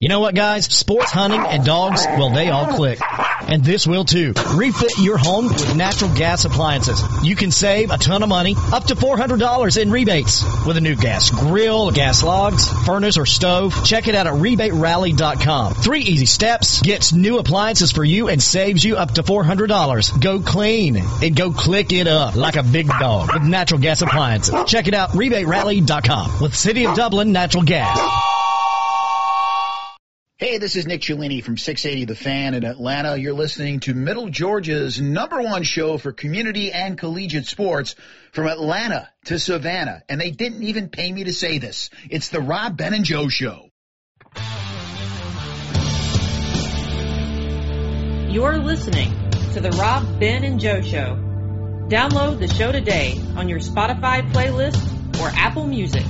You 0.04 0.10
know 0.10 0.20
what, 0.20 0.34
guys? 0.34 0.66
Sports, 0.66 1.12
hunting, 1.12 1.40
and 1.40 1.64
dogs, 1.64 2.04
well, 2.04 2.28
they 2.28 2.50
all 2.50 2.66
click. 2.66 3.00
And 3.48 3.64
this 3.64 3.86
will 3.86 4.04
too. 4.04 4.34
Refit 4.54 4.98
your 4.98 5.16
home 5.16 5.46
with 5.46 5.74
natural 5.76 6.14
gas 6.14 6.44
appliances. 6.44 7.02
You 7.22 7.34
can 7.34 7.50
save 7.50 7.90
a 7.90 7.96
ton 7.96 8.22
of 8.22 8.28
money, 8.28 8.54
up 8.70 8.84
to 8.88 8.96
$400 8.96 9.80
in 9.80 9.90
rebates 9.90 10.44
with 10.66 10.76
a 10.76 10.82
new 10.82 10.94
gas 10.94 11.30
grill, 11.30 11.90
gas 11.90 12.22
logs, 12.22 12.68
furnace, 12.84 13.16
or 13.16 13.24
stove. 13.24 13.82
Check 13.86 14.06
it 14.06 14.14
out 14.14 14.26
at 14.26 14.34
rebaterally.com. 14.34 15.72
Three 15.72 16.02
easy 16.02 16.26
steps 16.26 16.82
gets 16.82 17.14
new 17.14 17.38
appliances 17.38 17.90
for 17.90 18.04
you 18.04 18.28
and 18.28 18.42
saves 18.42 18.84
you 18.84 18.96
up 18.96 19.12
to 19.12 19.22
$400. 19.22 20.20
Go 20.20 20.40
clean 20.40 20.98
and 20.98 21.34
go 21.34 21.50
click 21.50 21.94
it 21.94 22.08
up 22.08 22.36
like 22.36 22.56
a 22.56 22.62
big 22.62 22.88
dog 22.88 23.32
with 23.32 23.42
natural 23.42 23.80
gas 23.80 24.02
appliances. 24.02 24.54
Check 24.66 24.86
it 24.86 24.92
out, 24.92 25.12
rebaterally.com 25.12 26.42
with 26.42 26.54
City 26.54 26.84
of 26.84 26.94
Dublin 26.94 27.32
Natural 27.32 27.64
Gas. 27.64 28.43
Hey, 30.36 30.58
this 30.58 30.74
is 30.74 30.84
Nick 30.84 31.00
Cellini 31.00 31.44
from 31.44 31.56
680 31.56 32.06
The 32.06 32.16
Fan 32.16 32.54
in 32.54 32.64
Atlanta. 32.64 33.16
You're 33.16 33.34
listening 33.34 33.78
to 33.80 33.94
Middle 33.94 34.28
Georgia's 34.28 35.00
number 35.00 35.40
one 35.40 35.62
show 35.62 35.96
for 35.96 36.12
community 36.12 36.72
and 36.72 36.98
collegiate 36.98 37.46
sports 37.46 37.94
from 38.32 38.48
Atlanta 38.48 39.08
to 39.26 39.38
Savannah. 39.38 40.02
And 40.08 40.20
they 40.20 40.32
didn't 40.32 40.64
even 40.64 40.88
pay 40.88 41.12
me 41.12 41.22
to 41.22 41.32
say 41.32 41.58
this. 41.58 41.88
It's 42.10 42.30
the 42.30 42.40
Rob 42.40 42.76
Ben 42.76 42.94
and 42.94 43.04
Joe 43.04 43.28
Show. 43.28 43.68
You're 48.28 48.58
listening 48.58 49.12
to 49.52 49.60
the 49.60 49.70
Rob, 49.78 50.18
Ben, 50.18 50.42
and 50.42 50.58
Joe 50.58 50.80
Show. 50.80 51.14
Download 51.86 52.40
the 52.40 52.48
show 52.48 52.72
today 52.72 53.22
on 53.36 53.48
your 53.48 53.60
Spotify 53.60 54.28
playlist 54.32 55.20
or 55.20 55.28
Apple 55.28 55.68
Music. 55.68 56.04